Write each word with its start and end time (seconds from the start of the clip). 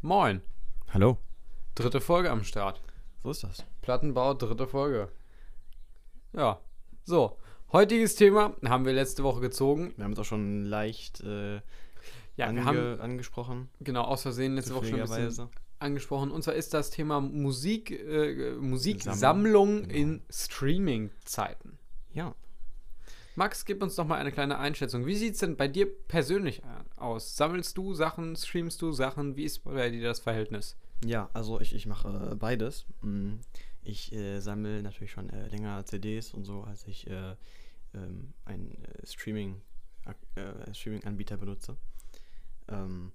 Moin. 0.00 0.42
Hallo. 0.94 1.18
Dritte 1.74 2.00
Folge 2.00 2.30
am 2.30 2.44
Start. 2.44 2.80
So 3.24 3.32
ist 3.32 3.42
das. 3.42 3.64
Plattenbau, 3.82 4.32
dritte 4.34 4.68
Folge. 4.68 5.08
Ja. 6.32 6.60
So. 7.02 7.36
Heutiges 7.72 8.14
Thema 8.14 8.54
haben 8.64 8.84
wir 8.84 8.92
letzte 8.92 9.24
Woche 9.24 9.40
gezogen. 9.40 9.94
Wir 9.96 10.04
haben 10.04 10.12
es 10.12 10.20
auch 10.20 10.24
schon 10.24 10.64
leicht 10.66 11.20
äh, 11.22 11.56
Ja, 12.36 12.46
ange 12.46 12.60
wir 12.60 12.64
haben 12.64 13.00
angesprochen. 13.00 13.70
genau 13.80 14.02
aus 14.02 14.22
Versehen 14.22 14.54
letzte 14.54 14.76
Woche 14.76 14.86
schon 14.86 15.00
ein 15.00 15.08
bisschen 15.08 15.48
angesprochen. 15.80 16.30
Und 16.30 16.44
zwar 16.44 16.54
ist 16.54 16.74
das 16.74 16.90
Thema 16.90 17.20
Musik, 17.20 17.90
äh, 17.90 18.52
Musiksammlung 18.52 19.18
Sammlung, 19.18 19.82
genau. 19.82 19.94
in 19.94 20.22
Streaming-Zeiten. 20.30 21.76
Ja. 22.12 22.36
Max, 23.38 23.64
gib 23.64 23.84
uns 23.84 23.96
noch 23.96 24.04
mal 24.04 24.16
eine 24.16 24.32
kleine 24.32 24.58
Einschätzung. 24.58 25.06
Wie 25.06 25.14
sieht 25.14 25.34
es 25.34 25.38
denn 25.38 25.56
bei 25.56 25.68
dir 25.68 25.86
persönlich 26.08 26.60
aus? 26.96 27.36
Sammelst 27.36 27.78
du 27.78 27.94
Sachen, 27.94 28.34
streamst 28.34 28.82
du 28.82 28.90
Sachen? 28.90 29.36
Wie 29.36 29.44
ist 29.44 29.60
bei 29.60 29.90
dir 29.90 30.02
das 30.02 30.18
Verhältnis? 30.18 30.76
Ja, 31.04 31.30
also 31.34 31.60
ich, 31.60 31.72
ich 31.72 31.86
mache 31.86 32.32
äh, 32.32 32.34
beides. 32.34 32.84
Mm, 33.00 33.34
Ich 33.84 34.12
äh, 34.12 34.40
sammle 34.40 34.82
natürlich 34.82 35.12
schon 35.12 35.30
äh, 35.30 35.46
länger 35.46 35.84
CDs 35.86 36.34
und 36.34 36.46
so, 36.46 36.62
als 36.62 36.84
ich 36.88 37.06
äh, 37.06 37.36
ähm, 37.94 38.34
einen 38.44 38.72
äh, 38.72 39.06
Streaming, 39.06 39.62
äh, 40.34 40.74
Streaming-Anbieter 40.74 41.36
benutze. 41.36 41.76
Ähm, 42.66 43.12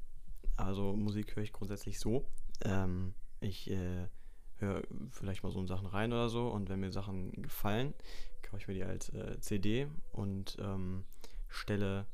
also 0.55 0.95
Musik 0.95 1.35
höre 1.35 1.43
ich 1.43 1.51
grundsätzlich 1.51 1.99
so. 1.99 2.26
Ähm, 2.63 3.13
ich 3.41 3.70
äh, 3.70 4.07
höre 4.59 4.84
vielleicht 5.12 5.43
mal 5.43 5.51
so 5.51 5.59
in 5.59 5.67
Sachen 5.67 5.87
rein 5.87 6.13
oder 6.13 6.29
so 6.29 6.48
und 6.48 6.70
wenn 6.70 6.79
mir 6.79 6.93
Sachen 6.93 7.34
gefallen, 7.41 7.93
kaufe 8.53 8.62
ich 8.62 8.67
mir 8.67 8.75
die 8.75 8.84
als 8.84 9.09
äh, 9.09 9.39
CD 9.39 9.88
und 10.12 10.57
ähm, 10.59 11.05
stelle 11.48 12.05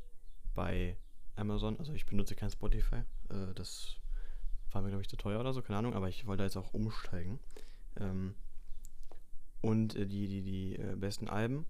bei 0.55 0.95
Amazon, 1.35 1.77
also 1.79 1.91
ich 1.91 2.05
benutze 2.05 2.33
kein 2.33 2.49
Spotify, 2.49 3.03
äh, 3.29 3.53
das 3.55 3.97
war 4.71 4.81
mir 4.81 4.87
glaube 4.87 5.01
ich 5.01 5.09
zu 5.09 5.17
teuer 5.17 5.41
oder 5.41 5.53
so, 5.53 5.61
keine 5.61 5.79
Ahnung, 5.79 5.95
aber 5.95 6.07
ich 6.07 6.25
wollte 6.27 6.43
jetzt 6.43 6.55
auch 6.55 6.73
umsteigen. 6.73 7.39
Ähm, 7.99 8.35
und 9.61 9.95
äh, 9.95 10.05
die, 10.05 10.27
die, 10.27 10.41
die 10.41 10.75
äh, 10.77 10.95
besten 10.95 11.27
Alben, 11.27 11.65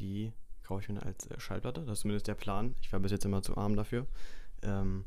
die 0.00 0.32
kaufe 0.64 0.82
ich 0.82 0.88
mir 0.88 1.00
als 1.02 1.28
äh, 1.30 1.38
Schallplatte. 1.38 1.82
Das 1.82 1.98
ist 1.98 2.00
zumindest 2.00 2.26
der 2.26 2.34
Plan. 2.34 2.74
Ich 2.80 2.92
war 2.92 2.98
bis 2.98 3.12
jetzt 3.12 3.24
immer 3.24 3.42
zu 3.42 3.56
arm 3.56 3.76
dafür. 3.76 4.08
Ähm, 4.62 5.04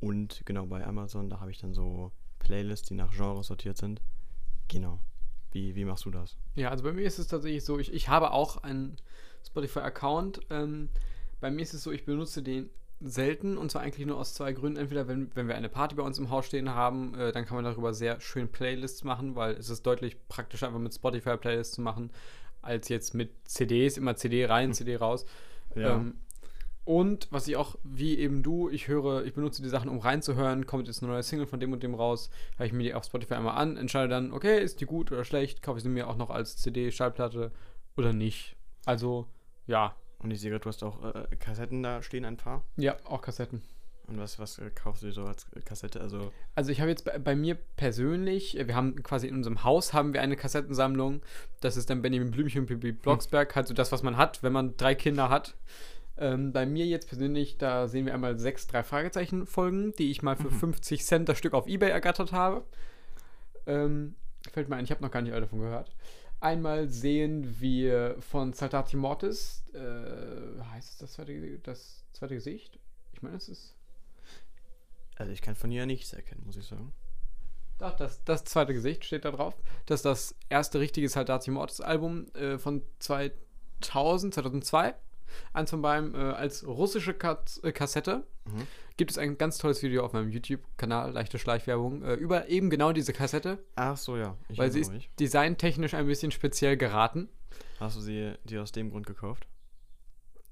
und 0.00 0.42
genau 0.46 0.64
bei 0.64 0.86
Amazon, 0.86 1.28
da 1.28 1.40
habe 1.40 1.50
ich 1.50 1.58
dann 1.58 1.74
so 1.74 2.12
Playlists, 2.38 2.88
die 2.88 2.94
nach 2.94 3.12
Genres 3.12 3.48
sortiert 3.48 3.76
sind. 3.76 4.00
Genau. 4.68 5.00
Wie, 5.54 5.76
wie 5.76 5.84
machst 5.84 6.04
du 6.04 6.10
das? 6.10 6.36
Ja, 6.56 6.70
also 6.70 6.82
bei 6.82 6.92
mir 6.92 7.06
ist 7.06 7.20
es 7.20 7.28
tatsächlich 7.28 7.64
so, 7.64 7.78
ich, 7.78 7.94
ich 7.94 8.08
habe 8.08 8.32
auch 8.32 8.64
einen 8.64 8.96
Spotify-Account. 9.46 10.40
Ähm, 10.50 10.88
bei 11.40 11.50
mir 11.52 11.62
ist 11.62 11.74
es 11.74 11.84
so, 11.84 11.92
ich 11.92 12.04
benutze 12.04 12.42
den 12.42 12.70
selten 13.00 13.56
und 13.56 13.70
zwar 13.70 13.82
eigentlich 13.82 14.04
nur 14.04 14.18
aus 14.18 14.34
zwei 14.34 14.52
Gründen. 14.52 14.80
Entweder, 14.80 15.06
wenn, 15.06 15.30
wenn 15.36 15.46
wir 15.46 15.54
eine 15.54 15.68
Party 15.68 15.94
bei 15.94 16.02
uns 16.02 16.18
im 16.18 16.30
Haus 16.30 16.46
stehen 16.46 16.70
haben, 16.70 17.14
äh, 17.14 17.30
dann 17.30 17.44
kann 17.44 17.54
man 17.54 17.64
darüber 17.64 17.94
sehr 17.94 18.20
schön 18.20 18.48
Playlists 18.48 19.04
machen, 19.04 19.36
weil 19.36 19.54
es 19.54 19.70
ist 19.70 19.86
deutlich 19.86 20.16
praktischer, 20.26 20.66
einfach 20.66 20.80
mit 20.80 20.92
Spotify 20.92 21.36
Playlists 21.36 21.76
zu 21.76 21.82
machen, 21.82 22.10
als 22.60 22.88
jetzt 22.88 23.14
mit 23.14 23.30
CDs, 23.44 23.96
immer 23.96 24.16
CD 24.16 24.46
rein, 24.46 24.72
CD 24.72 24.96
raus. 24.96 25.24
Ähm, 25.76 26.14
und 26.84 27.28
was 27.30 27.48
ich 27.48 27.56
auch, 27.56 27.76
wie 27.82 28.18
eben 28.18 28.42
du, 28.42 28.68
ich 28.68 28.88
höre, 28.88 29.24
ich 29.24 29.34
benutze 29.34 29.62
die 29.62 29.68
Sachen, 29.68 29.88
um 29.88 29.98
reinzuhören, 29.98 30.66
kommt 30.66 30.86
jetzt 30.86 31.02
eine 31.02 31.12
neue 31.12 31.22
Single 31.22 31.46
von 31.46 31.60
dem 31.60 31.72
und 31.72 31.82
dem 31.82 31.94
raus, 31.94 32.30
höre 32.56 32.66
ich 32.66 32.72
mir 32.72 32.82
die 32.82 32.94
auf 32.94 33.04
Spotify 33.04 33.34
einmal 33.34 33.56
an, 33.56 33.76
entscheide 33.76 34.08
dann, 34.08 34.32
okay, 34.32 34.62
ist 34.62 34.80
die 34.80 34.86
gut 34.86 35.10
oder 35.10 35.24
schlecht, 35.24 35.62
kaufe 35.62 35.78
ich 35.78 35.82
sie 35.82 35.88
mir 35.88 36.08
auch 36.08 36.16
noch 36.16 36.30
als 36.30 36.56
CD, 36.56 36.90
Schallplatte 36.90 37.52
oder 37.96 38.12
nicht. 38.12 38.56
Also, 38.84 39.26
ja, 39.66 39.96
und 40.18 40.30
ich 40.30 40.40
sehe 40.40 40.50
gerade, 40.50 40.62
du 40.62 40.68
hast 40.68 40.82
auch 40.82 41.02
äh, 41.04 41.26
Kassetten 41.36 41.82
da 41.82 42.02
stehen, 42.02 42.24
ein 42.24 42.36
paar. 42.36 42.64
ja, 42.76 42.96
auch 43.04 43.22
Kassetten. 43.22 43.62
Und 44.06 44.18
was, 44.18 44.38
was 44.38 44.58
äh, 44.58 44.70
kaufst 44.70 45.02
du 45.02 45.06
dir 45.06 45.12
so 45.12 45.24
als 45.24 45.46
Kassette? 45.64 46.00
Also, 46.00 46.30
Also 46.54 46.70
ich 46.70 46.80
habe 46.80 46.90
jetzt 46.90 47.06
bei, 47.06 47.18
bei 47.18 47.34
mir 47.34 47.54
persönlich, 47.54 48.58
äh, 48.58 48.68
wir 48.68 48.74
haben 48.74 49.02
quasi 49.02 49.28
in 49.28 49.34
unserem 49.34 49.64
Haus 49.64 49.94
haben 49.94 50.12
wir 50.12 50.20
eine 50.20 50.36
Kassettensammlung. 50.36 51.22
Das 51.60 51.78
ist 51.78 51.88
dann 51.88 52.02
Benjamin 52.02 52.30
Blümchen 52.30 52.62
und 52.62 52.66
Bibi 52.66 52.92
Blocksberg, 52.92 53.56
halt 53.56 53.66
so 53.66 53.72
das, 53.72 53.92
was 53.92 54.02
man 54.02 54.18
hat, 54.18 54.42
wenn 54.42 54.52
man 54.52 54.76
drei 54.76 54.94
Kinder 54.94 55.30
hat. 55.30 55.56
Ähm, 56.16 56.52
bei 56.52 56.64
mir 56.66 56.86
jetzt 56.86 57.08
persönlich, 57.08 57.58
da 57.58 57.88
sehen 57.88 58.06
wir 58.06 58.14
einmal 58.14 58.38
sechs 58.38 58.66
drei 58.66 58.82
Fragezeichen 58.82 59.46
Folgen, 59.46 59.92
die 59.98 60.10
ich 60.10 60.22
mal 60.22 60.36
für 60.36 60.50
Mhm. 60.50 60.58
50 60.58 61.04
Cent 61.04 61.28
das 61.28 61.38
Stück 61.38 61.54
auf 61.54 61.66
Ebay 61.66 61.90
ergattert 61.90 62.32
habe. 62.32 62.64
Ähm, 63.66 64.14
fällt 64.52 64.68
mir 64.68 64.76
ein, 64.76 64.84
ich 64.84 64.90
habe 64.90 65.02
noch 65.02 65.10
gar 65.10 65.22
nicht 65.22 65.32
alle 65.32 65.42
davon 65.42 65.60
gehört. 65.60 65.94
Einmal 66.40 66.88
sehen 66.88 67.60
wir 67.60 68.16
von 68.20 68.52
Saltati 68.52 68.96
Mortis, 68.96 69.64
äh, 69.72 70.62
heißt 70.72 70.90
es 70.92 70.98
das 70.98 71.12
zweite, 71.14 71.58
das 71.60 72.04
zweite 72.12 72.34
Gesicht? 72.34 72.78
Ich 73.12 73.22
meine, 73.22 73.36
es 73.36 73.48
ist 73.48 73.74
also 75.16 75.32
ich 75.32 75.42
kann 75.42 75.54
von 75.54 75.70
ihr 75.70 75.86
nichts 75.86 76.12
erkennen, 76.12 76.42
muss 76.44 76.56
ich 76.56 76.66
sagen. 76.66 76.92
Doch, 77.78 77.94
das, 77.96 78.22
das 78.24 78.44
zweite 78.44 78.74
Gesicht 78.74 79.04
steht 79.04 79.24
da 79.24 79.30
drauf. 79.30 79.54
Das 79.86 80.00
ist 80.00 80.04
das 80.04 80.34
erste 80.48 80.80
richtige 80.80 81.08
Saltatio 81.08 81.52
Mortis 81.52 81.80
Album 81.80 82.26
äh, 82.34 82.58
von 82.58 82.82
2000, 82.98 84.34
2002. 84.34 84.94
Eins 85.52 85.70
von 85.70 85.82
beiden 85.82 86.14
äh, 86.14 86.18
als 86.18 86.66
russische 86.66 87.14
Kat 87.14 87.60
äh, 87.62 87.72
Kassette. 87.72 88.26
Mhm. 88.46 88.66
Gibt 88.96 89.10
es 89.10 89.18
ein 89.18 89.36
ganz 89.38 89.58
tolles 89.58 89.82
Video 89.82 90.04
auf 90.04 90.12
meinem 90.12 90.30
YouTube-Kanal, 90.30 91.12
leichte 91.12 91.38
Schleichwerbung, 91.38 92.02
äh, 92.02 92.14
über 92.14 92.48
eben 92.48 92.70
genau 92.70 92.92
diese 92.92 93.12
Kassette, 93.12 93.58
Ach 93.74 93.96
so, 93.96 94.16
ja. 94.16 94.36
Ich 94.48 94.58
weil 94.58 94.70
sie 94.70 94.80
ist 94.80 94.92
mich. 94.92 95.10
designtechnisch 95.18 95.94
ein 95.94 96.06
bisschen 96.06 96.30
speziell 96.30 96.76
geraten. 96.76 97.28
Hast 97.80 97.96
du 97.96 98.00
sie 98.00 98.34
dir 98.44 98.62
aus 98.62 98.72
dem 98.72 98.90
Grund 98.90 99.06
gekauft? 99.06 99.46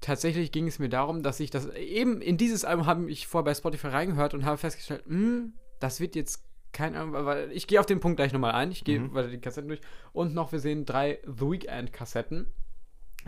Tatsächlich 0.01 0.51
ging 0.51 0.67
es 0.67 0.79
mir 0.79 0.89
darum, 0.89 1.23
dass 1.23 1.39
ich 1.39 1.49
das 1.49 1.67
eben 1.75 2.21
in 2.21 2.37
dieses 2.37 2.65
Album 2.65 2.85
habe 2.85 3.09
ich 3.09 3.27
vorher 3.27 3.45
bei 3.45 3.53
Spotify 3.55 3.87
reingehört 3.87 4.33
und 4.33 4.43
habe 4.43 4.57
festgestellt, 4.57 5.05
hm, 5.05 5.53
das 5.79 6.01
wird 6.01 6.15
jetzt 6.15 6.43
kein 6.73 6.95
Album, 6.95 7.13
weil 7.25 7.49
ich 7.53 7.67
gehe 7.67 7.79
auf 7.79 7.85
den 7.85 8.01
Punkt 8.01 8.17
gleich 8.17 8.33
nochmal 8.33 8.51
ein. 8.53 8.71
Ich 8.71 8.83
gehe 8.83 8.99
Mhm. 8.99 9.13
weiter 9.13 9.29
die 9.29 9.37
Kassetten 9.39 9.69
durch. 9.69 9.79
Und 10.11 10.33
noch, 10.33 10.51
wir 10.51 10.59
sehen 10.59 10.85
drei 10.85 11.19
The 11.25 11.49
Weeknd 11.51 11.93
Kassetten. 11.93 12.51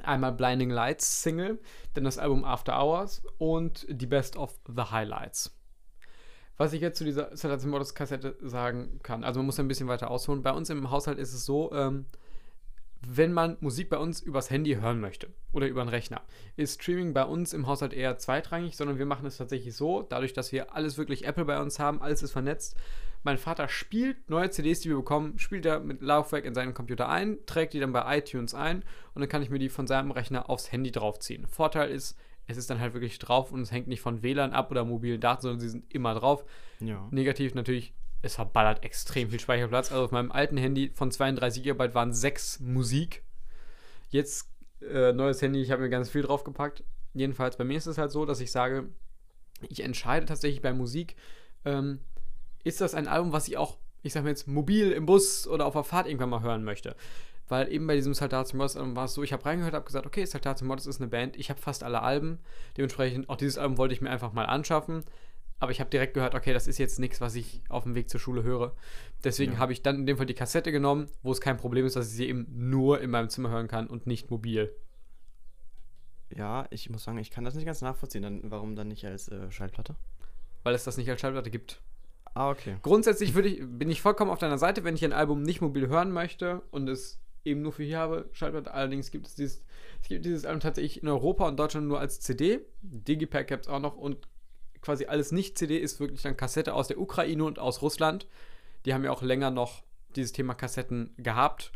Einmal 0.04 0.34
Blinding 0.34 0.70
Lights 0.70 1.24
Single, 1.24 1.60
dann 1.94 2.04
das 2.04 2.18
Album 2.18 2.44
After 2.44 2.78
Hours 2.80 3.22
und 3.38 3.86
die 3.90 4.08
Best 4.08 4.38
of 4.38 4.60
the 4.68 4.84
Highlights. 4.84 5.56
Was 6.58 6.74
ich 6.74 6.82
jetzt 6.82 6.98
zu 6.98 7.04
dieser 7.04 7.36
Salazar 7.36 7.70
Modus 7.70 7.96
Kassette 7.96 8.38
sagen 8.42 9.00
kann, 9.04 9.24
also 9.24 9.40
man 9.40 9.48
muss 9.48 9.60
ein 9.60 9.68
bisschen 9.68 9.88
weiter 9.88 10.10
ausholen. 10.10 10.42
Bei 10.42 10.54
uns 10.54 10.70
im 10.70 10.90
Haushalt 10.90 11.20
ist 11.20 11.34
es 11.34 11.46
so, 11.46 11.74
ähm, 11.74 12.06
wenn 13.08 13.34
man 13.34 13.58
Musik 13.60 13.90
bei 13.90 13.98
uns 13.98 14.22
übers 14.22 14.50
Handy 14.50 14.76
hören 14.76 15.00
möchte 15.00 15.28
oder 15.52 15.68
über 15.68 15.82
einen 15.82 15.90
Rechner, 15.90 16.22
ist 16.56 16.82
Streaming 16.82 17.14
bei 17.14 17.24
uns 17.24 17.54
im 17.54 17.68
Haushalt 17.68 17.94
eher 17.94 18.18
zweitrangig, 18.18 18.76
sondern 18.76 18.98
wir 18.98 19.06
machen 19.06 19.26
es 19.26 19.38
tatsächlich 19.38 19.76
so, 19.76 20.02
dadurch, 20.02 20.34
dass 20.34 20.52
wir 20.52 20.74
alles 20.74 20.98
wirklich 20.98 21.26
Apple 21.26 21.46
bei 21.46 21.60
uns 21.60 21.78
haben, 21.78 22.02
alles 22.02 22.24
ist 22.24 22.32
vernetzt. 22.32 22.76
Mein 23.26 23.40
Vater 23.40 23.68
spielt 23.68 24.30
neue 24.30 24.52
CDs, 24.52 24.82
die 24.82 24.90
wir 24.90 24.98
bekommen, 24.98 25.40
spielt 25.40 25.66
er 25.66 25.80
mit 25.80 26.00
Laufwerk 26.04 26.46
in 26.46 26.54
seinen 26.54 26.76
Computer 26.76 27.10
ein, 27.10 27.40
trägt 27.48 27.74
die 27.74 27.80
dann 27.80 27.92
bei 27.92 28.20
iTunes 28.20 28.54
ein 28.54 28.84
und 29.16 29.22
dann 29.22 29.28
kann 29.28 29.42
ich 29.42 29.50
mir 29.50 29.58
die 29.58 29.70
von 29.70 29.88
seinem 29.88 30.12
Rechner 30.12 30.48
aufs 30.48 30.72
Handy 30.72 30.92
draufziehen. 30.92 31.48
Vorteil 31.48 31.90
ist, 31.90 32.16
es 32.46 32.56
ist 32.56 32.70
dann 32.70 32.80
halt 32.80 32.94
wirklich 32.94 33.18
drauf 33.18 33.52
und 33.52 33.62
es 33.62 33.72
hängt 33.72 33.88
nicht 33.88 34.02
von 34.02 34.22
WLAN 34.22 34.54
ab 34.54 34.70
oder 34.70 34.86
mobilen 34.86 35.20
Daten, 35.20 35.42
sondern 35.42 35.60
sie 35.60 35.70
sind 35.70 35.92
immer 35.92 36.14
drauf. 36.14 36.46
Ja. 36.80 37.08
Negativ 37.10 37.56
natürlich, 37.56 37.96
es 38.22 38.36
verballert 38.36 38.84
extrem 38.84 39.32
viel 39.32 39.40
Speicherplatz. 39.40 39.92
Also 39.92 40.06
auf 40.06 40.12
meinem 40.12 40.32
alten 40.32 40.58
Handy 40.58 40.92
von 40.94 41.10
32 41.10 41.64
GB 41.64 41.96
waren 41.96 42.14
6 42.14 42.60
Musik. 42.60 43.24
Jetzt 44.12 44.52
äh, 44.82 45.14
neues 45.14 45.42
Handy, 45.42 45.64
ich 45.64 45.72
habe 45.72 45.82
mir 45.82 45.90
ganz 45.90 46.12
viel 46.12 46.22
draufgepackt. 46.22 46.84
Jedenfalls 47.16 47.58
bei 47.58 47.64
mir 47.64 47.78
ist 47.78 47.88
es 47.88 47.98
halt 47.98 48.12
so, 48.12 48.24
dass 48.24 48.40
ich 48.40 48.52
sage, 48.52 48.88
ich 49.68 49.84
entscheide 49.84 50.28
tatsächlich 50.28 50.62
bei 50.62 50.74
Musik, 50.74 51.16
ähm, 51.66 52.02
ist 52.66 52.82
das 52.82 52.94
ein 52.94 53.08
Album, 53.08 53.32
was 53.32 53.48
ich 53.48 53.56
auch, 53.58 53.78
ich 54.04 54.12
sag 54.12 54.24
mal 54.24 54.30
jetzt, 54.30 54.48
mobil 54.48 54.92
im 54.92 55.06
Bus 55.06 55.48
oder 55.48 55.66
auf 55.66 55.74
der 55.74 55.84
Fahrt 55.86 56.08
irgendwann 56.08 56.30
mal 56.30 56.42
hören 56.42 56.64
möchte. 56.66 56.96
Weil 57.48 57.72
eben 57.72 57.86
bei 57.86 57.96
diesem 57.96 58.14
Saltatio 58.16 58.58
Mortis 58.58 58.76
Album 58.76 58.96
war 58.96 59.06
es 59.06 59.14
so, 59.14 59.22
ich 59.22 59.32
habe 59.32 59.46
reingehört, 59.46 59.76
habe 59.76 59.86
gesagt, 59.86 60.06
okay, 60.08 60.26
Saltatio 60.26 60.66
Mortis 60.68 60.88
ist 60.88 61.00
eine 61.00 61.10
Band, 61.10 61.38
ich 61.38 61.50
habe 61.52 61.62
fast 61.62 61.84
alle 61.84 62.02
Alben, 62.02 62.40
dementsprechend 62.76 63.30
auch 63.30 63.38
dieses 63.38 63.58
Album 63.60 63.78
wollte 63.78 63.94
ich 63.94 64.02
mir 64.02 64.10
einfach 64.10 64.34
mal 64.34 64.46
anschaffen. 64.46 65.04
Aber 65.60 65.72
ich 65.72 65.80
habe 65.80 65.90
direkt 65.90 66.16
gehört, 66.16 66.36
okay, 66.36 66.52
das 66.54 66.68
ist 66.68 66.80
jetzt 66.80 67.00
nichts, 67.00 67.22
was 67.22 67.34
ich 67.36 67.62
auf 67.70 67.84
dem 67.84 67.96
Weg 67.96 68.10
zur 68.10 68.20
Schule 68.20 68.44
höre. 68.44 68.76
Deswegen 69.24 69.54
Ja. 69.54 69.60
habe 69.60 69.72
ich 69.72 69.82
dann 69.84 69.96
in 69.96 70.06
dem 70.06 70.18
Fall 70.18 70.26
die 70.26 70.34
Kassette 70.34 70.72
genommen, 70.74 71.08
wo 71.24 71.32
es 71.32 71.40
kein 71.40 71.56
Problem 71.56 71.86
ist, 71.86 71.96
dass 71.96 72.08
ich 72.10 72.14
sie 72.14 72.28
eben 72.28 72.46
nur 72.50 73.00
in 73.00 73.10
meinem 73.10 73.30
Zimmer 73.30 73.50
hören 73.52 73.70
kann 73.70 73.88
und 73.88 74.06
nicht 74.06 74.30
mobil. 74.32 74.76
Ja, 76.36 76.68
ich 76.72 76.90
muss 76.90 77.04
sagen, 77.04 77.18
ich 77.20 77.32
kann 77.32 77.46
das 77.46 77.56
nicht 77.56 77.66
ganz 77.66 77.82
nachvollziehen. 77.82 78.24
Dann, 78.24 78.42
warum 78.52 78.76
dann 78.76 78.88
nicht 78.90 79.06
als 79.06 79.30
äh, 79.30 79.50
Schallplatte? 79.52 79.96
Weil 80.64 80.76
es 80.76 80.84
das 80.84 80.98
nicht 80.98 81.10
als 81.10 81.22
Schallplatte 81.22 81.52
gibt. 81.52 81.80
Ah, 82.36 82.50
okay. 82.52 82.76
Grundsätzlich 82.82 83.36
ich, 83.36 83.62
bin 83.66 83.90
ich 83.90 84.02
vollkommen 84.02 84.30
auf 84.30 84.40
deiner 84.40 84.58
Seite, 84.58 84.84
wenn 84.84 84.96
ich 84.96 85.06
ein 85.06 85.14
Album 85.14 85.42
nicht 85.42 85.62
mobil 85.62 85.88
hören 85.88 86.12
möchte 86.12 86.62
und 86.70 86.90
es 86.90 87.20
eben 87.46 87.62
nur 87.62 87.72
für 87.72 87.84
hier 87.84 87.98
habe, 87.98 88.30
Schallplatte. 88.34 88.74
Allerdings 88.74 89.10
gibt 89.10 89.28
es 89.28 89.36
dieses, 89.36 89.64
es 90.02 90.10
gibt 90.10 90.26
dieses 90.26 90.46
Album 90.46 90.60
tatsächlich 90.60 91.02
in 91.02 91.08
Europa 91.08 91.48
und 91.48 91.58
Deutschland 91.58 91.88
nur 91.88 92.00
als 92.00 92.20
CD. 92.20 92.60
Digipack 92.82 93.48
gibt 93.48 93.66
es 93.66 93.72
auch 93.72 93.80
noch 93.80 93.96
und 93.96 94.28
quasi 94.82 95.06
alles 95.06 95.32
nicht-CD 95.32 95.78
ist 95.78 96.00
wirklich 96.00 96.22
dann 96.24 96.36
Kassette 96.36 96.74
aus 96.74 96.90
der 96.90 97.00
Ukraine 97.00 97.46
und 97.46 97.58
aus 97.58 97.82
Russland. 97.82 98.28
Die 98.86 98.94
haben 98.94 99.06
ja 99.06 99.12
auch 99.12 99.22
länger 99.22 99.50
noch 99.50 99.84
dieses 100.16 100.34
Thema 100.34 100.56
Kassetten 100.56 101.14
gehabt. 101.18 101.72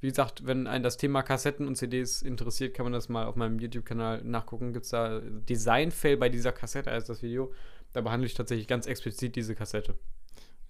Wie 0.00 0.08
gesagt, 0.08 0.46
wenn 0.46 0.66
einen 0.66 0.84
das 0.84 0.96
Thema 0.96 1.22
Kassetten 1.22 1.66
und 1.66 1.76
CDs 1.76 2.22
interessiert, 2.22 2.74
kann 2.74 2.84
man 2.84 2.92
das 2.92 3.08
mal 3.08 3.26
auf 3.26 3.36
meinem 3.36 3.58
YouTube-Kanal 3.58 4.22
nachgucken. 4.22 4.72
Gibt 4.72 4.84
es 4.84 4.90
da 4.90 5.20
Design-Fail 5.20 6.18
bei 6.18 6.28
dieser 6.28 6.52
Kassette, 6.52 6.90
heißt 6.90 7.08
das 7.08 7.22
Video. 7.22 7.52
Da 7.94 8.02
behandle 8.02 8.26
ich 8.26 8.34
tatsächlich 8.34 8.68
ganz 8.68 8.86
explizit 8.86 9.36
diese 9.36 9.54
Kassette. 9.54 9.96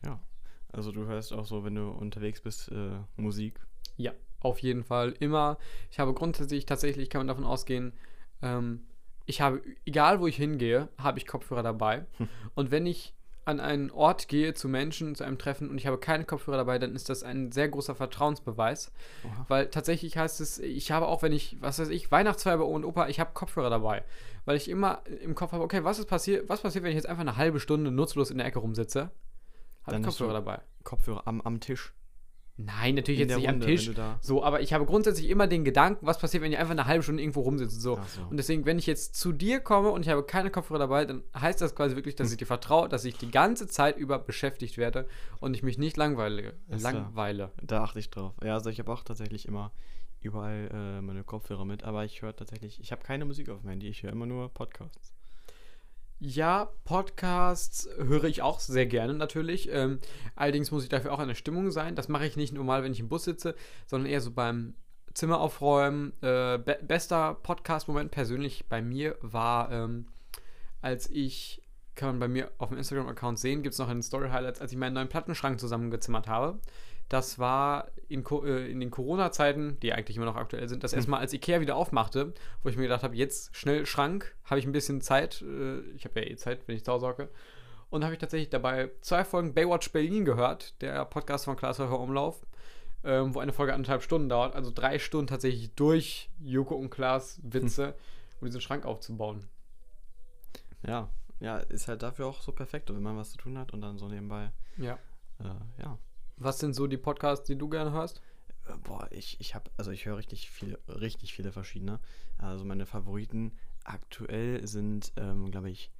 Ja. 0.04 0.20
Also 0.70 0.92
du 0.92 1.06
hörst 1.06 1.32
auch 1.32 1.46
so, 1.46 1.64
wenn 1.64 1.74
du 1.74 1.88
unterwegs 1.88 2.40
bist, 2.40 2.70
äh, 2.70 2.98
Musik. 3.16 3.60
Ja, 3.96 4.12
auf 4.40 4.58
jeden 4.58 4.84
Fall. 4.84 5.14
Immer. 5.18 5.58
Ich 5.90 5.98
habe 5.98 6.14
grundsätzlich, 6.14 6.66
tatsächlich 6.66 7.10
kann 7.10 7.20
man 7.20 7.28
davon 7.28 7.44
ausgehen, 7.44 7.92
ähm, 8.42 8.86
ich 9.26 9.40
habe, 9.40 9.62
egal 9.86 10.20
wo 10.20 10.26
ich 10.26 10.36
hingehe, 10.36 10.90
habe 10.98 11.18
ich 11.18 11.26
Kopfhörer 11.26 11.62
dabei. 11.62 12.04
Und 12.54 12.70
wenn 12.70 12.86
ich 12.86 13.14
an 13.44 13.60
einen 13.60 13.90
Ort 13.90 14.28
gehe 14.28 14.54
zu 14.54 14.68
Menschen, 14.68 15.14
zu 15.14 15.24
einem 15.24 15.38
Treffen 15.38 15.70
und 15.70 15.78
ich 15.78 15.86
habe 15.86 15.98
keine 15.98 16.24
Kopfhörer 16.24 16.56
dabei, 16.56 16.78
dann 16.78 16.94
ist 16.94 17.08
das 17.08 17.22
ein 17.22 17.52
sehr 17.52 17.68
großer 17.68 17.94
Vertrauensbeweis. 17.94 18.92
Oha. 19.24 19.44
Weil 19.48 19.66
tatsächlich 19.68 20.16
heißt 20.16 20.40
es, 20.40 20.58
ich 20.58 20.90
habe 20.90 21.08
auch, 21.08 21.22
wenn 21.22 21.32
ich, 21.32 21.58
was 21.60 21.78
weiß 21.78 21.88
ich, 21.88 22.10
Weihnachtsfeier 22.10 22.58
bei 22.58 22.64
Oma 22.64 22.76
und 22.76 22.84
Opa, 22.84 23.08
ich 23.08 23.20
habe 23.20 23.30
Kopfhörer 23.34 23.70
dabei. 23.70 24.04
Weil 24.44 24.56
ich 24.56 24.68
immer 24.68 25.02
im 25.22 25.34
Kopf 25.34 25.52
habe, 25.52 25.64
okay, 25.64 25.84
was 25.84 25.98
ist 25.98 26.06
passiert, 26.06 26.48
was 26.48 26.60
passiert, 26.60 26.84
wenn 26.84 26.90
ich 26.90 26.96
jetzt 26.96 27.08
einfach 27.08 27.22
eine 27.22 27.36
halbe 27.36 27.60
Stunde 27.60 27.90
nutzlos 27.90 28.30
in 28.30 28.38
der 28.38 28.46
Ecke 28.46 28.58
rumsitze? 28.58 29.10
Habe 29.84 29.98
ich 29.98 30.02
Kopfhörer 30.02 30.32
dabei. 30.32 30.60
Kopfhörer 30.82 31.26
am, 31.26 31.40
am 31.42 31.60
Tisch. 31.60 31.92
Nein, 32.56 32.94
natürlich 32.94 33.18
jetzt 33.20 33.36
nicht 33.36 33.48
am 33.48 33.54
Runde, 33.54 33.66
Tisch. 33.66 33.86
du 33.86 33.94
da- 33.94 34.16
So, 34.20 34.44
aber 34.44 34.60
ich 34.60 34.72
habe 34.72 34.86
grundsätzlich 34.86 35.28
immer 35.28 35.48
den 35.48 35.64
Gedanken, 35.64 36.06
was 36.06 36.18
passiert, 36.18 36.42
wenn 36.44 36.52
ich 36.52 36.58
einfach 36.58 36.70
eine 36.70 36.86
halbe 36.86 37.02
Stunde 37.02 37.20
irgendwo 37.20 37.40
rumsitze. 37.40 37.80
So. 37.80 37.98
So. 38.06 38.22
Und 38.30 38.36
deswegen, 38.36 38.64
wenn 38.64 38.78
ich 38.78 38.86
jetzt 38.86 39.16
zu 39.16 39.32
dir 39.32 39.58
komme 39.58 39.90
und 39.90 40.02
ich 40.02 40.08
habe 40.08 40.22
keine 40.24 40.50
Kopfhörer 40.50 40.78
dabei, 40.78 41.04
dann 41.04 41.24
heißt 41.36 41.60
das 41.60 41.74
quasi 41.74 41.96
wirklich, 41.96 42.14
dass 42.14 42.30
ich 42.30 42.36
dir 42.38 42.46
vertraue, 42.46 42.88
dass 42.88 43.04
ich 43.04 43.16
die 43.16 43.30
ganze 43.30 43.66
Zeit 43.66 43.96
über 43.96 44.18
beschäftigt 44.20 44.76
werde 44.78 45.08
und 45.40 45.54
ich 45.54 45.62
mich 45.64 45.78
nicht 45.78 45.96
langweile. 45.96 46.54
Ist 46.68 46.82
langweile. 46.82 47.50
Da 47.62 47.82
achte 47.82 47.98
ich 47.98 48.10
drauf. 48.10 48.34
Ja, 48.44 48.54
also 48.54 48.70
ich 48.70 48.78
habe 48.78 48.92
auch 48.92 49.02
tatsächlich 49.02 49.48
immer 49.48 49.72
überall 50.20 50.68
äh, 50.72 51.00
meine 51.02 51.24
Kopfhörer 51.24 51.64
mit, 51.64 51.82
aber 51.84 52.04
ich 52.04 52.22
höre 52.22 52.34
tatsächlich, 52.36 52.78
ich 52.80 52.92
habe 52.92 53.02
keine 53.02 53.24
Musik 53.24 53.48
auf 53.48 53.60
dem 53.60 53.68
Handy, 53.70 53.88
ich 53.88 54.02
höre 54.02 54.12
immer 54.12 54.26
nur 54.26 54.48
Podcasts. 54.48 55.13
Ja, 56.20 56.70
Podcasts 56.84 57.88
höre 57.98 58.24
ich 58.24 58.40
auch 58.40 58.60
sehr 58.60 58.86
gerne 58.86 59.14
natürlich. 59.14 59.68
Ähm, 59.70 59.98
allerdings 60.36 60.70
muss 60.70 60.84
ich 60.84 60.88
dafür 60.88 61.12
auch 61.12 61.20
in 61.20 61.28
der 61.28 61.34
Stimmung 61.34 61.70
sein. 61.70 61.96
Das 61.96 62.08
mache 62.08 62.26
ich 62.26 62.36
nicht 62.36 62.54
normal, 62.54 62.82
wenn 62.82 62.92
ich 62.92 63.00
im 63.00 63.08
Bus 63.08 63.24
sitze, 63.24 63.54
sondern 63.86 64.10
eher 64.10 64.20
so 64.20 64.30
beim 64.30 64.74
Zimmer 65.12 65.40
aufräumen. 65.40 66.12
Äh, 66.22 66.58
be 66.58 66.78
bester 66.82 67.34
Podcast-Moment 67.34 68.10
persönlich 68.10 68.66
bei 68.68 68.80
mir 68.80 69.16
war, 69.20 69.70
ähm, 69.70 70.06
als 70.80 71.10
ich, 71.10 71.62
kann 71.94 72.10
man 72.10 72.18
bei 72.20 72.28
mir 72.28 72.50
auf 72.58 72.68
dem 72.68 72.78
Instagram-Account 72.78 73.38
sehen, 73.38 73.62
gibt 73.62 73.74
es 73.74 73.78
noch 73.78 73.88
in 73.88 73.98
den 73.98 74.02
Story-Highlights, 74.02 74.60
als 74.60 74.72
ich 74.72 74.78
meinen 74.78 74.94
neuen 74.94 75.08
Plattenschrank 75.08 75.60
zusammengezimmert 75.60 76.28
habe. 76.28 76.58
Das 77.08 77.38
war 77.38 77.88
in, 78.08 78.24
äh, 78.24 78.70
in 78.70 78.80
den 78.80 78.90
Corona-Zeiten, 78.90 79.78
die 79.80 79.92
eigentlich 79.92 80.16
immer 80.16 80.26
noch 80.26 80.36
aktuell 80.36 80.68
sind, 80.68 80.84
das 80.84 80.92
erste 80.92 81.10
Mal, 81.10 81.18
als 81.18 81.32
Ikea 81.32 81.60
wieder 81.60 81.76
aufmachte, 81.76 82.32
wo 82.62 82.68
ich 82.68 82.76
mir 82.76 82.84
gedacht 82.84 83.02
habe, 83.02 83.16
jetzt 83.16 83.54
schnell 83.56 83.86
Schrank, 83.86 84.34
habe 84.44 84.58
ich 84.58 84.66
ein 84.66 84.72
bisschen 84.72 85.00
Zeit. 85.00 85.42
Äh, 85.42 85.80
ich 85.96 86.04
habe 86.04 86.20
ja 86.20 86.26
eh 86.26 86.36
Zeit, 86.36 86.66
wenn 86.66 86.76
ich 86.76 86.84
zu 86.84 86.92
Hause 86.92 87.06
hocke. 87.06 87.28
Und 87.90 88.02
habe 88.02 88.14
ich 88.14 88.18
tatsächlich 88.20 88.50
dabei 88.50 88.90
zwei 89.02 89.24
Folgen 89.24 89.54
Baywatch 89.54 89.92
Berlin 89.92 90.24
gehört, 90.24 90.80
der 90.82 91.04
Podcast 91.04 91.44
von 91.44 91.56
Klaas 91.56 91.78
Umlauf, 91.78 92.44
ähm, 93.04 93.34
wo 93.34 93.38
eine 93.40 93.52
Folge 93.52 93.74
anderthalb 93.74 94.02
Stunden 94.02 94.28
dauert. 94.28 94.56
Also 94.56 94.72
drei 94.74 94.98
Stunden 94.98 95.26
tatsächlich 95.28 95.72
durch 95.74 96.30
Joko 96.40 96.74
und 96.74 96.90
Klaas 96.90 97.38
Witze, 97.44 97.94
um 98.40 98.46
diesen 98.46 98.60
Schrank 98.60 98.84
aufzubauen. 98.86 99.46
Ja, 100.82 101.08
ja, 101.40 101.58
ist 101.58 101.88
halt 101.88 102.02
dafür 102.02 102.26
auch 102.26 102.40
so 102.40 102.52
perfekt, 102.52 102.92
wenn 102.92 103.02
man 103.02 103.16
was 103.16 103.30
zu 103.32 103.38
tun 103.38 103.58
hat 103.58 103.72
und 103.72 103.80
dann 103.80 103.98
so 103.98 104.08
nebenbei, 104.08 104.50
Ja. 104.76 104.98
äh, 105.40 105.82
ja. 105.82 105.98
Was 106.36 106.58
sind 106.58 106.74
so 106.74 106.86
die 106.86 106.96
Podcasts, 106.96 107.46
die 107.46 107.56
du 107.56 107.68
gerne 107.68 107.92
hörst? 107.92 108.20
Äh, 108.66 108.76
Boah, 108.82 109.08
ich, 109.10 109.40
ich 109.40 109.54
habe, 109.54 109.70
also 109.76 109.90
ich 109.90 110.06
höre 110.06 110.16
richtig 110.16 110.50
viel, 110.50 110.78
richtig 110.88 111.34
viele 111.34 111.52
verschiedene. 111.52 112.00
Also 112.38 112.64
meine 112.64 112.86
Favoriten 112.86 113.52
aktuell 113.84 114.66
sind, 114.66 115.12
ähm, 115.16 115.50
glaube 115.50 115.70
ich, 115.70 115.92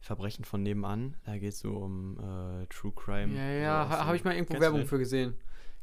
Verbrechen 0.00 0.44
von 0.44 0.62
nebenan. 0.62 1.16
Da 1.24 1.38
geht 1.38 1.54
es 1.54 1.60
so 1.60 1.72
um 1.76 2.18
äh, 2.18 2.66
True 2.66 2.92
Crime. 2.94 3.34
Ja, 3.34 3.50
ja, 3.50 3.86
so 3.86 3.94
aus 3.94 4.00
ha, 4.00 4.06
habe 4.06 4.16
ich 4.16 4.24
mal 4.24 4.34
irgendwo 4.34 4.60
Werbung 4.60 4.86
für 4.86 4.98
gesehen. 4.98 5.34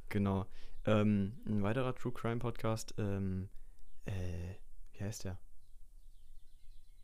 Genau. 0.09 0.45
Ähm, 0.85 1.33
ein 1.45 1.63
weiterer 1.63 1.95
True 1.95 2.11
Crime 2.11 2.37
Podcast, 2.37 2.93
ähm, 2.97 3.49
äh, 4.05 4.11
wie 4.93 5.03
heißt 5.03 5.25
der? 5.25 5.39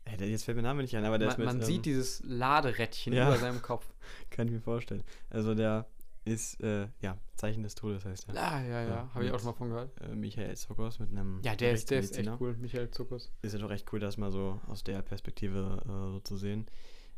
Äh, 0.04 0.24
jetzt 0.26 0.44
fällt 0.44 0.56
mir 0.56 0.62
der 0.62 0.70
Name 0.70 0.82
nicht 0.82 0.96
ein, 0.96 1.04
aber 1.04 1.18
der 1.18 1.26
Man, 1.26 1.32
ist 1.32 1.38
mit, 1.38 1.46
man 1.46 1.56
ähm, 1.56 1.62
sieht 1.62 1.86
dieses 1.86 2.22
Laderädchen 2.24 3.12
ja. 3.12 3.28
über 3.28 3.38
seinem 3.38 3.62
Kopf. 3.62 3.92
Kann 4.30 4.46
ich 4.46 4.54
mir 4.54 4.60
vorstellen. 4.60 5.02
Also 5.30 5.54
der 5.54 5.86
ist, 6.28 6.60
äh, 6.62 6.88
ja, 7.00 7.18
Zeichen 7.36 7.62
des 7.62 7.74
Todes 7.74 8.04
heißt 8.04 8.28
er. 8.28 8.36
Ah, 8.36 8.62
ja, 8.62 8.82
ja, 8.82 8.88
Ja, 8.88 9.10
habe 9.14 9.24
ich 9.24 9.32
auch 9.32 9.38
schon 9.38 9.46
mal 9.46 9.54
von 9.54 9.68
gehört. 9.68 10.00
Äh, 10.00 10.14
Michael 10.14 10.56
Zokos 10.56 10.98
mit 10.98 11.10
einem 11.10 11.40
Ja, 11.42 11.54
der 11.56 11.72
ist, 11.72 11.90
der 11.90 12.00
ist 12.00 12.16
echt 12.16 12.30
cool, 12.40 12.56
Michael 12.56 12.90
Zuckers. 12.90 13.30
Ist 13.42 13.52
ja 13.52 13.58
doch 13.58 13.70
echt 13.70 13.92
cool, 13.92 14.00
das 14.00 14.16
mal 14.16 14.30
so 14.30 14.60
aus 14.66 14.84
der 14.84 15.02
Perspektive 15.02 15.82
äh, 15.84 16.12
so 16.12 16.20
zu 16.20 16.36
sehen. 16.36 16.66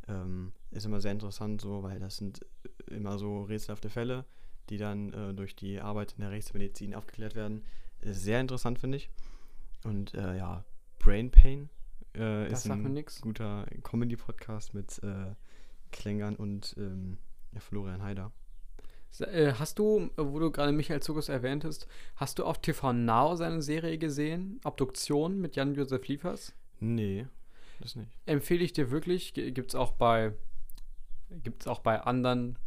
Ähm, 0.08 0.52
ist 0.70 0.86
immer 0.86 1.00
sehr 1.00 1.12
interessant 1.12 1.60
so, 1.60 1.82
weil 1.82 1.98
das 1.98 2.16
sind 2.16 2.44
äh, 2.64 2.94
immer 2.94 3.18
so 3.18 3.42
rätselhafte 3.42 3.90
Fälle, 3.90 4.24
die 4.68 4.78
dann 4.78 5.12
äh, 5.12 5.34
durch 5.34 5.56
die 5.56 5.80
Arbeit 5.80 6.12
in 6.12 6.22
der 6.22 6.30
Rechtsmedizin 6.30 6.94
aufgeklärt 6.94 7.34
werden. 7.34 7.64
Ist 8.00 8.22
sehr 8.22 8.40
interessant, 8.40 8.78
finde 8.78 8.96
ich. 8.96 9.10
Und 9.84 10.14
äh, 10.14 10.36
ja, 10.36 10.64
Brain 10.98 11.30
Pain 11.30 11.68
äh, 12.16 12.50
ist 12.50 12.68
ein 12.68 13.04
guter 13.20 13.66
Comedy-Podcast 13.82 14.74
mit 14.74 15.02
äh, 15.02 15.34
Klängern 15.92 16.36
und 16.36 16.74
ähm, 16.78 17.18
Florian 17.58 18.02
Haider. 18.02 18.32
Äh, 19.18 19.52
Hast 19.58 19.78
du, 19.78 20.10
wo 20.16 20.38
du 20.38 20.50
gerade 20.50 20.72
Michael 20.72 21.00
Zuckers 21.00 21.28
erwähntest, 21.28 21.86
hast 22.16 22.38
du 22.38 22.44
auf 22.44 22.60
TV 22.60 22.92
Now 22.92 23.36
seine 23.36 23.62
Serie 23.62 23.98
gesehen? 23.98 24.60
Obduktion 24.64 25.40
mit 25.40 25.56
Jan-Josef 25.56 26.06
Liefers? 26.08 26.54
Nee, 26.78 27.26
das 27.80 27.96
nicht. 27.96 28.10
Empfehle 28.26 28.64
ich 28.64 28.72
dir 28.72 28.90
wirklich. 28.90 29.34
Gibt 29.34 29.70
es 29.70 29.74
auch 29.74 29.92
bei 29.92 30.32
gibt's 31.30 31.66
auch 31.66 31.80
bei 31.80 32.00
anderen 32.00 32.58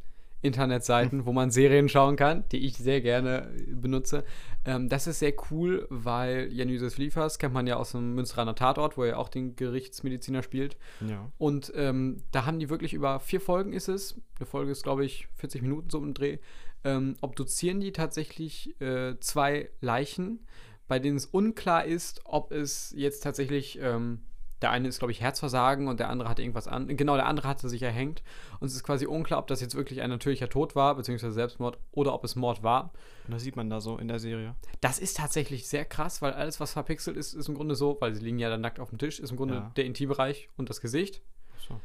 Internetseiten, 0.43 1.25
wo 1.25 1.33
man 1.33 1.49
Serien 1.49 1.89
schauen 1.89 2.15
kann, 2.15 2.43
die 2.51 2.65
ich 2.65 2.77
sehr 2.77 3.01
gerne 3.01 3.49
benutze. 3.73 4.23
Ähm, 4.65 4.89
das 4.89 5.07
ist 5.07 5.19
sehr 5.19 5.33
cool, 5.49 5.87
weil 5.89 6.51
Jan-Josef 6.51 6.97
Liefers 6.97 7.39
kennt 7.39 7.53
man 7.53 7.65
ja 7.65 7.77
aus 7.77 7.93
dem 7.93 8.13
Münsteraner 8.13 8.53
Tatort, 8.53 8.97
wo 8.97 9.03
er 9.03 9.17
auch 9.17 9.29
den 9.29 9.55
Gerichtsmediziner 9.55 10.43
spielt. 10.43 10.77
Ja. 11.01 11.31
Und 11.37 11.71
ähm, 11.75 12.17
da 12.31 12.45
haben 12.45 12.59
die 12.59 12.69
wirklich 12.69 12.93
über 12.93 13.19
vier 13.19 13.41
Folgen 13.41 13.73
ist 13.73 13.87
es, 13.87 14.21
eine 14.37 14.45
Folge 14.45 14.71
ist 14.71 14.83
glaube 14.83 15.05
ich 15.05 15.27
40 15.35 15.61
Minuten 15.61 15.89
so 15.89 15.97
im 15.99 16.13
Dreh, 16.13 16.37
ähm, 16.83 17.15
obduzieren 17.21 17.79
die 17.79 17.91
tatsächlich 17.91 18.79
äh, 18.81 19.17
zwei 19.19 19.69
Leichen, 19.81 20.45
bei 20.87 20.99
denen 20.99 21.17
es 21.17 21.25
unklar 21.25 21.85
ist, 21.85 22.21
ob 22.25 22.51
es 22.51 22.93
jetzt 22.95 23.21
tatsächlich, 23.21 23.79
ähm, 23.81 24.19
der 24.63 24.71
eine 24.71 24.87
ist 24.87 24.97
glaube 24.97 25.11
ich 25.11 25.21
Herzversagen 25.21 25.87
und 25.87 25.99
der 25.99 26.09
andere 26.09 26.27
hatte 26.29 26.41
irgendwas 26.41 26.67
an, 26.67 26.87
genau, 26.97 27.15
der 27.15 27.27
andere 27.27 27.47
hatte 27.47 27.69
sich 27.69 27.83
erhängt 27.83 28.23
und 28.59 28.67
es 28.67 28.73
ist 28.73 28.83
quasi 28.83 29.05
unklar, 29.05 29.37
ob 29.39 29.47
das 29.47 29.61
jetzt 29.61 29.75
wirklich 29.75 30.01
ein 30.01 30.09
natürlicher 30.09 30.49
Tod 30.49 30.75
war, 30.75 30.95
beziehungsweise 30.95 31.33
Selbstmord 31.33 31.77
oder 31.91 32.13
ob 32.13 32.23
es 32.23 32.35
Mord 32.35 32.63
war. 32.63 32.91
Und 33.27 33.33
das 33.33 33.43
sieht 33.43 33.55
man 33.55 33.69
da 33.69 33.79
so 33.81 33.97
in 33.97 34.07
der 34.07 34.19
Serie. 34.19 34.55
Das 34.81 34.97
ist 34.97 35.17
tatsächlich 35.17 35.67
sehr 35.67 35.85
krass, 35.85 36.21
weil 36.21 36.33
alles, 36.33 36.59
was 36.59 36.73
verpixelt 36.73 37.15
ist, 37.17 37.33
ist 37.33 37.47
im 37.47 37.55
Grunde 37.55 37.75
so, 37.75 37.97
weil 37.99 38.13
sie 38.15 38.23
liegen 38.23 38.39
ja 38.39 38.49
dann 38.49 38.61
nackt 38.61 38.79
auf 38.79 38.89
dem 38.89 38.97
Tisch, 38.97 39.19
ist 39.19 39.29
im 39.29 39.37
Grunde 39.37 39.55
Ja. 39.55 39.71
der 39.75 39.85
Intimbereich 39.85 40.49
und 40.57 40.69
das 40.69 40.81
Gesicht. 40.81 41.21
So. 41.67 41.79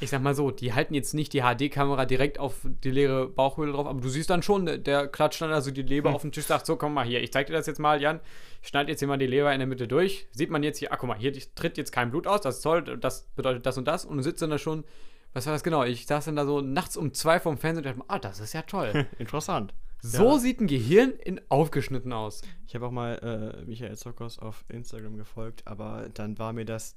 Ich 0.00 0.10
sag 0.10 0.22
mal 0.22 0.34
so, 0.34 0.50
die 0.50 0.72
halten 0.74 0.94
jetzt 0.94 1.14
nicht 1.14 1.32
die 1.32 1.40
HD-Kamera 1.42 2.04
direkt 2.04 2.38
auf 2.38 2.56
die 2.64 2.90
leere 2.90 3.28
Bauchhöhle 3.28 3.72
drauf, 3.72 3.86
aber 3.86 4.00
du 4.00 4.08
siehst 4.08 4.28
dann 4.30 4.42
schon, 4.42 4.66
der- 4.84 5.08
klatscht 5.08 5.40
dann 5.40 5.50
also 5.52 5.70
die 5.70 5.82
Leber 5.82 6.10
Hm. 6.10 6.16
auf 6.16 6.22
den 6.22 6.32
Tisch, 6.32 6.44
sagt 6.46 6.66
so, 6.66 6.76
komm 6.76 6.94
mal 6.94 7.06
hier, 7.06 7.22
ich 7.22 7.32
zeig 7.32 7.46
dir 7.46 7.52
das 7.54 7.66
jetzt 7.66 7.78
mal, 7.80 8.00
Jan. 8.00 8.20
Ich 8.60 8.68
schneide 8.68 8.90
jetzt 8.90 8.98
hier 9.00 9.08
mal 9.08 9.16
die 9.18 9.26
Leber 9.26 9.52
in 9.52 9.58
der 9.60 9.66
Mitte 9.66 9.88
durch. 9.88 10.26
Sieht 10.32 10.50
man 10.50 10.62
jetzt 10.62 10.78
hier, 10.78 10.92
ah, 10.92 10.96
guck 10.96 11.08
mal, 11.08 11.18
hier 11.18 11.32
tritt 11.54 11.78
jetzt 11.78 11.92
kein 11.92 12.10
Blut 12.10 12.26
aus, 12.26 12.40
das 12.42 12.56
ist 12.56 12.62
toll, 12.62 12.82
das 12.98 13.22
bedeutet 13.34 13.64
das 13.66 13.78
und 13.78 13.86
das. 13.88 14.04
Und 14.04 14.16
du 14.18 14.22
sitzt 14.22 14.42
dann 14.42 14.50
da 14.50 14.58
schon, 14.58 14.84
was 15.32 15.46
war 15.46 15.52
das 15.54 15.62
genau? 15.62 15.84
Ich 15.84 16.06
saß 16.06 16.26
dann 16.26 16.36
da 16.36 16.44
so 16.44 16.60
nachts 16.60 16.96
um 16.96 17.14
zwei 17.14 17.40
vom 17.40 17.56
Fernsehen 17.56 17.86
und 17.86 17.96
dachte 17.98 18.04
ah, 18.08 18.18
das 18.18 18.40
ist 18.40 18.52
ja 18.52 18.62
toll. 18.62 19.06
Interessant. 19.18 19.72
So 20.04 20.32
Ja. 20.32 20.38
sieht 20.38 20.60
ein 20.60 20.66
Gehirn 20.66 21.10
in 21.12 21.40
aufgeschnitten 21.48 22.12
aus. 22.12 22.42
Ich 22.66 22.74
habe 22.74 22.86
auch 22.86 22.90
mal 22.90 23.14
äh, 23.62 23.64
Michael 23.64 23.96
Zokos 23.96 24.40
auf 24.40 24.64
Instagram 24.68 25.16
gefolgt, 25.16 25.62
aber 25.64 26.08
dann 26.12 26.38
war 26.40 26.52
mir 26.52 26.64
das 26.64 26.96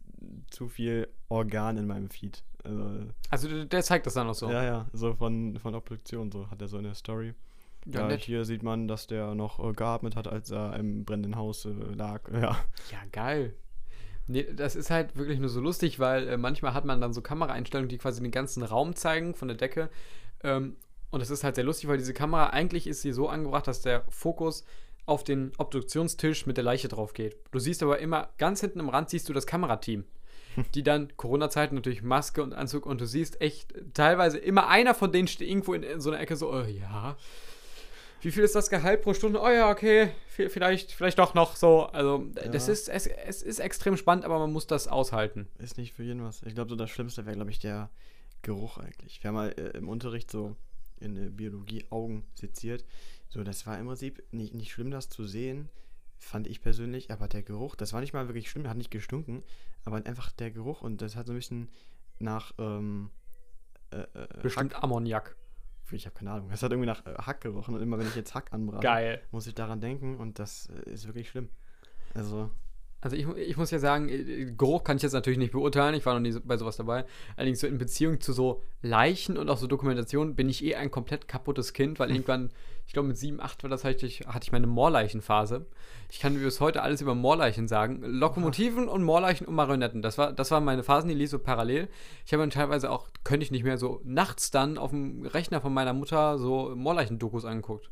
zu 0.50 0.68
viel 0.68 1.08
Organ 1.30 1.78
in 1.78 1.86
meinem 1.86 2.10
Feed. 2.10 2.44
Also, 2.64 3.06
Also 3.30 3.64
der, 3.66 3.84
zeigt 3.84 4.08
das 4.08 4.16
dann 4.16 4.28
auch 4.28 4.34
so. 4.34 4.50
Ja, 4.50 4.64
ja, 4.64 4.86
so 4.92 5.14
von, 5.14 5.60
von 5.60 5.76
Obduktion, 5.76 6.32
so 6.32 6.50
hat 6.50 6.60
er 6.62 6.68
so 6.68 6.78
eine 6.78 6.96
Story. 6.96 7.36
Ja, 7.86 8.10
Ja, 8.10 8.16
hier 8.16 8.44
sieht 8.44 8.64
man, 8.64 8.88
dass 8.88 9.06
der 9.06 9.36
noch 9.36 9.60
äh, 9.60 9.72
geatmet 9.74 10.16
hat, 10.16 10.28
als 10.28 10.50
er 10.50 10.76
im 10.76 11.06
brennenden 11.06 11.36
Haus 11.36 11.66
äh, 11.66 11.70
lag. 11.70 12.22
Ja. 12.34 12.58
Ja, 12.92 12.98
geil. 13.12 13.54
Nee, 14.26 14.48
das 14.52 14.76
ist 14.76 14.90
halt 14.90 15.16
wirklich 15.16 15.38
nur 15.38 15.50
so 15.50 15.62
lustig, 15.62 16.00
weil 16.00 16.28
äh, 16.28 16.38
manchmal 16.38 16.74
hat 16.74 16.86
man 16.86 17.00
dann 17.00 17.14
so 17.14 17.22
Kameraeinstellungen, 17.22 17.90
die 17.90 18.00
quasi 18.00 18.24
den 18.24 18.32
ganzen 18.32 18.64
Raum 18.64 18.96
zeigen 18.96 19.36
von 19.36 19.48
der 19.48 19.58
Decke. 19.58 19.92
Ähm, 20.44 20.76
und 21.16 21.22
es 21.22 21.30
ist 21.30 21.44
halt 21.46 21.56
sehr 21.56 21.64
lustig, 21.64 21.88
weil 21.90 21.98
diese 21.98 22.14
Kamera 22.14 22.48
eigentlich 22.48 22.88
ist 22.88 23.02
sie 23.02 23.12
so 23.14 23.30
angebracht, 23.30 23.68
dass 23.68 23.82
der 23.82 24.04
Fokus 24.10 24.66
auf 25.06 25.24
den 25.24 25.52
Obduktionstisch 25.58 26.46
mit 26.46 26.58
der 26.58 26.64
Leiche 26.64 26.88
drauf 26.90 27.14
geht. 27.14 27.38
Du 27.52 27.60
siehst 27.60 27.82
aber 27.84 28.00
immer 28.00 28.30
ganz 28.38 28.60
hinten 28.62 28.80
im 28.82 28.90
Rand 28.90 29.10
siehst 29.10 29.30
du 29.30 29.34
das 29.34 29.48
Kamerateam, 29.48 30.04
die 30.76 30.84
dann 30.84 31.16
Corona-Zeiten 31.16 31.76
natürlich 31.76 32.04
Maske 32.04 32.44
und 32.44 32.54
Anzug 32.54 32.86
und 32.86 33.00
du 33.02 33.06
siehst 33.08 33.40
echt 33.42 33.74
teilweise 33.94 34.38
immer 34.40 34.68
einer 34.68 34.94
von 34.94 35.12
denen 35.12 35.28
steht 35.28 35.48
irgendwo 35.48 35.74
in, 35.74 35.84
in 35.84 36.02
so 36.02 36.12
einer 36.12 36.20
Ecke 36.20 36.36
so, 36.36 36.52
äh, 36.54 36.70
ja. 36.70 37.16
Wie 38.22 38.32
viel 38.32 38.44
ist 38.44 38.56
das 38.56 38.70
Gehalt 38.72 39.04
pro 39.04 39.14
Stunde? 39.14 39.40
Oh 39.40 39.50
ja, 39.50 39.70
okay, 39.70 40.10
vi- 40.36 40.50
vielleicht, 40.50 40.92
vielleicht 40.92 41.20
doch 41.20 41.34
noch 41.36 41.56
so. 41.56 41.84
Also, 41.84 42.26
äh, 42.36 42.50
das 42.50 42.66
Ja. 42.68 42.74
ist, 42.74 42.90
es, 42.90 43.06
es 43.08 43.42
ist 43.44 43.60
extrem 43.60 43.96
spannend, 43.98 44.26
aber 44.26 44.40
man 44.40 44.52
muss 44.52 44.66
das 44.66 44.88
aushalten. 44.88 45.48
Ist 45.60 45.78
nicht 45.78 45.94
für 45.94 46.02
jeden 46.04 46.24
was. 46.24 46.42
Ich 46.44 46.56
glaube, 46.56 46.70
so 46.72 46.76
das 46.76 46.90
Schlimmste 46.90 47.26
wäre, 47.28 47.36
glaube 47.36 47.52
ich, 47.52 47.60
der 47.60 47.90
Geruch 48.42 48.80
eigentlich. 48.80 49.22
Wir 49.24 49.28
haben 49.28 49.36
mal 49.36 49.50
äh, 49.52 49.78
im 49.78 49.88
Unterricht 49.88 50.32
so 50.32 50.56
in 51.00 51.18
äh, 51.18 51.30
Biologie 51.30 51.86
Augen 51.90 52.26
seziert. 52.36 52.86
So, 53.30 53.44
das 53.44 53.66
war 53.66 53.78
im 53.80 53.88
Prinzip 53.88 54.24
nicht, 54.32 54.54
nicht 54.54 54.72
schlimm, 54.72 54.92
das 54.92 55.10
zu 55.10 55.26
sehen, 55.26 55.70
fand 56.18 56.48
ich 56.48 56.62
persönlich, 56.62 57.12
aber 57.12 57.28
der 57.28 57.44
Geruch, 57.44 57.76
das 57.76 57.94
war 57.94 58.02
nicht 58.02 58.14
mal 58.14 58.28
wirklich 58.28 58.50
schlimm, 58.50 58.68
hat 58.68 58.78
nicht 58.78 58.92
gestunken, 58.92 59.44
aber 59.84 59.98
einfach 59.98 60.32
der 60.32 60.52
Geruch 60.52 60.82
und 60.82 61.02
das 61.02 61.16
hat 61.16 61.28
so 61.28 61.34
ein 61.34 61.38
bisschen 61.38 61.70
nach 62.20 62.54
ähm, 62.58 63.10
äh, 63.92 63.98
äh 63.98 64.42
Bestimmt 64.42 64.74
Hack. 64.76 64.84
Ammoniak. 64.84 65.36
Ich 65.92 66.06
habe 66.06 66.16
keine 66.16 66.32
Ahnung. 66.32 66.50
Es 66.52 66.64
hat 66.64 66.72
irgendwie 66.72 66.88
nach 66.88 67.06
äh, 67.06 67.14
Hack 67.16 67.42
gerochen 67.42 67.76
und 67.76 67.82
immer 67.82 68.00
wenn 68.00 68.08
ich 68.08 68.16
jetzt 68.16 68.34
Hack 68.34 68.52
anbrate, 68.54 68.84
Geil. 68.84 69.22
muss 69.32 69.46
ich 69.48 69.54
daran 69.54 69.82
denken 69.82 70.18
und 70.18 70.40
das 70.40 70.68
äh, 70.68 70.90
ist 70.90 71.06
wirklich 71.06 71.30
schlimm. 71.30 71.50
Also 72.14 72.50
also 73.06 73.16
ich, 73.16 73.28
ich 73.38 73.56
muss 73.56 73.70
ja 73.70 73.78
sagen, 73.78 74.10
äh, 74.10 74.52
Geruch 74.58 74.84
kann 74.84 74.98
ich 74.98 75.04
jetzt 75.04 75.14
natürlich 75.14 75.38
nicht 75.38 75.52
beurteilen, 75.52 75.94
ich 75.94 76.08
war 76.08 76.16
noch 76.16 76.22
nie 76.22 76.36
bei 76.44 76.58
sowas 76.58 76.76
dabei. 76.76 77.06
Allerdings 77.38 77.60
so 77.60 77.68
in 77.68 77.78
Beziehung 77.78 78.20
zu 78.20 78.34
so 78.34 78.64
Leichen 78.82 79.38
und 79.38 79.48
auch 79.48 79.60
so 79.60 79.68
Dokumentation 79.68 80.36
bin 80.36 80.50
ich 80.50 80.66
eh 80.66 80.74
ein 80.74 80.90
komplett 80.90 81.28
kaputtes 81.28 81.74
Kind, 81.74 82.00
weil 82.00 82.10
irgendwann, 82.10 82.50
ich 82.88 82.94
glaube 82.94 83.08
mit 83.08 83.18
7, 83.18 83.40
8 83.40 83.62
war 83.62 83.70
das, 83.70 83.84
hatte 83.84 84.08
ich, 84.08 84.22
hatte 84.22 84.46
ich 84.46 84.52
meine 84.52 84.66
Moorleichenphase. 84.66 85.68
Ich 86.10 86.20
kann 86.20 86.34
bis 86.34 86.60
heute 86.60 86.82
alles 86.82 87.02
über 87.02 87.14
Moorleichen 87.14 87.68
sagen. 87.68 88.02
Lokomotiven 88.02 88.88
und 88.88 89.04
Moorleichen 89.04 89.46
und 89.46 89.54
Marionetten. 89.54 90.02
Das, 90.02 90.18
war, 90.18 90.34
das 90.34 90.50
waren 90.50 90.66
meine 90.66 90.82
Phasen, 90.82 91.08
die 91.08 91.16
ließ 91.16 91.30
so 91.30 91.38
parallel. 91.38 91.88
Ich 92.26 92.34
habe 92.34 92.42
dann 92.42 92.50
teilweise 92.50 92.90
auch, 92.90 93.10
könnte 93.24 93.44
ich 93.44 93.52
nicht 93.52 93.64
mehr, 93.64 93.78
so 93.78 94.02
nachts 94.04 94.50
dann 94.50 94.80
auf 94.80 94.90
dem 94.90 95.28
Rechner 95.28 95.62
von 95.62 95.76
meiner 95.76 95.94
Mutter 95.94 96.40
so 96.40 96.76
Moorleichen-Dokus 96.76 97.46
angeguckt. 97.46 97.92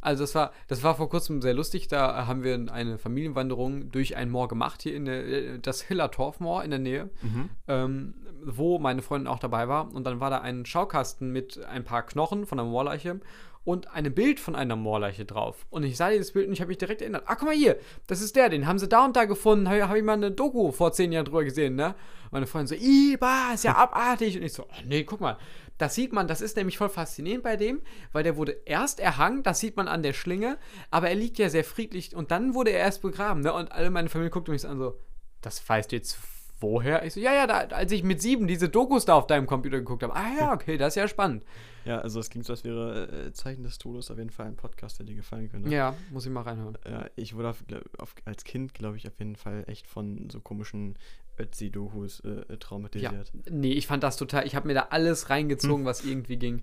Also 0.00 0.22
das 0.22 0.34
war, 0.34 0.52
das 0.68 0.82
war 0.82 0.94
vor 0.94 1.08
kurzem 1.08 1.42
sehr 1.42 1.54
lustig. 1.54 1.88
Da 1.88 2.26
haben 2.26 2.44
wir 2.44 2.54
eine 2.72 2.98
Familienwanderung 2.98 3.90
durch 3.90 4.16
ein 4.16 4.30
Moor 4.30 4.48
gemacht, 4.48 4.82
hier 4.82 4.94
in 4.94 5.04
der, 5.04 5.26
äh, 5.26 5.58
das 5.58 5.82
Hiller-Torfmoor 5.82 6.62
in 6.64 6.70
der 6.70 6.78
Nähe, 6.78 7.10
mhm. 7.22 7.50
ähm, 7.66 8.14
wo 8.44 8.78
meine 8.78 9.02
Freundin 9.02 9.26
auch 9.26 9.40
dabei 9.40 9.68
war. 9.68 9.92
Und 9.92 10.04
dann 10.04 10.20
war 10.20 10.30
da 10.30 10.40
ein 10.40 10.64
Schaukasten 10.64 11.32
mit 11.32 11.64
ein 11.64 11.84
paar 11.84 12.04
Knochen 12.04 12.46
von 12.46 12.60
einer 12.60 12.68
Moorleiche 12.68 13.20
und 13.64 13.92
ein 13.92 14.14
Bild 14.14 14.40
von 14.40 14.54
einer 14.54 14.76
Moorleiche 14.76 15.26
drauf. 15.26 15.66
Und 15.68 15.82
ich 15.82 15.96
sah 15.96 16.08
dieses 16.10 16.32
Bild 16.32 16.46
und 16.46 16.54
ich 16.54 16.60
habe 16.60 16.68
mich 16.68 16.78
direkt 16.78 17.02
erinnert. 17.02 17.24
Ah, 17.26 17.34
guck 17.34 17.48
mal 17.48 17.54
hier, 17.54 17.76
das 18.06 18.22
ist 18.22 18.34
der, 18.34 18.48
den 18.48 18.66
haben 18.66 18.78
sie 18.78 18.88
da 18.88 19.04
und 19.04 19.14
da 19.14 19.26
gefunden. 19.26 19.68
Habe 19.68 19.86
hab 19.88 19.96
ich 19.96 20.02
mal 20.02 20.14
eine 20.14 20.30
Doku 20.30 20.72
vor 20.72 20.92
zehn 20.92 21.12
Jahren 21.12 21.26
drüber 21.26 21.44
gesehen, 21.44 21.74
ne? 21.74 21.94
Meine 22.30 22.46
Freundin 22.46 22.78
so, 22.78 22.82
Iba, 22.82 23.52
ist 23.52 23.64
ja 23.64 23.76
abartig. 23.76 24.36
Und 24.36 24.42
ich 24.42 24.54
so, 24.54 24.62
oh, 24.62 24.82
nee, 24.86 25.04
guck 25.04 25.20
mal, 25.20 25.36
das 25.78 25.94
sieht 25.94 26.12
man, 26.12 26.28
das 26.28 26.40
ist 26.40 26.56
nämlich 26.56 26.76
voll 26.76 26.88
faszinierend 26.88 27.42
bei 27.42 27.56
dem, 27.56 27.80
weil 28.12 28.24
der 28.24 28.36
wurde 28.36 28.52
erst 28.64 29.00
erhangen, 29.00 29.42
das 29.42 29.60
sieht 29.60 29.76
man 29.76 29.88
an 29.88 30.02
der 30.02 30.12
Schlinge, 30.12 30.58
aber 30.90 31.08
er 31.08 31.14
liegt 31.14 31.38
ja 31.38 31.48
sehr 31.48 31.64
friedlich 31.64 32.14
und 32.14 32.30
dann 32.30 32.54
wurde 32.54 32.70
er 32.70 32.80
erst 32.80 33.02
begraben, 33.02 33.40
ne? 33.40 33.52
Und 33.52 33.72
alle 33.72 33.90
meine 33.90 34.08
Familie 34.08 34.30
guckte 34.30 34.50
mich 34.50 34.66
an, 34.66 34.78
so, 34.78 34.98
das 35.40 35.66
weißt 35.68 35.92
du 35.92 35.96
jetzt 35.96 36.18
woher? 36.60 37.04
Ich 37.04 37.14
so, 37.14 37.20
ja, 37.20 37.32
ja, 37.32 37.46
da, 37.46 37.58
als 37.74 37.92
ich 37.92 38.02
mit 38.02 38.20
sieben 38.20 38.46
diese 38.46 38.68
Dokus 38.68 39.04
da 39.04 39.14
auf 39.14 39.26
deinem 39.26 39.46
Computer 39.46 39.78
geguckt 39.78 40.02
habe. 40.02 40.14
Ah 40.14 40.32
ja, 40.38 40.52
okay, 40.54 40.76
das 40.76 40.88
ist 40.88 40.96
ja 40.96 41.08
spannend. 41.08 41.44
Ja, 41.84 42.00
also 42.00 42.20
es 42.20 42.28
klingt 42.28 42.46
so, 42.46 42.52
als 42.52 42.64
wäre 42.64 43.26
äh, 43.26 43.32
Zeichen 43.32 43.62
des 43.62 43.78
Todes 43.78 44.10
auf 44.10 44.18
jeden 44.18 44.30
Fall 44.30 44.46
ein 44.46 44.56
Podcast, 44.56 44.98
der 44.98 45.06
dir 45.06 45.14
gefallen 45.14 45.48
könnte. 45.48 45.70
Ja, 45.70 45.94
muss 46.10 46.26
ich 46.26 46.32
mal 46.32 46.42
reinhören. 46.42 46.76
Ja, 46.88 47.06
ich 47.16 47.34
wurde 47.34 47.50
auf, 47.50 47.64
auf, 47.98 48.14
als 48.24 48.44
Kind, 48.44 48.74
glaube 48.74 48.96
ich, 48.96 49.06
auf 49.06 49.18
jeden 49.18 49.36
Fall 49.36 49.64
echt 49.66 49.86
von 49.86 50.28
so 50.30 50.40
komischen 50.40 50.98
Ötzi-Dokus 51.38 52.20
äh, 52.20 52.56
traumatisiert. 52.58 53.32
Ja. 53.34 53.42
Nee, 53.50 53.72
ich 53.72 53.86
fand 53.86 54.02
das 54.02 54.16
total, 54.16 54.46
ich 54.46 54.54
habe 54.54 54.66
mir 54.66 54.74
da 54.74 54.88
alles 54.90 55.30
reingezogen, 55.30 55.80
hm. 55.80 55.84
was 55.84 56.04
irgendwie 56.04 56.36
ging. 56.36 56.62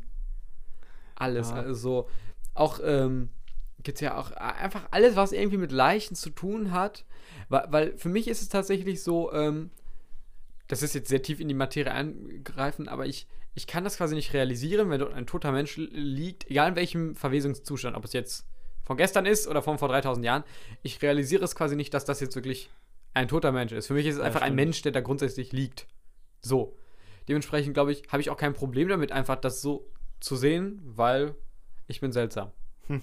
Alles. 1.15 1.49
Ja. 1.49 1.55
Also 1.55 2.09
auch, 2.53 2.79
ähm, 2.83 3.29
gibt 3.85 3.97
es 3.97 4.01
ja 4.01 4.17
auch 4.17 4.31
einfach 4.31 4.87
alles, 4.91 5.15
was 5.15 5.31
irgendwie 5.31 5.57
mit 5.57 5.71
Leichen 5.71 6.15
zu 6.15 6.29
tun 6.29 6.71
hat. 6.71 7.05
Weil, 7.49 7.65
weil 7.69 7.97
für 7.97 8.09
mich 8.09 8.27
ist 8.27 8.41
es 8.41 8.49
tatsächlich 8.49 9.01
so, 9.01 9.31
ähm, 9.31 9.69
das 10.67 10.81
ist 10.81 10.95
jetzt 10.95 11.09
sehr 11.09 11.21
tief 11.21 11.39
in 11.39 11.47
die 11.47 11.53
Materie 11.53 11.91
eingreifen, 11.91 12.89
aber 12.89 13.05
ich, 13.05 13.27
ich 13.53 13.67
kann 13.67 13.83
das 13.83 13.97
quasi 13.97 14.15
nicht 14.15 14.33
realisieren, 14.33 14.89
wenn 14.89 14.99
dort 14.99 15.13
ein 15.13 15.27
toter 15.27 15.51
Mensch 15.51 15.77
liegt, 15.77 16.49
egal 16.49 16.69
in 16.69 16.75
welchem 16.75 17.15
Verwesungszustand, 17.15 17.95
ob 17.95 18.03
es 18.03 18.13
jetzt 18.13 18.45
von 18.83 18.97
gestern 18.97 19.25
ist 19.25 19.47
oder 19.47 19.61
von 19.61 19.77
vor 19.77 19.87
3000 19.87 20.25
Jahren. 20.25 20.43
Ich 20.83 21.01
realisiere 21.01 21.43
es 21.43 21.55
quasi 21.55 21.75
nicht, 21.75 21.93
dass 21.93 22.05
das 22.05 22.19
jetzt 22.19 22.35
wirklich 22.35 22.69
ein 23.15 23.27
toter 23.27 23.51
Mensch 23.51 23.71
ist. 23.71 23.87
Für 23.87 23.93
mich 23.93 24.05
ist 24.05 24.15
es 24.15 24.19
ja, 24.19 24.25
einfach 24.25 24.41
stimmt. 24.41 24.51
ein 24.51 24.55
Mensch, 24.55 24.81
der 24.83 24.91
da 24.91 25.01
grundsätzlich 25.01 25.51
liegt. 25.51 25.87
So. 26.41 26.77
Dementsprechend, 27.27 27.73
glaube 27.73 27.91
ich, 27.91 28.03
habe 28.09 28.21
ich 28.21 28.29
auch 28.29 28.37
kein 28.37 28.53
Problem 28.53 28.87
damit, 28.87 29.11
einfach 29.11 29.37
das 29.37 29.61
so 29.61 29.89
zu 30.19 30.35
sehen, 30.35 30.79
weil 30.83 31.35
ich 31.87 31.99
bin 32.01 32.11
seltsam. 32.11 32.51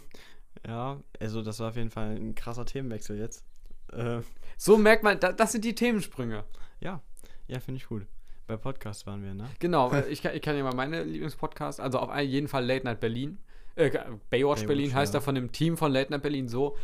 Ja, 0.66 1.00
also 1.18 1.42
das 1.42 1.58
war 1.58 1.70
auf 1.70 1.76
jeden 1.76 1.90
Fall 1.90 2.14
ein 2.14 2.36
krasser 2.36 2.64
Themenwechsel 2.64 3.18
jetzt. 3.18 3.44
Äh, 3.90 4.20
so 4.56 4.76
merkt 4.76 5.02
man, 5.02 5.18
da, 5.18 5.32
das 5.32 5.50
sind 5.50 5.64
die 5.64 5.74
Themensprünge. 5.74 6.44
Ja, 6.78 7.02
ja, 7.48 7.58
finde 7.58 7.78
ich 7.78 7.88
gut. 7.88 8.06
Bei 8.46 8.56
Podcast 8.56 9.06
waren 9.06 9.24
wir, 9.24 9.34
ne? 9.34 9.48
Genau, 9.58 9.92
ich 10.10 10.22
kann, 10.22 10.36
ich 10.36 10.42
kann 10.42 10.56
ja 10.56 10.62
mal 10.62 10.74
meine 10.74 11.02
Lieblingspodcast, 11.02 11.80
also 11.80 11.98
auf 11.98 12.16
jeden 12.20 12.46
Fall 12.46 12.64
Late 12.64 12.84
Night 12.84 13.00
Berlin. 13.00 13.38
Äh, 13.74 13.90
Baywatch, 13.90 14.20
Baywatch 14.30 14.66
Berlin 14.66 14.94
heißt 14.94 15.14
ja. 15.14 15.20
da 15.20 15.24
von 15.24 15.34
dem 15.34 15.50
Team 15.50 15.76
von 15.76 15.90
Late 15.90 16.12
Night 16.12 16.22
Berlin 16.22 16.46
so. 16.46 16.76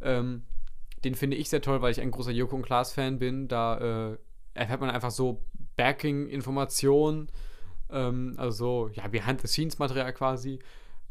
Ähm, 0.00 0.44
den 1.06 1.14
finde 1.14 1.36
ich 1.36 1.48
sehr 1.48 1.62
toll, 1.62 1.82
weil 1.82 1.92
ich 1.92 2.00
ein 2.00 2.10
großer 2.10 2.32
Joko 2.32 2.56
und 2.56 2.62
Klaas-Fan 2.62 3.20
bin. 3.20 3.46
Da 3.46 4.10
äh, 4.10 4.18
erfährt 4.54 4.80
man 4.80 4.90
einfach 4.90 5.12
so 5.12 5.40
Backing-Informationen, 5.76 7.30
ähm, 7.90 8.34
also 8.38 8.90
ja, 8.92 9.06
Behind-the-Scenes-Material 9.06 10.12
quasi. 10.12 10.58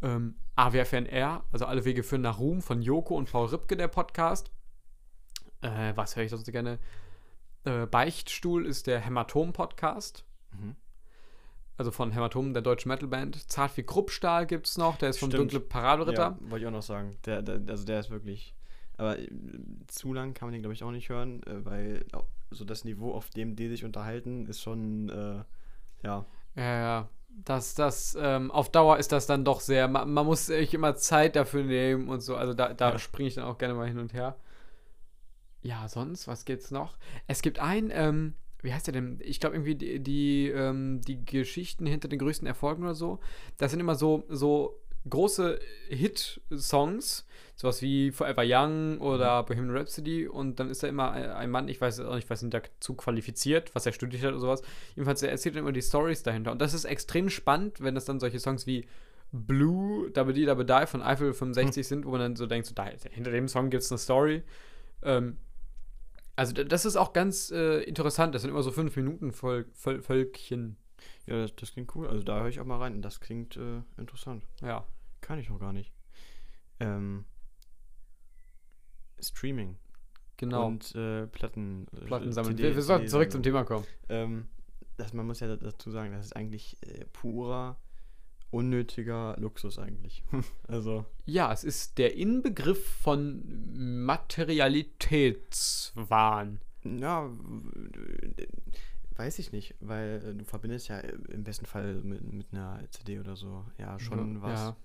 Ähm, 0.02 0.36
AWFNR, 0.58 1.46
also 1.50 1.66
alle 1.66 1.86
Wege 1.86 2.04
führen 2.04 2.24
nach 2.24 2.40
Ruhm 2.40 2.62
von 2.62 2.82
Joko 2.82 3.16
und 3.16 3.32
Paul 3.32 3.48
Ripke, 3.48 3.78
der 3.78 3.88
Podcast. 3.88 4.52
Äh, 5.62 5.94
was 5.96 6.18
höre 6.18 6.24
ich 6.24 6.32
sonst 6.32 6.52
gerne? 6.52 6.78
Äh, 7.64 7.86
Beichtstuhl 7.86 8.66
ist 8.66 8.88
der 8.88 9.00
Hämatom-Podcast. 9.00 10.26
Mhm. 10.52 10.76
Also 11.78 11.92
von 11.92 12.12
Hämatom, 12.12 12.52
der 12.52 12.62
deutschen 12.62 12.90
Metalband. 12.90 13.50
Zart 13.50 13.78
wie 13.78 13.84
Kruppstahl 13.84 14.46
gibt 14.46 14.68
es 14.68 14.78
noch, 14.78 14.98
der 14.98 15.10
ist 15.12 15.20
vom 15.20 15.30
Dunkle 15.30 15.62
Paraderitter. 15.62 16.38
Ja, 16.42 16.50
wollte 16.50 16.66
ich 16.66 16.68
auch 16.68 16.72
noch 16.72 16.82
sagen. 16.82 17.18
Der, 17.26 17.42
der, 17.42 17.62
also 17.70 17.86
der 17.86 18.02
ist 18.02 18.10
wirklich 18.10 18.56
aber 18.98 19.20
äh, 19.20 19.28
zu 19.88 20.14
lang 20.14 20.34
kann 20.34 20.48
man 20.48 20.54
den, 20.54 20.62
glaube 20.62 20.74
ich, 20.74 20.84
auch 20.84 20.92
nicht 20.92 21.10
hören, 21.10 21.44
äh, 21.44 21.66
weil 21.66 22.06
so 22.52 22.66
das 22.66 22.86
Niveau, 22.86 23.14
auf 23.14 23.30
dem 23.30 23.56
die 23.56 23.68
sich 23.70 23.84
unterhalten, 23.86 24.46
ist 24.48 24.62
schon, 24.62 25.10
äh, 25.10 25.44
ja. 26.04 26.26
Ja, 26.56 26.80
ja. 26.80 27.10
Das, 27.44 27.76
das, 27.76 28.18
ähm, 28.20 28.50
auf 28.50 28.72
Dauer 28.72 28.98
ist 28.98 29.12
das 29.12 29.28
dann 29.28 29.44
doch 29.44 29.60
sehr, 29.60 29.90
man, 29.90 30.12
man, 30.14 30.26
muss 30.26 30.46
sich 30.46 30.74
immer 30.74 30.96
Zeit 30.96 31.36
dafür 31.36 31.64
nehmen 31.64 32.08
und 32.08 32.22
so. 32.22 32.38
Also 32.38 32.54
da, 32.54 32.74
da 32.74 32.92
ja. 32.92 33.00
springe 33.00 33.28
ich 33.28 33.36
dann 33.36 33.44
auch 33.44 33.58
gerne 33.58 33.74
mal 33.74 33.88
hin 33.88 34.00
und 34.00 34.14
her. 34.14 34.38
Ja, 35.62 35.88
sonst, 35.90 36.28
was 36.28 36.46
gibt's 36.46 36.72
noch? 36.72 36.96
Es 37.28 37.42
gibt 37.42 37.60
ein, 37.60 37.90
ähm, 37.92 38.36
wie 38.62 38.74
heißt 38.74 38.88
der 38.88 38.94
denn? 38.94 39.20
Ich 39.22 39.40
glaube 39.40 39.56
irgendwie 39.56 39.76
die, 39.76 40.00
die, 40.02 40.48
ähm, 40.48 41.02
die 41.02 41.26
Geschichten 41.26 41.86
hinter 41.86 42.08
den 42.08 42.20
größten 42.20 42.48
Erfolgen 42.48 42.84
oder 42.84 42.96
so. 42.96 43.20
Das 43.58 43.72
sind 43.72 43.82
immer 43.82 43.96
so, 43.96 44.24
so 44.30 44.80
große 45.10 45.60
Hit-Songs, 45.90 47.26
sowas 47.56 47.82
wie 47.82 48.12
Forever 48.12 48.44
Young 48.46 49.00
oder 49.00 49.42
mhm. 49.42 49.46
Bohemian 49.46 49.78
Rhapsody 49.78 50.28
und 50.28 50.60
dann 50.60 50.70
ist 50.70 50.84
da 50.84 50.88
immer 50.88 51.12
ein 51.12 51.52
Mann, 51.52 51.68
ich 51.68 51.80
weiß 51.80 52.02
auch 52.02 52.16
nicht, 52.16 52.30
was 52.30 52.44
ihn 52.44 52.50
dazu 52.50 52.96
qualifiziert, 52.96 53.74
was 53.76 53.86
er 53.86 53.94
studiert 53.94 54.24
hat 54.24 54.32
oder 54.32 54.40
sowas. 54.40 54.62
Jedenfalls, 54.96 55.22
er 55.24 55.32
erzählt 55.32 55.56
immer 55.56 55.72
die 55.72 55.82
Stories 55.82 56.24
dahinter 56.24 56.52
und 56.52 56.62
das 56.62 56.74
ist 56.74 56.86
extrem 56.86 57.30
spannend, 57.30 57.82
wenn 57.82 57.96
es 57.96 58.06
dann 58.06 58.20
solche 58.20 58.40
Songs 58.40 58.66
wie 58.68 58.88
Blue, 59.32 60.12
Double 60.12 60.34
D, 60.34 60.46
Double 60.46 60.66
Die 60.66 60.88
von 60.88 61.02
Eiffel 61.02 61.34
65 61.34 61.84
hm. 61.84 61.88
sind, 61.88 62.06
wo 62.06 62.12
man 62.12 62.20
dann 62.20 62.36
so 62.36 62.46
denkt, 62.46 62.68
so, 62.68 62.74
da, 62.74 62.90
hinter 63.10 63.32
dem 63.32 63.48
Song 63.48 63.70
gibt 63.70 63.84
es 63.84 63.92
eine 63.92 63.98
Story. 63.98 64.44
Ähm, 65.04 65.38
also 66.36 66.54
das 66.54 66.86
ist 66.86 66.96
auch 66.96 67.14
ganz 67.14 67.52
äh, 67.52 67.82
interessant, 67.84 68.36
das 68.36 68.42
sind 68.42 68.52
immer 68.52 68.64
so 68.64 68.72
fünf 68.72 68.96
Minuten 68.96 69.32
Vol 69.32 69.66
Vol 69.74 70.02
Völkchen. 70.02 70.78
Ja, 71.28 71.42
das, 71.42 71.56
das, 71.56 71.74
klingt 71.74 71.96
cool. 71.96 72.08
Also 72.08 72.24
da 72.24 72.40
höre 72.40 72.50
ich 72.50 72.60
auch 72.60 72.66
mal 72.66 72.78
rein. 72.78 73.02
Das 73.02 73.20
klingt 73.20 73.58
äh, 73.58 73.82
interessant. 73.98 74.44
Ja. 74.62 74.86
Kann 75.26 75.40
ich 75.40 75.50
noch 75.50 75.60
gar 75.60 75.74
nicht. 75.74 75.92
Ähm, 76.80 77.26
Streaming. 79.20 79.76
Genau. 80.38 80.68
Und 80.68 80.94
äh, 80.94 81.26
Platten. 81.26 81.88
Äh, 81.94 82.02
Platten 82.06 82.32
sammeln. 82.32 82.60
wir, 82.60 82.76
wir 82.76 82.84
sollten 82.84 83.08
zurück 83.08 83.32
zum 83.32 83.42
Thema 83.42 83.64
kommen. 83.64 83.88
Ähm, 84.08 84.46
das, 84.98 85.14
man 85.14 85.26
muss 85.26 85.40
ja 85.40 85.56
dazu 85.56 85.90
sagen, 85.90 86.12
das 86.12 86.28
ist 86.28 86.36
eigentlich 86.36 86.78
äh, 86.84 87.06
purer, 87.06 87.80
unnötiger 88.52 89.36
Luxus 89.40 89.80
eigentlich. 89.80 90.24
also. 90.68 91.08
Ja, 91.26 91.52
es 91.52 91.64
ist 91.64 91.98
der 91.98 92.16
Inbegriff 92.16 92.88
von 92.88 93.42
Materialitätswahn. 94.06 96.62
Ja, 96.84 97.32
weiß 99.16 99.40
ich 99.40 99.52
nicht, 99.52 99.74
weil 99.80 100.22
äh, 100.24 100.36
du 100.36 100.46
verbindest 100.46 100.90
ja 100.90 101.00
im 101.00 101.44
besten 101.44 101.66
Fall 101.66 101.96
mit, 102.04 102.32
mit 102.32 102.46
einer 102.52 102.84
CD 102.92 103.20
oder 103.20 103.36
so 103.36 103.66
ja 103.80 103.98
schon 103.98 104.36
ja, 104.36 104.42
was. 104.44 104.60
Ja. 104.60 104.76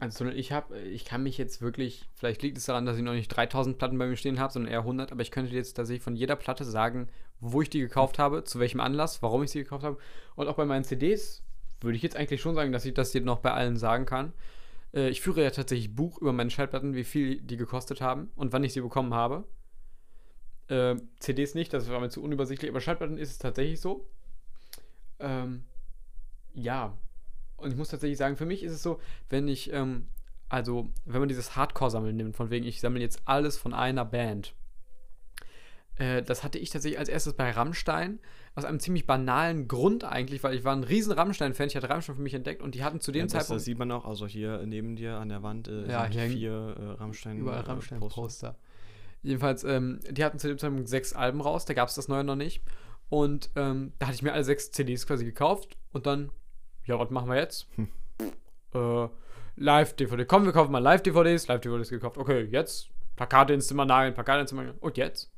Also 0.00 0.26
ich 0.26 0.52
habe, 0.52 0.78
ich 0.78 1.04
kann 1.04 1.24
mich 1.24 1.38
jetzt 1.38 1.60
wirklich, 1.60 2.08
vielleicht 2.14 2.42
liegt 2.42 2.56
es 2.56 2.66
daran, 2.66 2.86
dass 2.86 2.96
ich 2.96 3.02
noch 3.02 3.14
nicht 3.14 3.28
3000 3.28 3.78
Platten 3.78 3.98
bei 3.98 4.06
mir 4.06 4.16
stehen 4.16 4.38
habe, 4.38 4.52
sondern 4.52 4.72
eher 4.72 4.80
100, 4.80 5.10
aber 5.10 5.22
ich 5.22 5.32
könnte 5.32 5.52
jetzt 5.52 5.72
tatsächlich 5.72 6.04
von 6.04 6.14
jeder 6.14 6.36
Platte 6.36 6.64
sagen, 6.64 7.08
wo 7.40 7.62
ich 7.62 7.70
die 7.70 7.80
gekauft 7.80 8.18
habe, 8.18 8.44
zu 8.44 8.60
welchem 8.60 8.80
Anlass, 8.80 9.22
warum 9.22 9.42
ich 9.42 9.50
sie 9.50 9.58
gekauft 9.58 9.84
habe. 9.84 9.98
Und 10.36 10.46
auch 10.46 10.54
bei 10.54 10.66
meinen 10.66 10.84
CDs 10.84 11.42
würde 11.80 11.96
ich 11.96 12.02
jetzt 12.02 12.16
eigentlich 12.16 12.40
schon 12.40 12.54
sagen, 12.54 12.70
dass 12.70 12.84
ich 12.84 12.94
das 12.94 13.10
hier 13.10 13.22
noch 13.22 13.40
bei 13.40 13.52
allen 13.52 13.76
sagen 13.76 14.06
kann. 14.06 14.32
Äh, 14.94 15.08
ich 15.08 15.20
führe 15.20 15.42
ja 15.42 15.50
tatsächlich 15.50 15.94
Buch 15.94 16.18
über 16.18 16.32
meine 16.32 16.50
Schallplatten, 16.50 16.94
wie 16.94 17.04
viel 17.04 17.40
die 17.40 17.56
gekostet 17.56 18.00
haben 18.00 18.30
und 18.36 18.52
wann 18.52 18.62
ich 18.62 18.72
sie 18.72 18.80
bekommen 18.80 19.14
habe. 19.14 19.44
Äh, 20.68 20.96
CDs 21.18 21.54
nicht, 21.54 21.72
das 21.72 21.88
war 21.90 21.98
mir 21.98 22.10
zu 22.10 22.22
unübersichtlich, 22.22 22.70
aber 22.70 22.80
Schallplatten 22.80 23.18
ist 23.18 23.32
es 23.32 23.38
tatsächlich 23.38 23.80
so. 23.80 24.08
Ähm, 25.18 25.64
ja, 26.54 26.96
und 27.58 27.70
ich 27.70 27.76
muss 27.76 27.88
tatsächlich 27.88 28.18
sagen, 28.18 28.36
für 28.36 28.46
mich 28.46 28.62
ist 28.62 28.72
es 28.72 28.82
so, 28.82 28.98
wenn 29.28 29.46
ich, 29.48 29.72
ähm, 29.72 30.08
also, 30.48 30.88
wenn 31.04 31.20
man 31.20 31.28
dieses 31.28 31.56
Hardcore-Sammeln 31.56 32.16
nimmt, 32.16 32.36
von 32.36 32.50
wegen, 32.50 32.66
ich 32.66 32.80
sammle 32.80 33.00
jetzt 33.00 33.20
alles 33.26 33.58
von 33.58 33.74
einer 33.74 34.04
Band, 34.04 34.54
äh, 35.96 36.22
das 36.22 36.44
hatte 36.44 36.58
ich 36.58 36.70
tatsächlich 36.70 36.98
als 36.98 37.08
erstes 37.08 37.34
bei 37.34 37.50
Rammstein, 37.50 38.20
aus 38.54 38.64
einem 38.64 38.80
ziemlich 38.80 39.06
banalen 39.06 39.68
Grund 39.68 40.04
eigentlich, 40.04 40.42
weil 40.42 40.54
ich 40.54 40.64
war 40.64 40.74
ein 40.74 40.84
riesen 40.84 41.12
Rammstein-Fan, 41.12 41.68
ich 41.68 41.76
hatte 41.76 41.90
Rammstein 41.90 42.16
für 42.16 42.22
mich 42.22 42.34
entdeckt 42.34 42.62
und 42.62 42.74
die 42.74 42.82
hatten 42.82 43.00
zu 43.00 43.12
dem 43.12 43.20
Ja, 43.20 43.24
das, 43.26 43.32
Zeitpunkt 43.32 43.60
das 43.60 43.64
sieht 43.64 43.78
man 43.78 43.92
auch, 43.92 44.04
also 44.04 44.26
hier 44.26 44.64
neben 44.66 44.96
dir 44.96 45.16
an 45.16 45.28
der 45.28 45.42
Wand 45.42 45.68
äh, 45.68 45.88
Ja, 45.88 46.10
sind 46.10 46.32
vier 46.32 46.76
äh, 46.78 46.84
Rammstein 47.00 47.38
überall 47.38 47.60
äh, 47.60 47.62
Poster. 47.62 47.72
Rammstein-Poster. 47.72 48.56
Jedenfalls, 49.22 49.64
ähm, 49.64 50.00
die 50.10 50.24
hatten 50.24 50.38
zu 50.38 50.48
dem 50.48 50.58
Zeitpunkt 50.58 50.88
sechs 50.88 51.12
Alben 51.12 51.40
raus, 51.40 51.64
da 51.64 51.74
gab 51.74 51.88
es 51.88 51.96
das 51.96 52.08
neue 52.08 52.24
noch 52.24 52.36
nicht. 52.36 52.62
Und 53.08 53.50
ähm, 53.56 53.92
da 53.98 54.06
hatte 54.06 54.14
ich 54.14 54.22
mir 54.22 54.32
alle 54.32 54.44
sechs 54.44 54.70
CDs 54.70 55.06
quasi 55.06 55.24
gekauft 55.24 55.76
und 55.92 56.06
dann, 56.06 56.30
ja, 56.88 56.98
was 56.98 57.10
machen 57.10 57.28
wir 57.28 57.36
jetzt? 57.36 57.68
Hm. 57.76 57.88
Äh, 58.74 59.08
Live-DVD. 59.56 60.24
Komm, 60.24 60.44
wir 60.44 60.52
kaufen 60.52 60.72
mal 60.72 60.78
Live-DVDs. 60.78 61.46
Live-DVDs 61.46 61.90
gekauft. 61.90 62.16
Okay, 62.16 62.48
jetzt 62.50 62.88
Plakate 63.16 63.52
ins 63.52 63.66
Zimmer 63.66 63.84
nageln, 63.84 64.14
Plakate 64.14 64.40
ins 64.40 64.50
Zimmer 64.50 64.62
nageln. 64.62 64.78
Und 64.80 64.96
jetzt? 64.96 65.30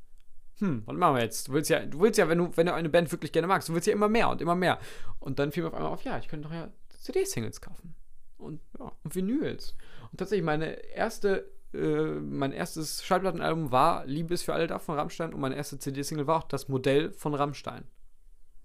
Hm, 0.59 0.83
was 0.87 0.97
machen 0.97 1.17
wir 1.17 1.23
jetzt? 1.23 1.49
Du 1.49 1.53
willst 1.53 1.71
ja, 1.71 1.85
du 1.85 2.01
willst 2.01 2.19
ja, 2.19 2.29
wenn 2.29 2.39
du, 2.39 2.57
wenn 2.57 2.67
du 2.67 2.75
eine 2.75 2.89
Band 2.89 3.11
wirklich 3.11 3.33
gerne 3.33 3.49
magst, 3.49 3.69
du 3.69 3.75
willst 3.75 3.87
ja 3.87 3.93
immer 3.93 4.09
mehr 4.09 4.29
und 4.29 4.41
immer 4.41 4.55
mehr. 4.55 4.79
Und 5.19 5.39
dann 5.39 5.53
fiel 5.53 5.63
mir 5.63 5.71
auf 5.71 5.75
einmal 5.75 5.93
auf, 5.93 6.05
ja, 6.05 6.19
ich 6.19 6.29
könnte 6.29 6.49
doch 6.49 6.55
ja 6.55 6.69
CD-Singles 7.01 7.61
kaufen. 7.61 7.95
Und, 8.37 8.61
ja, 8.79 8.93
und 9.03 9.15
Vinyls. 9.15 9.75
Und 10.13 10.19
tatsächlich, 10.19 10.45
meine 10.45 10.73
erste, 10.95 11.51
äh, 11.73 11.79
mein 11.79 12.53
erstes 12.53 13.03
Schallplattenalbum 13.03 13.73
war 13.73 14.05
Liebe 14.07 14.35
ist 14.35 14.43
für 14.43 14.55
alle 14.55 14.67
da 14.67 14.79
von 14.79 14.97
Rammstein 14.97 15.35
und 15.35 15.41
meine 15.41 15.57
erste 15.57 15.79
CD-Single 15.79 16.27
war 16.27 16.39
auch 16.39 16.49
das 16.49 16.69
Modell 16.69 17.11
von 17.13 17.35
Rammstein. 17.35 17.85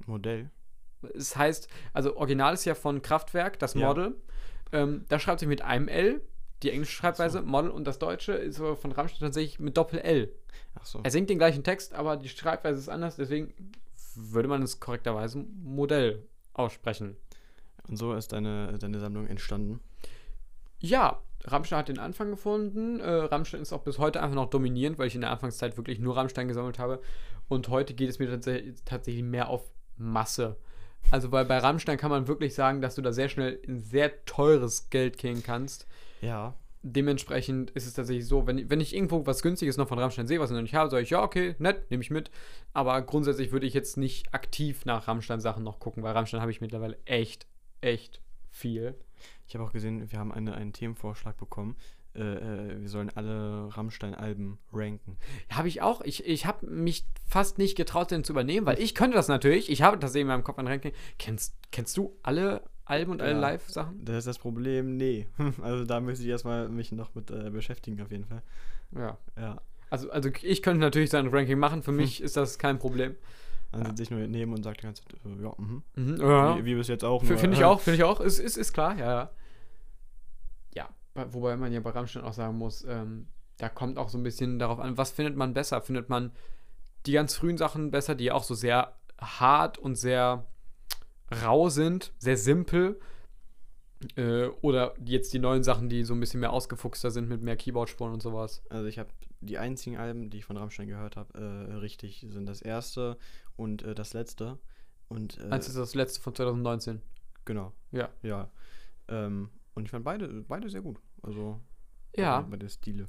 Modell. 0.05 0.51
Es 1.13 1.35
heißt, 1.35 1.67
also 1.93 2.15
Original 2.17 2.53
ist 2.53 2.65
ja 2.65 2.75
von 2.75 3.01
Kraftwerk, 3.01 3.59
das 3.59 3.74
Ja. 3.74 3.88
Model. 3.88 4.15
Ähm, 4.71 5.05
da 5.09 5.19
schreibt 5.19 5.39
sich 5.39 5.50
mit 5.50 5.62
einem 5.62 5.88
L, 5.88 6.21
die 6.63 6.71
englische 6.71 6.93
Schreibweise, 6.93 7.39
so. 7.39 7.45
Model, 7.45 7.69
und 7.71 7.85
das 7.85 8.00
deutsche 8.00 8.33
ist 8.33 8.57
von 8.57 8.91
Rammstein 8.91 9.19
tatsächlich 9.19 9.59
mit 9.59 9.77
Doppel-L. 9.77 10.33
Ach 10.75 10.85
so. 10.85 11.00
Er 11.03 11.12
singt 11.12 11.29
den 11.29 11.38
gleichen 11.38 11.63
Text, 11.63 11.93
aber 11.93 12.17
die 12.17 12.29
Schreibweise 12.29 12.79
ist 12.79 12.89
anders, 12.89 13.15
deswegen 13.15 13.53
würde 14.15 14.47
man 14.47 14.62
es 14.63 14.79
korrekterweise 14.79 15.45
Modell 15.63 16.24
aussprechen. 16.53 17.17
Und 17.88 17.97
so 17.97 18.13
ist 18.13 18.31
deine, 18.31 18.77
deine 18.79 19.00
Sammlung 19.00 19.27
entstanden. 19.27 19.79
Ja, 20.79 21.21
Rammstein 21.43 21.79
hat 21.79 21.89
den 21.89 22.00
Anfang 22.00 22.31
gefunden. 22.31 23.00
Äh, 23.00 23.09
Rammstein 23.09 23.62
ist 23.62 23.74
auch 23.74 23.83
bis 23.83 24.00
heute 24.00 24.21
einfach 24.21 24.35
noch 24.35 24.50
dominierend, 24.50 24.97
weil 24.97 25.07
ich 25.07 25.15
in 25.15 25.21
der 25.21 25.31
Anfangszeit 25.31 25.77
wirklich 25.77 26.00
nur 26.00 26.17
Rammstein 26.17 26.47
gesammelt 26.47 26.79
habe. 26.79 27.01
Und 27.47 27.67
heute 27.69 27.93
geht 27.93 28.09
es 28.09 28.17
mir 28.17 28.29
tatsächlich 28.85 29.24
mehr 29.24 29.50
auf 29.50 29.71
Masse. 29.97 30.57
Also, 31.12 31.31
weil 31.31 31.45
bei 31.45 31.57
Rammstein 31.57 31.97
kann 31.97 32.12
man 32.12 32.27
wirklich 32.27 32.53
sagen, 32.53 32.81
dass 32.81 32.95
du 32.95 33.01
da 33.01 33.12
sehr 33.12 33.29
schnell 33.29 33.53
in 33.63 33.79
sehr 33.79 34.25
teures 34.25 34.89
Geld 34.89 35.17
gehen 35.17 35.43
kannst. 35.43 35.88
Ja. 36.21 36.55
Dementsprechend 36.81 37.71
ist 37.71 37.88
es 37.88 37.93
tatsächlich 37.93 38.27
so, 38.27 38.45
wenn, 38.45 38.69
wenn 38.69 38.79
ich 38.79 38.95
irgendwo 38.95 39.25
was 39.25 39.41
Günstiges 39.41 39.77
noch 39.77 39.88
von 39.88 39.97
Rammstein 39.97 40.27
sehe, 40.27 40.39
was 40.39 40.51
ich 40.51 40.55
noch 40.55 40.62
nicht 40.62 40.75
habe, 40.75 40.89
sage 40.89 41.03
ich, 41.03 41.09
ja, 41.09 41.24
okay, 41.24 41.55
nett, 41.57 41.89
nehme 41.89 42.03
ich 42.03 42.12
mit. 42.12 42.29
Aber 42.74 43.01
grundsätzlich 43.01 43.51
würde 43.51 43.65
ich 43.65 43.74
jetzt 43.74 43.97
nicht 43.97 44.33
aktiv 44.33 44.85
nach 44.85 45.07
Rammstein-Sachen 45.07 45.63
noch 45.63 45.79
gucken, 45.79 46.03
weil 46.03 46.13
Rammstein 46.13 46.41
habe 46.41 46.51
ich 46.51 46.62
mittlerweile 46.62 46.97
echt, 47.05 47.47
echt 47.81 48.21
viel. 48.50 48.95
Ich 49.47 49.55
habe 49.55 49.63
auch 49.63 49.74
gesehen, 49.74 50.12
wir 50.12 50.19
haben 50.19 50.31
eine, 50.31 50.53
einen 50.53 50.74
Themenvorschlag 50.74 51.38
bekommen. 51.38 51.75
Äh, 52.15 52.22
äh, 52.22 52.81
wir 52.81 52.89
sollen 52.89 53.10
alle 53.15 53.69
Rammstein-Alben 53.75 54.57
ranken. 54.74 55.17
Habe 55.51 55.67
ich 55.67 55.81
auch. 55.81 56.01
Ich, 56.01 56.25
ich 56.25 56.45
habe 56.45 56.65
mich 56.67 57.05
fast 57.27 57.57
nicht 57.57 57.75
getraut, 57.75 58.12
den 58.12 58.24
zu 58.24 58.34
übernehmen, 58.34 58.65
weil 58.65 58.79
ich 58.79 58.95
könnte 58.95 59.15
das 59.17 59.27
natürlich. 59.27 59.69
Ich 59.69 59.81
habe 59.81 59.98
das 59.98 60.15
eben 60.15 60.22
in 60.22 60.27
meinem 60.36 60.43
Kopf 60.43 60.60
an 60.60 60.67
Ranking. 60.67 60.93
Kennst, 61.19 61.55
kennst 61.72 61.98
du 61.98 62.15
alle 62.24 62.62
Alben 62.86 63.12
und 63.12 63.22
alle 63.22 63.31
Ja. 63.34 63.39
Live-Sachen? 63.39 64.05
Das 64.05 64.17
ist 64.17 64.27
das 64.27 64.39
Problem, 64.39 64.95
nee. 64.98 65.27
Also 65.62 65.86
da 65.86 66.00
müsste 66.00 66.24
ich 66.24 66.29
erstmal 66.29 66.69
mich 66.69 66.91
noch 66.91 67.16
mit 67.16 67.31
äh, 67.31 67.50
beschäftigen, 67.50 68.01
auf 68.01 68.11
jeden 68.11 68.25
Fall. 68.25 68.42
Ja. 68.96 69.18
Ja. 69.37 69.61
Also, 69.89 70.09
also 70.11 70.29
ich 70.42 70.61
könnte 70.61 70.81
natürlich 70.81 71.09
so 71.09 71.18
ein 71.18 71.27
Ranking 71.27 71.59
machen. 71.59 71.83
Für 71.83 71.92
mich 71.92 72.22
ist 72.22 72.37
das 72.37 72.57
kein 72.59 72.79
Problem. 72.79 73.16
Dann 73.72 73.81
Ja. 73.81 73.87
sitze 73.89 74.03
ich 74.03 74.11
nur 74.11 74.20
neben 74.27 74.53
und 74.53 74.63
sagt 74.63 74.81
die 74.81 74.83
ganze 74.83 75.03
Zeit, 75.03 75.13
äh, 75.25 75.44
ja, 75.44 75.53
mhm. 75.57 75.83
Mhm, 75.96 76.18
ja. 76.22 76.57
Wie, 76.57 76.66
wie 76.66 76.75
bis 76.75 76.87
jetzt 76.87 77.03
auch. 77.03 77.24
Finde 77.24 77.53
ich 77.55 77.61
äh, 77.61 77.66
auch, 77.66 77.81
finde 77.81 77.98
ich 77.98 78.03
auch. 78.03 78.20
Ist, 78.22 78.39
ist, 78.39 78.57
ist 78.57 78.72
klar, 78.74 78.98
ja, 78.98 79.29
ja. 80.75 80.89
Wobei 81.15 81.55
man 81.55 81.71
ja 81.71 81.79
bei 81.79 81.91
Rammstein 81.91 82.23
auch 82.23 82.33
sagen 82.33 82.57
muss, 82.57 82.83
ähm, 82.83 83.27
da 83.57 83.69
kommt 83.69 83.97
auch 83.97 84.09
so 84.09 84.17
ein 84.17 84.23
bisschen 84.23 84.59
darauf 84.59 84.79
an, 84.79 84.97
was 84.97 85.11
findet 85.11 85.37
man 85.37 85.53
besser? 85.53 85.81
Findet 85.81 86.09
man 86.09 86.31
die 87.05 87.13
ganz 87.13 87.35
frühen 87.35 87.57
Sachen 87.57 87.91
besser, 87.91 88.15
die 88.15 88.31
auch 88.31 88.43
so 88.43 88.53
sehr 88.53 88.95
hart 89.19 89.77
und 89.77 89.95
sehr 89.95 90.45
rau 91.43 91.69
sind, 91.69 92.13
sehr 92.17 92.37
simpel? 92.37 92.99
Äh, 94.17 94.47
oder 94.61 94.93
jetzt 95.05 95.33
die 95.33 95.39
neuen 95.39 95.63
Sachen, 95.63 95.87
die 95.89 96.03
so 96.03 96.13
ein 96.13 96.19
bisschen 96.19 96.41
mehr 96.41 96.51
ausgefuchster 96.51 97.11
sind 97.11 97.29
mit 97.29 97.41
mehr 97.41 97.55
Keyboardspuren 97.55 98.13
und 98.13 98.21
sowas? 98.21 98.61
Also 98.69 98.87
ich 98.87 98.99
habe 98.99 99.09
die 99.39 99.57
einzigen 99.57 99.97
Alben, 99.97 100.29
die 100.29 100.39
ich 100.39 100.45
von 100.45 100.57
Rammstein 100.57 100.87
gehört 100.87 101.15
habe, 101.15 101.33
äh, 101.37 101.73
richtig 101.75 102.25
sind 102.29 102.45
das 102.45 102.61
erste 102.61 103.17
und 103.55 103.83
äh, 103.83 103.95
das 103.95 104.13
letzte. 104.13 104.59
Und 105.07 105.39
äh, 105.39 105.49
Eins 105.49 105.67
ist 105.67 105.77
das 105.77 105.95
letzte 105.95 106.19
von 106.19 106.35
2019. 106.35 107.01
genau. 107.45 107.73
Ja. 107.91 108.09
Ja. 108.21 108.49
Ähm, 109.07 109.49
und 109.75 109.85
ich 109.85 109.92
fand 109.92 110.03
beide, 110.03 110.27
beide 110.48 110.70
sehr 110.70 110.81
gut. 110.81 111.00
Also 111.22 111.59
Ja. 112.16 112.42
Bei, 112.42 112.57
der 112.57 112.70
Stile. 112.70 113.07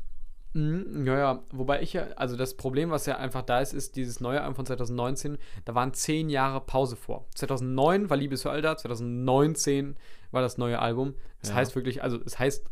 Mhm, 0.52 1.07
ja, 1.07 1.18
ja. 1.18 1.44
Wobei 1.52 1.83
ich 1.83 1.92
ja, 1.92 2.05
also 2.16 2.37
das 2.37 2.57
Problem, 2.57 2.90
was 2.90 3.07
ja 3.07 3.16
einfach 3.18 3.42
da 3.42 3.61
ist, 3.61 3.72
ist 3.72 3.96
dieses 3.96 4.20
neue 4.20 4.40
Album 4.40 4.55
von 4.57 4.66
2019, 4.66 5.38
da 5.64 5.74
waren 5.74 5.92
zehn 5.94 6.29
Jahre 6.29 6.61
Pause 6.61 6.96
vor. 6.96 7.26
2009 7.35 8.11
war 8.11 8.16
Liebe 8.16 8.37
für 8.37 8.50
all 8.50 8.62
da, 8.62 8.76
2019 8.76 9.96
war 10.31 10.42
das 10.42 10.59
neue 10.59 10.79
Album. 10.79 11.14
Das 11.40 11.50
Ja. 11.50 11.57
heißt 11.57 11.74
wirklich, 11.76 12.02
also 12.02 12.18
es 12.24 12.38
heißt, 12.38 12.66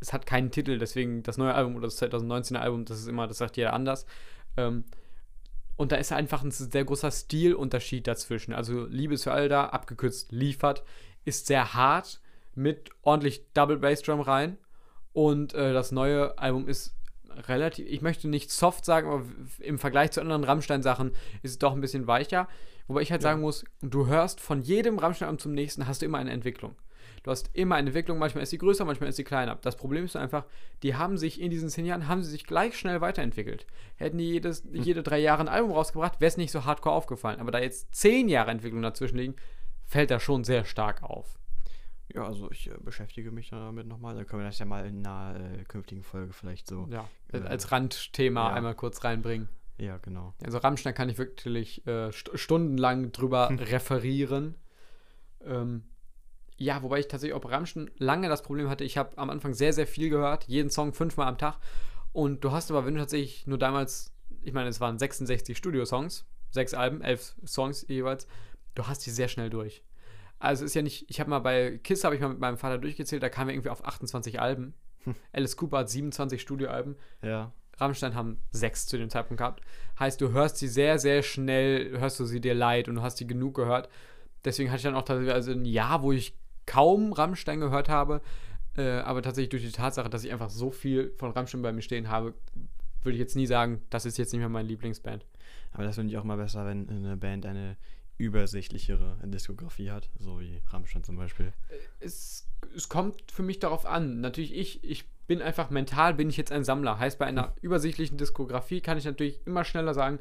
es 0.00 0.12
hat 0.12 0.26
keinen 0.26 0.50
Titel, 0.50 0.78
deswegen 0.78 1.22
das 1.22 1.36
neue 1.38 1.54
Album 1.54 1.76
oder 1.76 1.86
das 1.86 2.00
2019er 2.00 2.58
Album, 2.58 2.84
das 2.84 2.98
ist 3.00 3.08
immer, 3.08 3.26
das 3.26 3.38
sagt 3.38 3.56
jeder 3.56 3.72
anders. 3.72 4.06
Ähm, 4.56 4.84
und 5.76 5.92
da 5.92 5.96
ist 5.96 6.12
einfach 6.12 6.42
ein 6.44 6.50
sehr 6.50 6.84
großer 6.84 7.10
Stilunterschied 7.10 8.06
dazwischen. 8.06 8.52
Also 8.52 8.84
Liebe 8.86 9.14
ist 9.14 9.24
für 9.24 9.32
all 9.32 9.48
da, 9.48 9.66
abgekürzt 9.66 10.30
liefert, 10.30 10.84
ist 11.24 11.46
sehr 11.46 11.72
hart 11.74 12.20
mit 12.54 12.90
ordentlich 13.02 13.44
Double 13.54 13.78
Bass 13.78 14.02
Drum 14.02 14.20
rein. 14.20 14.58
Und 15.12 15.54
äh, 15.54 15.72
das 15.72 15.92
neue 15.92 16.38
Album 16.38 16.68
ist 16.68 16.94
relativ, 17.48 17.86
ich 17.88 18.02
möchte 18.02 18.28
nicht 18.28 18.50
soft 18.50 18.84
sagen, 18.84 19.08
aber 19.08 19.24
im 19.60 19.78
Vergleich 19.78 20.10
zu 20.12 20.20
anderen 20.20 20.44
Rammstein-Sachen 20.44 21.12
ist 21.42 21.50
es 21.52 21.58
doch 21.58 21.72
ein 21.72 21.80
bisschen 21.80 22.06
weicher. 22.06 22.48
Wobei 22.86 23.02
ich 23.02 23.12
halt 23.12 23.22
Ja. 23.22 23.30
sagen 23.30 23.40
muss, 23.40 23.64
du 23.82 24.06
hörst 24.06 24.40
von 24.40 24.62
jedem 24.62 24.98
Rammstein-Album 24.98 25.38
zum 25.38 25.52
nächsten, 25.52 25.86
hast 25.86 26.02
du 26.02 26.06
immer 26.06 26.18
eine 26.18 26.30
Entwicklung. 26.32 26.74
Du 27.22 27.30
hast 27.30 27.50
immer 27.52 27.74
eine 27.74 27.88
Entwicklung, 27.90 28.18
manchmal 28.18 28.42
ist 28.44 28.50
sie 28.50 28.58
größer, 28.58 28.84
manchmal 28.84 29.10
ist 29.10 29.16
sie 29.16 29.24
kleiner. 29.24 29.56
Das 29.60 29.76
Problem 29.76 30.06
ist 30.06 30.16
einfach, 30.16 30.44
die 30.82 30.94
haben 30.96 31.18
sich 31.18 31.40
in 31.40 31.50
diesen 31.50 31.68
zehn 31.68 31.84
Jahren, 31.84 32.08
haben 32.08 32.22
sie 32.22 32.30
sich 32.30 32.46
gleich 32.46 32.78
schnell 32.78 33.00
weiterentwickelt. 33.02 33.66
Hätten 33.96 34.16
die 34.18 34.30
jedes, 34.30 34.64
jede 34.72 35.02
drei 35.02 35.18
Jahre 35.18 35.42
ein 35.42 35.48
Album 35.48 35.72
rausgebracht, 35.72 36.20
wäre 36.20 36.28
es 36.28 36.38
nicht 36.38 36.50
so 36.50 36.64
hardcore 36.64 36.94
aufgefallen. 36.94 37.38
Aber 37.40 37.50
da 37.50 37.58
jetzt 37.58 37.94
zehn 37.94 38.28
Jahre 38.28 38.50
Entwicklung 38.50 38.80
dazwischen 38.82 39.18
liegen, 39.18 39.36
fällt 39.84 40.10
das 40.10 40.22
schon 40.22 40.44
sehr 40.44 40.64
stark 40.64 41.02
auf. 41.02 41.38
Ja, 42.14 42.24
also 42.26 42.50
ich 42.50 42.68
äh, 42.70 42.74
beschäftige 42.80 43.30
mich 43.30 43.50
damit 43.50 43.86
nochmal. 43.86 44.14
Dann 44.16 44.26
können 44.26 44.42
wir 44.42 44.46
das 44.46 44.58
ja 44.58 44.66
mal 44.66 44.84
in 44.86 45.06
einer 45.06 45.38
äh, 45.38 45.64
künftigen 45.64 46.02
Folge 46.02 46.32
vielleicht 46.32 46.66
so. 46.68 46.86
Ja, 46.90 47.08
Äh, 47.32 47.38
als 47.40 47.70
Randthema 47.72 48.48
ja. 48.48 48.54
einmal 48.54 48.74
kurz 48.74 49.04
reinbringen. 49.04 49.48
Ja, 49.78 49.96
genau. 49.98 50.34
Also 50.44 50.58
Rammstein 50.58 50.92
kann 50.94 51.08
ich 51.08 51.16
wirklich 51.18 51.86
äh, 51.86 52.10
st 52.12 52.30
stundenlang 52.34 53.12
drüber 53.12 53.48
Hm. 53.48 53.58
referieren. 53.58 54.56
Ähm, 55.44 55.84
ja, 56.56 56.82
wobei 56.82 56.98
ich 57.00 57.08
tatsächlich 57.08 57.34
auch 57.34 57.40
bei 57.40 57.48
Rammstein 57.50 57.90
lange 57.96 58.28
das 58.28 58.42
Problem 58.42 58.68
hatte, 58.68 58.84
ich 58.84 58.98
habe 58.98 59.16
am 59.16 59.30
Anfang 59.30 59.54
sehr, 59.54 59.72
sehr 59.72 59.86
viel 59.86 60.10
gehört, 60.10 60.44
jeden 60.44 60.68
Song 60.70 60.92
fünfmal 60.92 61.26
am 61.28 61.38
Tag. 61.38 61.58
Und 62.12 62.44
du 62.44 62.52
hast 62.52 62.70
aber, 62.70 62.84
wenn 62.84 62.94
du 62.94 63.00
tatsächlich 63.00 63.46
nur 63.46 63.56
damals, 63.56 64.12
ich 64.42 64.52
meine, 64.52 64.68
es 64.68 64.80
waren 64.80 64.98
66 64.98 65.56
Studio-Songs, 65.56 66.26
sechs 66.50 66.74
Alben, 66.74 67.00
elf 67.00 67.34
Songs 67.46 67.86
jeweils, 67.88 68.26
du 68.74 68.86
hast 68.86 69.06
die 69.06 69.10
sehr 69.10 69.28
schnell 69.28 69.48
durch. 69.48 69.82
Also 70.40 70.64
ist 70.64 70.74
ja 70.74 70.82
nicht, 70.82 71.04
ich 71.08 71.20
habe 71.20 71.30
mal 71.30 71.38
bei 71.38 71.78
Kiss, 71.84 72.02
habe 72.02 72.14
ich 72.14 72.20
mal 72.20 72.30
mit 72.30 72.40
meinem 72.40 72.56
Vater 72.56 72.78
durchgezählt, 72.78 73.22
da 73.22 73.28
kamen 73.28 73.48
wir 73.48 73.54
irgendwie 73.54 73.68
auf 73.68 73.84
28 73.84 74.40
Alben. 74.40 74.74
Hm. 75.04 75.14
Alice 75.32 75.56
Cooper 75.56 75.78
hat 75.78 75.90
27 75.90 76.40
Studioalben. 76.40 76.96
Ja. 77.22 77.52
Rammstein 77.76 78.14
haben 78.14 78.38
sechs 78.50 78.86
zu 78.86 78.98
dem 78.98 79.10
Zeitpunkt 79.10 79.38
gehabt. 79.38 79.62
Heißt, 79.98 80.20
du 80.20 80.30
hörst 80.32 80.56
sie 80.56 80.68
sehr, 80.68 80.98
sehr 80.98 81.22
schnell, 81.22 81.98
hörst 81.98 82.18
du 82.20 82.24
sie 82.24 82.40
dir 82.40 82.54
leid 82.54 82.88
und 82.88 82.96
du 82.96 83.02
hast 83.02 83.18
sie 83.18 83.26
genug 83.26 83.54
gehört. 83.54 83.88
Deswegen 84.44 84.70
hatte 84.70 84.78
ich 84.78 84.84
dann 84.84 84.94
auch 84.94 85.02
tatsächlich 85.02 85.34
also 85.34 85.52
ein 85.52 85.66
Jahr, 85.66 86.02
wo 86.02 86.12
ich 86.12 86.34
kaum 86.66 87.12
Rammstein 87.12 87.60
gehört 87.60 87.90
habe. 87.90 88.22
Äh, 88.76 89.00
aber 89.00 89.20
tatsächlich 89.20 89.50
durch 89.50 89.62
die 89.62 89.72
Tatsache, 89.72 90.08
dass 90.08 90.24
ich 90.24 90.32
einfach 90.32 90.50
so 90.50 90.70
viel 90.70 91.12
von 91.18 91.32
Rammstein 91.32 91.62
bei 91.62 91.72
mir 91.72 91.82
stehen 91.82 92.08
habe, 92.08 92.34
würde 93.02 93.16
ich 93.16 93.20
jetzt 93.20 93.36
nie 93.36 93.46
sagen, 93.46 93.82
das 93.90 94.06
ist 94.06 94.16
jetzt 94.16 94.32
nicht 94.32 94.40
mehr 94.40 94.48
meine 94.48 94.68
Lieblingsband. 94.68 95.26
Aber 95.72 95.84
das 95.84 95.96
finde 95.96 96.12
ich 96.12 96.18
auch 96.18 96.24
mal 96.24 96.36
besser, 96.36 96.66
wenn 96.66 96.88
eine 96.88 97.16
Band 97.16 97.46
eine 97.46 97.76
übersichtlichere 98.20 99.16
Diskografie 99.24 99.90
hat, 99.90 100.10
so 100.18 100.40
wie 100.40 100.62
Rammstein 100.68 101.02
zum 101.02 101.16
Beispiel. 101.16 101.52
es, 102.00 102.46
es 102.76 102.88
kommt 102.90 103.32
für 103.32 103.42
mich 103.42 103.58
darauf 103.58 103.86
an. 103.86 104.20
Natürlich, 104.20 104.54
ich, 104.54 104.84
ich 104.84 105.08
bin 105.26 105.40
einfach 105.40 105.70
mental, 105.70 106.14
bin 106.14 106.28
ich 106.28 106.36
jetzt 106.36 106.52
ein 106.52 106.62
Sammler. 106.62 106.98
Heißt, 106.98 107.18
bei 107.18 107.24
einer 107.24 107.54
übersichtlichen 107.62 108.18
Diskografie 108.18 108.82
kann 108.82 108.98
ich 108.98 109.06
natürlich 109.06 109.40
immer 109.46 109.64
schneller 109.64 109.94
sagen, 109.94 110.18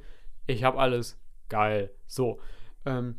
ich 0.47 0.63
habe 0.63 0.79
alles. 0.79 1.19
Geil. 1.49 1.91
So. 2.07 2.39
Ähm, 2.85 3.15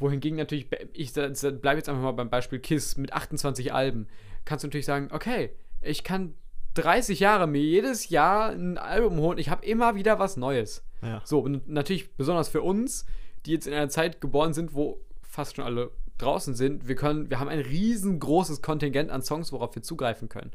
Wohingegen 0.00 0.36
natürlich, 0.36 0.66
ich 0.92 1.12
bleibe 1.12 1.76
jetzt 1.76 1.88
einfach 1.88 2.02
mal 2.02 2.12
beim 2.12 2.28
Beispiel 2.28 2.58
KISS 2.58 2.96
mit 2.96 3.12
28 3.12 3.72
Alben, 3.72 4.08
kannst 4.44 4.64
du 4.64 4.66
natürlich 4.66 4.86
sagen, 4.86 5.08
okay, 5.12 5.50
ich 5.80 6.02
kann 6.02 6.34
30 6.74 7.20
Jahre 7.20 7.46
mir 7.46 7.62
jedes 7.62 8.08
Jahr 8.08 8.50
ein 8.50 8.76
Album 8.76 9.18
holen, 9.18 9.38
ich 9.38 9.50
habe 9.50 9.64
immer 9.64 9.94
wieder 9.94 10.18
was 10.18 10.36
Neues. 10.36 10.84
Ja. 11.00 11.22
So, 11.24 11.38
und 11.38 11.68
natürlich 11.68 12.16
besonders 12.16 12.48
für 12.48 12.62
uns, 12.62 13.06
die 13.46 13.52
jetzt 13.52 13.66
in 13.66 13.74
einer 13.74 13.88
Zeit 13.88 14.20
geboren 14.20 14.54
sind, 14.54 14.74
wo 14.74 15.00
fast 15.22 15.56
schon 15.56 15.64
alle 15.64 15.90
draußen 16.18 16.54
sind, 16.54 16.86
wir 16.86 16.94
können, 16.94 17.30
wir 17.30 17.40
haben 17.40 17.48
ein 17.48 17.60
riesengroßes 17.60 18.62
Kontingent 18.62 19.10
an 19.10 19.22
Songs, 19.22 19.52
worauf 19.52 19.74
wir 19.74 19.82
zugreifen 19.82 20.28
können. 20.28 20.52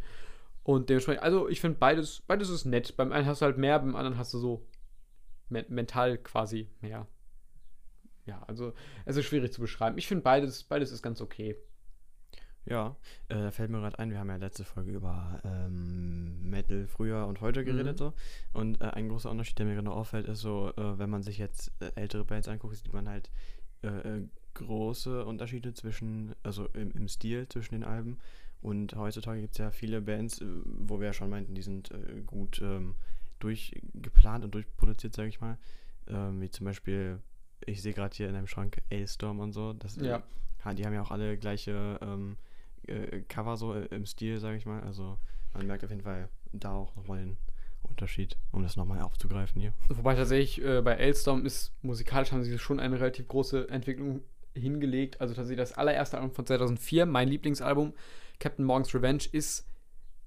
Und 0.63 0.89
dementsprechend, 0.89 1.23
also 1.23 1.49
ich 1.49 1.61
finde 1.61 1.77
beides, 1.79 2.21
beides 2.27 2.49
ist 2.49 2.65
nett. 2.65 2.95
Beim 2.95 3.11
einen 3.11 3.25
hast 3.25 3.41
du 3.41 3.45
halt 3.45 3.57
mehr, 3.57 3.79
beim 3.79 3.95
anderen 3.95 4.17
hast 4.17 4.33
du 4.33 4.37
so 4.37 4.65
me 5.49 5.65
mental 5.67 6.17
quasi 6.17 6.69
mehr. 6.81 7.07
Ja, 8.25 8.43
also 8.47 8.73
es 9.05 9.17
ist 9.17 9.25
schwierig 9.25 9.51
zu 9.51 9.61
beschreiben. 9.61 9.97
Ich 9.97 10.07
finde 10.07 10.23
beides, 10.23 10.63
beides 10.63 10.91
ist 10.91 11.01
ganz 11.01 11.21
okay. 11.21 11.55
Ja, 12.69 12.95
äh, 13.29 13.35
da 13.35 13.51
fällt 13.51 13.71
mir 13.71 13.79
gerade 13.79 13.97
ein, 13.99 14.11
wir 14.11 14.19
haben 14.19 14.29
ja 14.29 14.35
letzte 14.35 14.63
Folge 14.63 14.91
über 14.91 15.41
ähm, 15.43 16.49
Metal 16.49 16.85
früher 16.87 17.25
und 17.25 17.41
heute 17.41 17.65
geredet 17.65 17.93
Mhm. 17.95 17.97
so. 17.97 18.13
Und 18.53 18.79
äh, 18.81 18.85
ein 18.85 19.09
großer 19.09 19.29
Unterschied, 19.31 19.57
der 19.59 19.65
mir 19.65 19.75
gerade 19.75 19.91
auffällt, 19.91 20.27
ist 20.27 20.39
so, 20.41 20.71
äh, 20.77 20.99
wenn 20.99 21.09
man 21.09 21.23
sich 21.23 21.37
jetzt 21.39 21.71
äh, 21.81 21.91
ältere 21.95 22.25
Bands 22.25 22.47
anguckt, 22.47 22.75
sieht 22.75 22.93
man 22.93 23.09
halt 23.09 23.29
äh, 23.81 23.87
äh, 23.87 24.27
große 24.53 25.25
Unterschiede 25.25 25.73
zwischen, 25.73 26.35
also 26.43 26.67
im, 26.73 26.91
im 26.91 27.07
Stil 27.07 27.47
zwischen 27.49 27.73
den 27.75 27.83
Alben. 27.83 28.17
Und 28.61 28.95
heutzutage 28.95 29.39
gibt 29.41 29.53
es 29.53 29.57
ja 29.57 29.71
viele 29.71 30.01
Bands, 30.01 30.43
wo 30.65 30.99
wir 30.99 31.07
ja 31.07 31.13
schon 31.13 31.29
meinten, 31.29 31.55
die 31.55 31.61
sind 31.61 31.91
gut 32.25 32.61
ähm, 32.61 32.95
durchgeplant 33.39 34.43
und 34.43 34.53
durchproduziert, 34.53 35.15
sage 35.15 35.29
ich 35.29 35.39
mal. 35.41 35.57
Ähm, 36.07 36.41
wie 36.41 36.49
zum 36.49 36.65
Beispiel, 36.65 37.19
ich 37.65 37.81
sehe 37.81 37.93
gerade 37.93 38.15
hier 38.15 38.27
in 38.29 38.35
einem 38.35 38.47
Schrank 38.47 38.81
A-Storm 38.91 39.39
und 39.39 39.53
so. 39.53 39.73
Das, 39.73 39.95
Ja. 39.95 40.23
ja, 40.65 40.73
die 40.73 40.85
haben 40.85 40.93
ja 40.93 41.01
auch 41.01 41.11
alle 41.11 41.37
gleiche 41.37 41.99
ähm, 42.01 42.35
äh, 42.89 43.21
Cover 43.27 43.57
so 43.57 43.73
im 43.73 44.05
Stil, 44.05 44.39
sage 44.39 44.57
ich 44.57 44.65
mal. 44.65 44.81
Also 44.81 45.17
man 45.53 45.67
merkt 45.67 45.83
auf 45.83 45.89
jeden 45.89 46.03
Fall 46.03 46.29
da 46.51 46.73
auch 46.73 46.95
nochmal 46.95 47.19
den 47.19 47.37
Unterschied, 47.83 48.37
um 48.51 48.63
das 48.63 48.75
nochmal 48.75 49.01
aufzugreifen 49.01 49.61
hier. 49.61 49.73
Wobei 49.89 50.15
tatsächlich 50.15 50.63
äh, 50.63 50.81
bei 50.81 50.93
Elstorm 50.93 51.45
ist 51.45 51.73
musikalisch 51.81 52.31
haben 52.31 52.43
sie 52.43 52.57
schon 52.59 52.79
eine 52.79 52.99
relativ 52.99 53.27
große 53.27 53.69
Entwicklung 53.69 54.21
hingelegt. 54.53 55.21
Also 55.21 55.33
tatsächlich 55.33 55.59
das 55.59 55.77
allererste 55.77 56.17
Album 56.17 56.31
von 56.33 56.45
2004, 56.45 57.05
mein 57.05 57.27
Lieblingsalbum, 57.27 57.93
Captain 58.39 58.65
Morgan's 58.65 58.93
Revenge, 58.93 59.23
ist, 59.31 59.67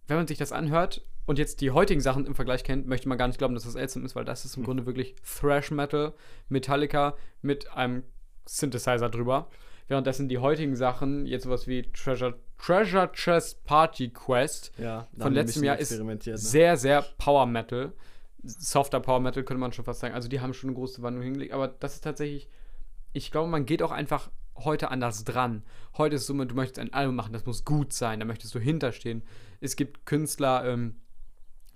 wenn 0.06 0.16
man 0.16 0.26
sich 0.26 0.38
das 0.38 0.52
anhört 0.52 1.02
und 1.26 1.38
jetzt 1.38 1.60
die 1.60 1.70
heutigen 1.70 2.00
Sachen 2.00 2.26
im 2.26 2.34
Vergleich 2.34 2.64
kennt, 2.64 2.86
möchte 2.86 3.08
man 3.08 3.18
gar 3.18 3.28
nicht 3.28 3.38
glauben, 3.38 3.54
dass 3.54 3.64
das 3.64 3.74
Elstorm 3.74 4.04
ist, 4.04 4.16
weil 4.16 4.24
das 4.24 4.44
ist 4.44 4.56
im 4.56 4.62
Hm. 4.62 4.66
Grunde 4.66 4.86
wirklich 4.86 5.14
Thrash 5.22 5.70
Metal, 5.70 6.14
Metallica 6.48 7.16
mit 7.42 7.70
einem 7.72 8.02
Synthesizer 8.46 9.08
drüber. 9.08 9.48
Währenddessen 9.92 10.26
die 10.26 10.38
heutigen 10.38 10.74
Sachen, 10.74 11.26
jetzt 11.26 11.42
sowas 11.44 11.66
wie 11.66 11.82
Treasure, 11.82 12.34
Treasure 12.56 13.12
Chest 13.12 13.62
Party 13.64 14.08
Quest, 14.08 14.72
Ja, 14.78 15.06
Von 15.18 15.34
letztem 15.34 15.64
Jahr 15.64 15.78
ist 15.78 15.90
ne? 15.92 16.18
sehr, 16.38 16.78
sehr 16.78 17.02
Power 17.18 17.44
Metal. 17.44 17.92
Softer 18.42 19.00
Power 19.00 19.20
Metal 19.20 19.42
könnte 19.44 19.60
man 19.60 19.74
schon 19.74 19.84
fast 19.84 20.00
sagen. 20.00 20.14
Also 20.14 20.30
die 20.30 20.40
haben 20.40 20.54
schon 20.54 20.70
eine 20.70 20.76
große 20.76 21.02
Wandlung 21.02 21.22
hingelegt. 21.22 21.52
Aber 21.52 21.68
das 21.68 21.96
ist 21.96 22.04
tatsächlich, 22.04 22.48
ich 23.12 23.30
glaube, 23.30 23.50
man 23.50 23.66
geht 23.66 23.82
auch 23.82 23.90
einfach 23.90 24.30
heute 24.56 24.90
anders 24.90 25.24
dran. 25.24 25.62
Heute 25.98 26.16
ist 26.16 26.22
es 26.22 26.26
so, 26.26 26.42
du 26.42 26.54
möchtest 26.54 26.78
ein 26.78 26.94
Album 26.94 27.14
machen, 27.14 27.34
das 27.34 27.44
muss 27.44 27.66
gut 27.66 27.92
sein, 27.92 28.18
da 28.18 28.24
möchtest 28.24 28.54
du 28.54 28.58
hinterstehen. 28.60 29.22
Es 29.60 29.76
gibt 29.76 30.06
Künstler, 30.06 30.64
ähm, 30.64 30.96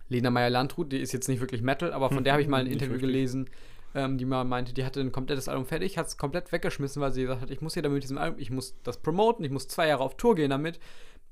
Lena 0.09 0.31
Meyer-Landrut, 0.31 0.91
die 0.91 1.01
ist 1.01 1.13
jetzt 1.13 1.29
nicht 1.29 1.41
wirklich 1.41 1.61
Metal, 1.61 1.93
aber 1.93 2.09
von 2.09 2.25
der 2.25 2.33
habe 2.33 2.41
ich 2.41 2.49
mal 2.49 2.63
ein 2.63 2.67
Interview 2.73 2.95
wirklich. 2.95 3.13
gelesen, 3.13 3.51
ähm, 3.97 4.19
die 4.19 4.27
mal 4.27 4.45
meinte, 4.45 4.75
die 4.75 4.85
hatte 4.85 5.01
ein 5.01 5.11
komplettes 5.11 5.49
Album 5.49 5.65
fertig, 5.65 5.97
hat 5.97 6.07
es 6.07 6.19
komplett 6.19 6.53
weggeschmissen, 6.53 7.01
weil 7.01 7.13
sie 7.13 7.23
gesagt 7.23 7.41
hat, 7.41 7.51
ich 7.51 7.63
muss 7.63 7.73
hier 7.73 7.83
damit 7.83 7.97
mit 7.97 8.03
diesem 8.03 8.19
Album, 8.19 8.39
ich 8.39 8.51
muss 8.51 8.77
das 8.83 8.99
promoten, 8.99 9.43
ich 9.43 9.51
muss 9.51 9.69
zwei 9.69 9.89
Jahre 9.89 10.05
auf 10.05 10.19
Tour 10.19 10.35
gehen 10.35 10.51
damit. 10.51 10.79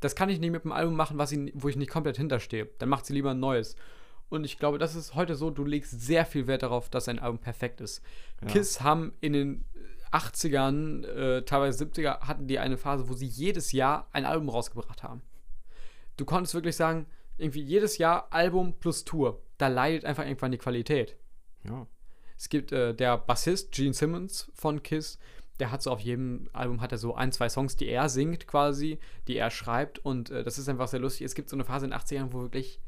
Das 0.00 0.16
kann 0.16 0.30
ich 0.30 0.40
nicht 0.40 0.50
mit 0.50 0.64
einem 0.64 0.72
Album 0.72 0.96
machen, 0.96 1.18
was 1.18 1.30
ich, 1.30 1.52
wo 1.54 1.68
ich 1.68 1.76
nicht 1.76 1.90
komplett 1.90 2.16
hinterstehe. 2.16 2.68
Dann 2.78 2.88
macht 2.88 3.04
sie 3.04 3.12
lieber 3.12 3.32
ein 3.32 3.40
neues. 3.40 3.76
Und 4.30 4.44
ich 4.44 4.58
glaube, 4.58 4.78
das 4.78 4.94
ist 4.94 5.14
heute 5.14 5.34
so, 5.34 5.50
du 5.50 5.64
legst 5.64 6.00
sehr 6.00 6.24
viel 6.24 6.46
Wert 6.46 6.62
darauf, 6.62 6.88
dass 6.88 7.06
ein 7.06 7.18
Album 7.18 7.38
perfekt 7.38 7.82
ist. 7.82 8.02
Ja. 8.40 8.48
Kiss 8.48 8.80
haben 8.80 9.12
in 9.20 9.34
den 9.34 9.64
80ern, 10.10 11.04
äh, 11.04 11.44
teilweise 11.44 11.84
70er, 11.84 12.20
hatten 12.20 12.48
die 12.48 12.58
eine 12.58 12.78
Phase, 12.78 13.10
wo 13.10 13.12
sie 13.12 13.26
jedes 13.26 13.72
Jahr 13.72 14.08
ein 14.12 14.24
Album 14.24 14.48
rausgebracht 14.48 15.02
haben. 15.02 15.20
Du 16.16 16.24
konntest 16.24 16.54
wirklich 16.54 16.76
sagen, 16.76 17.06
irgendwie 17.36 17.62
jedes 17.62 17.98
Jahr 17.98 18.28
Album 18.32 18.72
plus 18.80 19.04
Tour. 19.04 19.42
Da 19.58 19.68
leidet 19.68 20.06
einfach 20.06 20.24
irgendwann 20.24 20.52
die 20.52 20.58
Qualität. 20.58 21.16
Ja. 21.64 21.86
Es 22.36 22.48
gibt 22.48 22.72
äh, 22.72 22.94
der 22.94 23.18
Bassist 23.18 23.72
Gene 23.72 23.94
Simmons 23.94 24.50
von 24.54 24.82
Kiss, 24.82 25.18
der 25.60 25.70
hat 25.70 25.82
so 25.82 25.90
auf 25.90 26.00
jedem 26.00 26.48
Album 26.52 26.80
hat 26.80 26.92
er 26.92 26.98
so 26.98 27.14
ein, 27.14 27.30
zwei 27.32 27.48
Songs, 27.48 27.76
die 27.76 27.88
er 27.88 28.08
singt 28.08 28.46
quasi, 28.46 28.98
die 29.28 29.36
er 29.36 29.50
schreibt 29.50 29.98
und 30.00 30.30
äh, 30.30 30.42
das 30.42 30.58
ist 30.58 30.68
einfach 30.68 30.88
sehr 30.88 31.00
lustig. 31.00 31.24
Es 31.24 31.34
gibt 31.34 31.48
so 31.48 31.56
eine 31.56 31.64
Phase 31.64 31.86
in 31.86 31.92
den 31.92 32.00
80ern, 32.00 32.32
wo 32.32 32.42
wirklich 32.42 32.80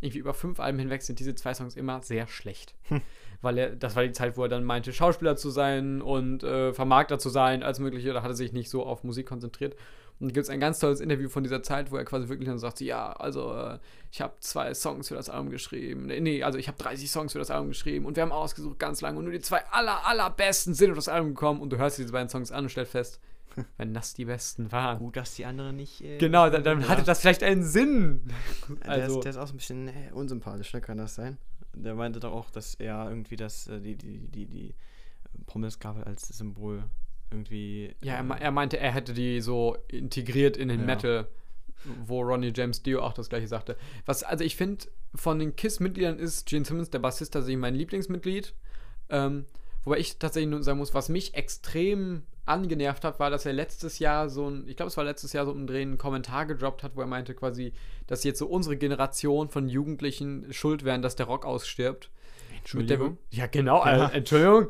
irgendwie 0.00 0.18
über 0.18 0.34
fünf 0.34 0.60
Alben 0.60 0.78
hinweg 0.78 1.02
sind 1.02 1.18
diese 1.18 1.34
zwei 1.34 1.54
Songs 1.54 1.76
immer 1.76 2.02
sehr 2.02 2.26
schlecht. 2.26 2.74
Weil 3.40 3.58
er, 3.58 3.76
das 3.76 3.96
war 3.96 4.04
die 4.04 4.12
Zeit, 4.12 4.36
wo 4.36 4.42
er 4.42 4.48
dann 4.48 4.64
meinte, 4.64 4.92
Schauspieler 4.92 5.36
zu 5.36 5.50
sein 5.50 6.00
und 6.00 6.42
äh, 6.42 6.72
Vermarkter 6.72 7.18
zu 7.18 7.28
sein, 7.28 7.62
als 7.62 7.78
mögliche, 7.78 8.12
da 8.12 8.22
hat 8.22 8.30
er 8.30 8.34
sich 8.34 8.52
nicht 8.52 8.70
so 8.70 8.84
auf 8.84 9.04
Musik 9.04 9.26
konzentriert. 9.26 9.76
Und 10.20 10.32
gibt 10.32 10.44
es 10.44 10.50
ein 10.50 10.60
ganz 10.60 10.78
tolles 10.78 11.00
Interview 11.00 11.28
von 11.28 11.42
dieser 11.42 11.62
Zeit, 11.62 11.90
wo 11.90 11.96
er 11.96 12.04
quasi 12.04 12.28
wirklich 12.28 12.48
dann 12.48 12.58
sagt, 12.58 12.80
ja, 12.80 13.12
also 13.12 13.52
äh, 13.54 13.78
ich 14.12 14.20
habe 14.20 14.34
zwei 14.40 14.72
Songs 14.72 15.08
für 15.08 15.14
das 15.16 15.28
Album 15.28 15.50
geschrieben. 15.50 16.06
Nee, 16.06 16.20
Nee, 16.20 16.42
also 16.44 16.56
ich 16.58 16.68
habe 16.68 16.78
30 16.78 17.10
Songs 17.10 17.32
für 17.32 17.40
das 17.40 17.50
Album 17.50 17.68
geschrieben 17.68 18.06
und 18.06 18.16
wir 18.16 18.22
haben 18.22 18.32
ausgesucht 18.32 18.78
ganz 18.78 19.00
lange 19.00 19.18
und 19.18 19.24
nur 19.24 19.32
die 19.32 19.40
zwei 19.40 19.64
aller, 19.66 20.06
allerbesten 20.06 20.72
sind 20.74 20.90
auf 20.90 20.96
das 20.96 21.08
Album 21.08 21.30
gekommen 21.30 21.60
und 21.60 21.70
du 21.70 21.78
hörst 21.78 21.98
diese 21.98 22.12
beiden 22.12 22.28
Songs 22.28 22.52
an 22.52 22.64
und 22.64 22.70
stellst 22.70 22.92
fest, 22.92 23.20
wenn 23.76 23.92
das 23.92 24.14
die 24.14 24.24
besten 24.24 24.70
waren. 24.70 24.98
Gut, 24.98 25.16
dass 25.16 25.34
die 25.34 25.44
anderen 25.44 25.76
nicht. 25.76 26.00
Äh, 26.02 26.18
Genau, 26.18 26.48
dann, 26.48 26.62
dann 26.62 26.80
ja. 26.80 26.88
hatte 26.88 27.02
das 27.02 27.20
vielleicht 27.20 27.42
einen 27.42 27.64
Sinn. 27.64 28.22
Der, 28.84 28.90
Also, 28.90 29.16
ist, 29.16 29.24
der 29.24 29.30
ist 29.30 29.36
auch 29.36 29.48
so 29.48 29.54
ein 29.54 29.56
bisschen 29.56 29.88
äh, 29.88 30.12
unsympathisch, 30.12 30.72
ne? 30.72 30.80
Kann 30.80 30.98
das 30.98 31.16
sein? 31.16 31.38
Der 31.74 31.96
meinte 31.96 32.20
doch 32.20 32.32
auch, 32.32 32.50
dass 32.50 32.74
er 32.76 33.08
irgendwie 33.08 33.36
das, 33.36 33.66
äh, 33.66 33.80
die, 33.80 33.96
die, 33.96 34.18
die, 34.28 34.46
die 34.46 34.74
Pommesgabel 35.46 36.04
als 36.04 36.28
Symbol 36.28 36.84
irgendwie. 37.30 37.94
ja, 38.02 38.14
er, 38.14 38.30
äh, 38.30 38.40
er 38.42 38.50
meinte, 38.50 38.78
er 38.78 38.92
hätte 38.92 39.12
die 39.14 39.40
so 39.40 39.76
integriert 39.88 40.56
in 40.56 40.68
den 40.68 40.80
Ja. 40.80 40.86
Metal, 40.86 41.28
wo 42.06 42.20
Ronnie 42.22 42.52
James 42.54 42.82
Dio 42.82 43.00
auch 43.02 43.12
das 43.12 43.28
gleiche 43.28 43.48
sagte. 43.48 43.76
Was, 44.06 44.22
also 44.22 44.44
ich 44.44 44.56
finde, 44.56 44.86
von 45.14 45.38
den 45.38 45.54
KISS-Mitgliedern 45.56 46.18
ist 46.18 46.46
Gene 46.46 46.64
Simmons, 46.64 46.90
der 46.90 46.98
Bassist, 47.00 47.32
tatsächlich 47.34 47.58
mein 47.60 47.74
Lieblingsmitglied. 47.74 48.54
Ähm, 49.10 49.44
wobei 49.84 49.98
ich 49.98 50.18
tatsächlich 50.18 50.50
nur 50.50 50.62
sagen 50.62 50.78
muss, 50.78 50.94
was 50.94 51.08
mich 51.08 51.34
extrem 51.34 52.22
angenervt 52.46 53.04
hat, 53.04 53.20
war, 53.20 53.30
dass 53.30 53.46
er 53.46 53.52
letztes 53.54 53.98
Jahr 53.98 54.28
so 54.28 54.48
ein, 54.48 54.68
ich 54.68 54.76
glaube, 54.76 54.88
es 54.88 54.96
war 54.96 55.04
letztes 55.04 55.32
Jahr 55.32 55.46
so 55.46 55.50
um 55.52 55.58
den 55.58 55.66
Dreh 55.66 55.82
einen 55.82 55.98
Kommentar 55.98 56.46
gedroppt 56.46 56.82
hat, 56.82 56.94
wo 56.94 57.00
er 57.00 57.06
meinte 57.06 57.34
quasi, 57.34 57.72
dass 58.06 58.22
jetzt 58.24 58.38
so 58.38 58.46
unsere 58.46 58.76
Generation 58.76 59.48
von 59.48 59.68
Jugendlichen 59.68 60.52
schuld 60.52 60.84
wären, 60.84 61.00
dass 61.02 61.16
der 61.16 61.26
Rock 61.26 61.44
ausstirbt. 61.46 62.10
Mit 62.10 62.50
der 62.50 62.58
Entschuldigung. 62.58 63.18
ja, 63.30 63.46
genau, 63.46 63.84
Ja. 63.84 64.08
äh, 64.08 64.16
Entschuldigung. 64.18 64.68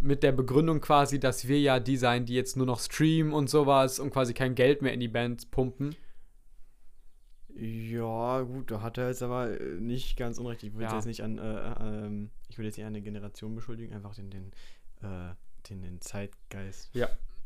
Mit 0.00 0.22
der 0.22 0.32
Begründung 0.32 0.80
quasi, 0.80 1.20
dass 1.20 1.46
wir 1.48 1.60
ja 1.60 1.78
die 1.80 1.96
sein, 1.96 2.24
die 2.24 2.34
jetzt 2.34 2.56
nur 2.56 2.66
noch 2.66 2.80
streamen 2.80 3.32
und 3.32 3.50
sowas 3.50 3.98
und 4.00 4.10
quasi 4.10 4.32
kein 4.32 4.54
Geld 4.54 4.80
mehr 4.82 4.92
in 4.94 5.00
die 5.00 5.08
Bands 5.08 5.44
pumpen. 5.46 5.94
Ja, 7.56 8.40
gut, 8.40 8.70
da 8.70 8.80
hat 8.82 8.98
er 8.98 9.08
jetzt 9.08 9.22
aber 9.22 9.60
äh, 9.60 9.74
nicht 9.80 10.16
ganz 10.16 10.38
unrecht. 10.38 10.62
Ich 10.64 10.72
würde 10.72 10.84
Ja. 10.86 10.94
jetzt 10.96 11.06
nicht 11.06 11.22
an, 11.22 11.38
äh, 11.38 11.42
äh, 11.42 12.06
ähm, 12.06 12.30
ich 12.48 12.58
würde 12.58 12.66
jetzt 12.66 12.78
nicht 12.78 12.86
eine 12.86 13.00
Generation 13.00 13.54
beschuldigen, 13.54 13.94
einfach 13.94 14.14
den, 14.14 14.30
den, 14.30 14.52
äh, 15.02 15.34
den, 15.68 15.82
den 15.82 16.00
Zeitgeist. 16.00 16.90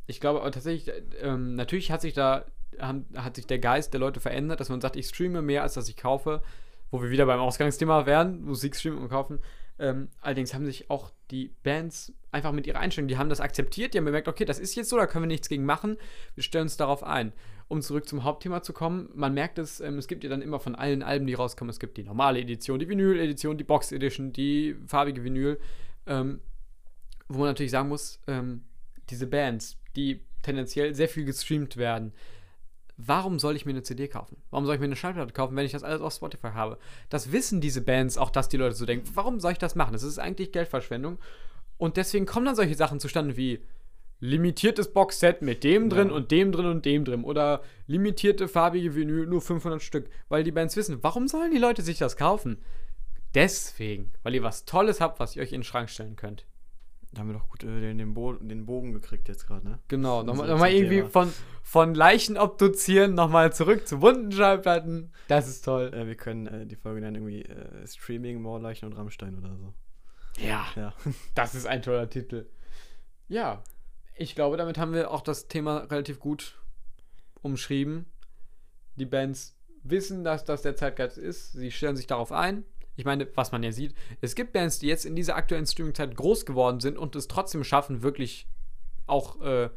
Ich 0.06 0.20
glaube 0.20 0.40
aber 0.40 0.50
tatsächlich, 0.50 0.88
äh, 0.88 1.02
ähm, 1.20 1.54
natürlich 1.54 1.90
hat 1.90 2.00
sich 2.00 2.14
da, 2.14 2.46
haben, 2.78 3.04
hat 3.16 3.36
sich 3.36 3.46
der 3.46 3.58
Geist 3.58 3.92
der 3.92 4.00
Leute 4.00 4.20
verändert, 4.20 4.60
dass 4.60 4.70
man 4.70 4.80
sagt, 4.80 4.96
ich 4.96 5.06
streame 5.08 5.42
mehr, 5.42 5.62
als 5.62 5.74
dass 5.74 5.88
ich 5.90 5.96
kaufe, 5.96 6.42
wo 6.90 7.02
wir 7.02 7.10
wieder 7.10 7.26
beim 7.26 7.40
Ausgangsthema 7.40 8.06
wären, 8.06 8.42
Musik 8.42 8.76
streamen 8.76 8.98
und 8.98 9.08
kaufen. 9.08 9.40
Ähm, 9.78 10.08
allerdings 10.20 10.54
haben 10.54 10.66
sich 10.66 10.90
auch 10.90 11.10
die 11.30 11.54
Bands 11.62 12.12
einfach 12.32 12.52
mit 12.52 12.66
ihrer 12.66 12.80
Einstellung, 12.80 13.08
die 13.08 13.16
haben 13.16 13.28
das 13.28 13.40
akzeptiert, 13.40 13.94
die 13.94 13.98
haben 13.98 14.06
gemerkt, 14.06 14.26
okay, 14.26 14.44
das 14.44 14.58
ist 14.58 14.74
jetzt 14.74 14.88
so, 14.88 14.96
da 14.96 15.06
können 15.06 15.24
wir 15.24 15.28
nichts 15.28 15.48
gegen 15.48 15.64
machen, 15.64 15.98
wir 16.34 16.42
stellen 16.42 16.64
uns 16.64 16.76
darauf 16.76 17.04
ein. 17.04 17.32
Um 17.68 17.82
zurück 17.82 18.08
zum 18.08 18.24
Hauptthema 18.24 18.62
zu 18.62 18.72
kommen, 18.72 19.10
man 19.14 19.34
merkt 19.34 19.58
es, 19.58 19.80
ähm, 19.80 19.98
es 19.98 20.08
gibt 20.08 20.24
ja 20.24 20.30
dann 20.30 20.42
immer 20.42 20.58
von 20.58 20.74
allen 20.74 21.02
Alben, 21.02 21.26
die 21.26 21.34
rauskommen, 21.34 21.70
es 21.70 21.78
gibt 21.78 21.96
die 21.96 22.02
normale 22.02 22.40
Edition, 22.40 22.78
die 22.78 22.88
Vinyl-Edition, 22.88 23.56
die 23.56 23.64
Box-Edition, 23.64 24.32
die 24.32 24.74
farbige 24.86 25.22
Vinyl, 25.22 25.60
ähm, 26.06 26.40
wo 27.28 27.40
man 27.40 27.48
natürlich 27.48 27.72
sagen 27.72 27.88
muss, 27.88 28.20
ähm, 28.26 28.62
diese 29.10 29.26
Bands, 29.26 29.78
die 29.96 30.24
tendenziell 30.42 30.94
sehr 30.94 31.08
viel 31.08 31.24
gestreamt 31.24 31.76
werden, 31.76 32.12
warum 32.98 33.38
soll 33.38 33.56
ich 33.56 33.64
mir 33.64 33.70
eine 33.72 33.82
CD 33.82 34.08
kaufen? 34.08 34.36
Warum 34.50 34.66
soll 34.66 34.74
ich 34.74 34.80
mir 34.80 34.86
eine 34.86 34.96
Schallplatte 34.96 35.32
kaufen, 35.32 35.56
wenn 35.56 35.64
ich 35.64 35.72
das 35.72 35.82
alles 35.84 36.02
auf 36.02 36.12
Spotify 36.12 36.48
habe? 36.48 36.78
Das 37.08 37.32
wissen 37.32 37.60
diese 37.60 37.80
Bands 37.80 38.18
auch, 38.18 38.30
dass 38.30 38.48
die 38.48 38.56
Leute 38.58 38.74
so 38.74 38.84
denken. 38.84 39.08
Warum 39.14 39.40
soll 39.40 39.52
ich 39.52 39.58
das 39.58 39.74
machen? 39.74 39.92
Das 39.92 40.02
ist 40.02 40.18
eigentlich 40.18 40.52
Geldverschwendung. 40.52 41.18
Und 41.78 41.96
deswegen 41.96 42.26
kommen 42.26 42.44
dann 42.46 42.56
solche 42.56 42.74
Sachen 42.74 43.00
zustande 43.00 43.36
wie 43.36 43.60
limitiertes 44.20 44.92
Boxset 44.92 45.42
mit 45.42 45.62
dem 45.62 45.88
drin 45.88 46.08
Ja. 46.08 46.14
und 46.14 46.32
dem 46.32 46.50
drin 46.50 46.66
und 46.66 46.84
dem 46.84 47.04
drin. 47.04 47.22
Oder 47.22 47.62
limitierte 47.86 48.48
farbige 48.48 48.96
Vinyl, 48.96 49.26
nur 49.26 49.40
500 49.40 49.80
Stück. 49.80 50.10
Weil 50.28 50.42
die 50.42 50.50
Bands 50.50 50.76
wissen, 50.76 50.98
warum 51.02 51.28
sollen 51.28 51.52
die 51.52 51.58
Leute 51.58 51.82
sich 51.82 51.98
das 51.98 52.16
kaufen? 52.16 52.58
Deswegen, 53.34 54.10
weil 54.24 54.34
ihr 54.34 54.42
was 54.42 54.64
Tolles 54.64 55.00
habt, 55.00 55.20
was 55.20 55.36
ihr 55.36 55.42
euch 55.42 55.52
in 55.52 55.60
den 55.60 55.64
Schrank 55.64 55.88
stellen 55.90 56.16
könnt. 56.16 56.46
Da 57.12 57.20
haben 57.20 57.28
wir 57.28 57.34
doch 57.34 57.48
gut 57.48 57.64
äh, 57.64 57.80
den, 57.80 57.98
den, 57.98 58.12
Bo 58.14 58.34
den 58.34 58.66
Bogen 58.66 58.92
gekriegt 58.92 59.28
jetzt 59.28 59.46
gerade, 59.46 59.66
ne? 59.66 59.78
Genau, 59.88 60.22
nochmal 60.22 60.46
So 60.46 60.64
irgendwie 60.64 60.96
Thema. 60.96 61.08
von, 61.08 61.32
von 61.62 61.94
Leichen 61.94 62.36
obduzieren, 62.36 63.14
nochmal 63.14 63.52
zurück 63.52 63.88
zu 63.88 64.02
wunden 64.02 64.30
Schallplatten. 64.30 65.12
Das 65.26 65.48
ist 65.48 65.64
toll. 65.64 65.92
Äh, 65.94 66.06
wir 66.06 66.16
können 66.16 66.46
äh, 66.46 66.66
die 66.66 66.76
Folge 66.76 67.00
nennen 67.00 67.16
irgendwie 67.16 67.42
äh, 67.42 67.86
Streaming, 67.86 68.42
Moorleichen 68.42 68.86
und 68.88 68.94
Rammstein 68.94 69.38
oder 69.38 69.56
so. 69.56 69.74
Ja, 70.38 70.66
Ja. 70.76 70.92
das 71.34 71.54
ist 71.54 71.66
ein 71.66 71.82
toller 71.82 72.10
Titel. 72.10 72.46
Ja, 73.26 73.62
ich 74.14 74.34
glaube, 74.34 74.56
damit 74.56 74.78
haben 74.78 74.92
wir 74.92 75.10
auch 75.10 75.22
das 75.22 75.48
Thema 75.48 75.78
relativ 75.90 76.18
gut 76.18 76.60
umschrieben. 77.40 78.06
Die 78.96 79.06
Bands 79.06 79.56
wissen, 79.82 80.24
dass 80.24 80.44
das 80.44 80.62
der 80.62 80.76
Zeitgeist 80.76 81.18
ist. 81.18 81.52
Sie 81.52 81.70
stellen 81.70 81.96
sich 81.96 82.06
darauf 82.06 82.32
ein. 82.32 82.64
Ich 82.98 83.04
meine, 83.04 83.28
was 83.36 83.52
man 83.52 83.62
ja 83.62 83.70
sieht, 83.70 83.94
es 84.20 84.34
gibt 84.34 84.52
Bands, 84.52 84.80
die 84.80 84.88
jetzt 84.88 85.06
in 85.06 85.14
dieser 85.14 85.36
aktuellen 85.36 85.66
Streaming-Zeit 85.66 86.16
groß 86.16 86.44
geworden 86.44 86.80
sind 86.80 86.98
und 86.98 87.14
es 87.14 87.28
trotzdem 87.28 87.62
schaffen, 87.62 88.02
wirklich 88.02 88.48
auch 89.06 89.40
äh, 89.40 89.70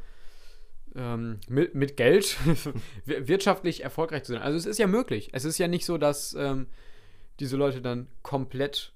ähm, 0.95 1.39
mit, 1.47 1.75
mit 1.75 1.97
Geld 1.97 2.35
wir- 3.05 3.27
wirtschaftlich 3.27 3.83
erfolgreich 3.83 4.23
zu 4.23 4.33
sein. 4.33 4.41
Also 4.41 4.57
es 4.57 4.65
ist 4.65 4.79
ja 4.79 4.87
möglich. 4.87 5.29
Es 5.33 5.45
ist 5.45 5.57
ja 5.59 5.67
nicht 5.67 5.85
so, 5.85 5.97
dass 5.99 6.33
ähm, 6.33 6.65
diese 7.39 7.57
Leute 7.57 7.81
dann 7.81 8.07
komplett 8.23 8.91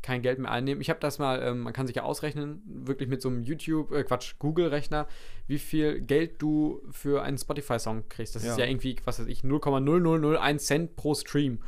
kein 0.00 0.22
Geld 0.22 0.38
mehr 0.38 0.50
einnehmen. 0.50 0.80
Ich 0.80 0.90
habe 0.90 1.00
das 1.00 1.18
mal, 1.18 1.42
ähm, 1.42 1.60
man 1.60 1.72
kann 1.72 1.86
sich 1.86 1.96
ja 1.96 2.02
ausrechnen, 2.04 2.62
wirklich 2.86 3.08
mit 3.08 3.20
so 3.22 3.28
einem 3.30 3.42
YouTube, 3.42 3.90
äh, 3.90 4.04
Quatsch, 4.04 4.34
Google-Rechner, 4.38 5.08
wie 5.46 5.58
viel 5.58 6.00
Geld 6.02 6.40
du 6.40 6.82
für 6.90 7.22
einen 7.22 7.38
Spotify-Song 7.38 8.08
kriegst. 8.10 8.36
Das 8.36 8.42
ist 8.44 8.58
Ja. 8.58 8.64
ja 8.64 8.70
irgendwie, 8.70 8.96
was 9.06 9.18
weiß 9.18 9.26
ich, 9.26 9.40
0,0001 9.42 10.58
Cent 10.58 10.94
pro 10.96 11.14
Stream. 11.14 11.58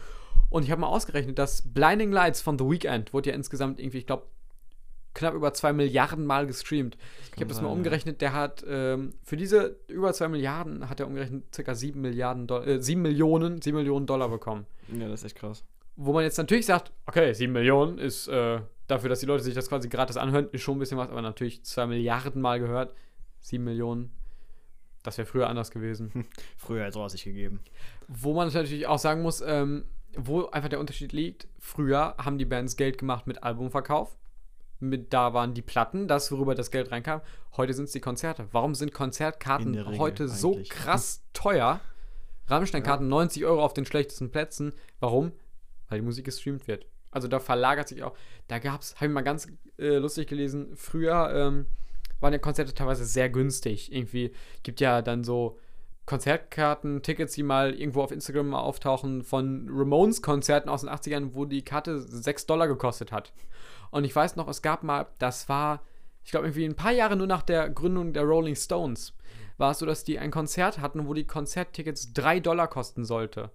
Und 0.49 0.63
ich 0.63 0.71
habe 0.71 0.81
mal 0.81 0.89
ausgerechnet, 0.89 1.39
dass 1.39 1.63
Blinding 1.63 2.13
Lights 2.13 2.41
von 2.41 2.59
The 2.59 2.65
Weeknd 2.65 3.13
wurde 3.13 3.31
ja 3.31 3.37
insgesamt 3.37 3.81
irgendwie, 3.81 3.99
ich 3.99 4.07
glaube, 4.07 4.27
knapp 5.17 5.35
über 5.35 5.53
2 5.53 5.73
Milliarden 5.73 6.27
Mal 6.27 6.47
gestreamt. 6.47 6.97
Ich 7.35 7.41
habe 7.41 7.47
das 7.47 7.61
mal 7.61 7.69
umgerechnet, 7.69 8.21
der 8.21 8.33
hat 8.35 8.65
ähm, 8.69 9.15
für 9.25 9.37
diese 9.37 9.77
über 9.89 10.13
2 10.13 10.29
Milliarden 10.29 10.89
hat 10.89 11.01
er 11.01 11.07
umgerechnet 11.07 11.45
ca. 11.53 11.75
7 11.75 12.01
Milliarden 12.01 12.47
Dollar, 12.47 12.67
äh, 12.67 12.83
7 12.83 13.01
Millionen, 13.01 13.61
7 13.61 13.77
Millionen 13.77 14.07
Dollar 14.07 14.29
bekommen. 14.29 14.67
Ja, 14.89 15.09
das 15.09 15.21
ist 15.21 15.27
echt 15.27 15.37
krass. 15.37 15.65
Wo 15.97 16.13
man 16.13 16.23
jetzt 16.23 16.37
natürlich 16.37 16.67
sagt, 16.67 16.93
okay, 17.07 17.33
7 17.33 17.53
Millionen 17.53 17.99
ist 17.99 18.29
äh, 18.29 18.61
dafür, 18.87 19.09
dass 19.09 19.21
die 19.21 19.27
Leute 19.27 19.43
sich 19.43 19.55
das 19.55 19.69
quasi 19.69 19.89
gratis 19.89 20.19
anhören, 20.19 20.49
ist 20.53 20.63
schon 20.63 20.77
ein 20.77 20.81
bisschen 20.81 20.99
was, 20.99 21.09
aber 21.09 21.23
natürlich 21.23 21.65
2 21.65 21.87
Milliarden 21.87 22.43
Mal 22.43 22.61
gehört. 22.61 22.95
7 23.41 23.65
Millionen, 23.65 24.13
das 25.03 25.17
wäre 25.17 25.27
früher 25.27 25.49
anders 25.49 25.71
gewesen. 25.71 26.27
Früher 26.59 26.85
als 26.85 26.97
rausig 26.97 27.25
gegeben. 27.25 27.61
Wo 28.09 28.35
man 28.35 28.49
natürlich 28.49 28.87
auch 28.87 28.99
sagen 28.99 29.23
muss, 29.23 29.41
ähm, 29.41 29.85
wo 30.17 30.47
einfach 30.47 30.69
der 30.69 30.81
Unterschied 30.81 31.13
liegt, 31.13 31.49
früher 31.59 32.15
haben 32.19 32.39
die 32.39 32.45
Bands 32.45 32.77
Geld 32.77 32.99
gemacht 32.99 33.27
mit 33.27 33.43
Albumverkauf. 33.43 34.17
Mit, 34.79 35.13
da 35.13 35.33
waren 35.33 35.55
die 35.55 35.63
Platten, 35.63 36.07
das, 36.07 36.31
worüber 36.31 36.55
das 36.55 36.71
Geld 36.71 36.91
reinkam. 36.91 37.23
Heute 37.57 37.73
sind 37.73 37.85
es 37.85 37.93
die 37.93 38.01
Konzerte. 38.01 38.47
Warum 38.53 38.75
sind 38.75 38.89
In 38.89 38.95
Konzertkarten 38.95 39.99
heute 39.99 40.29
so 40.29 40.55
eigentlich. 40.55 40.69
krass 40.69 41.23
teuer? 41.33 41.81
Rammstein-Karten 42.49 43.09
90 43.09 43.45
Euro 43.45 43.65
auf 43.65 43.75
den 43.75 43.87
schlechtesten 43.87 44.31
Plätzen. 44.31 44.73
Warum? 45.01 45.33
Weil 45.89 46.01
die 46.01 46.05
Musik 46.05 46.27
gestreamt 46.27 46.69
wird. 46.69 46.87
Also 47.11 47.29
da 47.29 47.41
verlagert 47.41 47.89
sich 47.89 48.03
auch. 48.03 48.15
Da 48.49 48.59
gab 48.59 48.83
es, 48.83 48.97
habe 48.97 49.07
ich 49.07 49.13
mal 49.13 49.23
ganz 49.23 49.49
äh, 49.79 49.97
lustig 49.97 50.29
gelesen, 50.29 50.77
früher 50.77 51.33
ähm, 51.35 51.67
waren 52.21 52.33
ja 52.33 52.39
Konzerte 52.39 52.75
teilweise 52.75 53.05
sehr 53.05 53.31
günstig. 53.31 53.93
Irgendwie 53.93 54.33
gibt 54.63 54.81
ja 54.81 55.03
dann 55.03 55.25
so 55.25 55.59
Konzertkarten, 56.07 57.03
Tickets, 57.03 57.35
die 57.35 57.43
mal 57.43 57.75
irgendwo 57.75 58.03
auf 58.03 58.13
Instagram 58.13 58.55
auftauchen, 58.55 59.25
von 59.25 59.69
Ramones-Konzerten 59.69 60.69
aus 60.69 60.83
den 60.83 60.91
80ern, 60.91 61.31
wo 61.35 61.45
die 61.45 61.63
Karte 61.63 61.99
6 61.99 62.47
Dollar 62.47 62.69
gekostet 62.69 63.13
hat. 63.13 63.33
Und 63.91 64.05
ich 64.05 64.15
weiß 64.15 64.37
noch, 64.37 64.49
es 64.49 64.63
gab 64.63 64.85
mal, 64.85 65.07
das 65.19 65.49
war, 65.49 65.83
ich 66.25 66.31
glaube, 66.31 66.47
irgendwie 66.47 66.65
ein 66.65 66.77
paar 66.77 66.93
Jahre 66.93 67.17
nur 67.17 67.27
nach 67.27 67.43
der 67.43 67.69
Gründung 67.69 68.13
der 68.13 68.23
Rolling 68.23 68.55
Stones, 68.55 69.15
war 69.59 69.73
es 69.73 69.79
so, 69.79 69.87
dass 69.87 70.05
die 70.05 70.19
ein 70.19 70.31
Konzert 70.31 70.79
hatten, 70.79 71.07
wo 71.09 71.15
die 71.15 71.27
Konzerttickets 71.27 72.13
3 72.13 72.41
Dollar 72.41 72.69
kosten 72.69 73.05
sollte. 73.05 73.51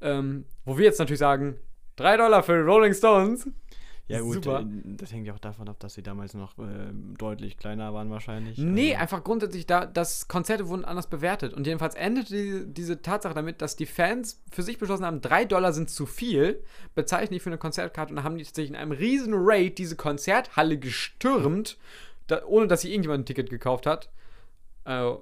Ähm, 0.00 0.44
wo 0.64 0.76
wir 0.76 0.84
jetzt 0.84 0.98
natürlich 0.98 1.20
sagen, 1.20 1.58
3 1.96 2.18
Dollar 2.18 2.42
für 2.42 2.62
Rolling 2.62 2.92
Stones. 2.92 3.48
Ja, 4.08 4.20
gut, 4.20 4.34
Super. 4.34 4.60
äh, 4.60 4.64
das 4.84 5.12
hängt 5.12 5.26
ja 5.26 5.34
auch 5.34 5.40
davon 5.40 5.68
ab, 5.68 5.80
dass 5.80 5.94
sie 5.94 6.02
damals 6.02 6.34
noch 6.34 6.56
äh, 6.58 6.92
deutlich 7.18 7.56
kleiner 7.56 7.92
waren, 7.92 8.08
wahrscheinlich. 8.10 8.56
Nee, 8.56 8.90
Also, 8.92 9.02
einfach 9.02 9.24
grundsätzlich, 9.24 9.66
da, 9.66 9.84
dass 9.84 10.28
Konzerte 10.28 10.68
wurden 10.68 10.84
anders 10.84 11.08
bewertet. 11.08 11.52
Und 11.54 11.66
jedenfalls 11.66 11.96
endete 11.96 12.32
die, 12.34 12.72
diese 12.72 13.02
Tatsache 13.02 13.34
damit, 13.34 13.62
dass 13.62 13.74
die 13.74 13.86
Fans 13.86 14.40
für 14.52 14.62
sich 14.62 14.78
beschlossen 14.78 15.04
haben, 15.04 15.20
3 15.20 15.44
Dollar 15.44 15.72
sind 15.72 15.90
zu 15.90 16.06
viel, 16.06 16.62
bezeichnen 16.94 17.34
die 17.34 17.40
für 17.40 17.50
eine 17.50 17.58
Konzertkarte 17.58 18.10
und 18.12 18.16
dann 18.16 18.24
haben 18.24 18.38
die 18.38 18.44
tatsächlich 18.44 18.70
in 18.70 18.76
einem 18.76 18.92
riesen 18.92 19.34
Raid 19.36 19.78
diese 19.78 19.96
Konzerthalle 19.96 20.78
gestürmt, 20.78 21.76
da, 22.28 22.44
ohne 22.46 22.68
dass 22.68 22.82
sich 22.82 22.92
irgendjemand 22.92 23.22
ein 23.22 23.26
Ticket 23.26 23.50
gekauft 23.50 23.86
hat. 23.86 24.08
Äh, 24.84 25.14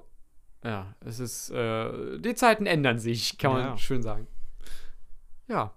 ja, 0.62 0.94
es 1.00 1.20
ist, 1.20 1.50
äh, 1.50 2.18
die 2.18 2.34
Zeiten 2.34 2.66
ändern 2.66 2.98
sich, 2.98 3.38
kann 3.38 3.52
man 3.52 3.60
Ja. 3.62 3.76
schön 3.78 4.02
sagen. 4.02 4.26
Ja, 5.48 5.72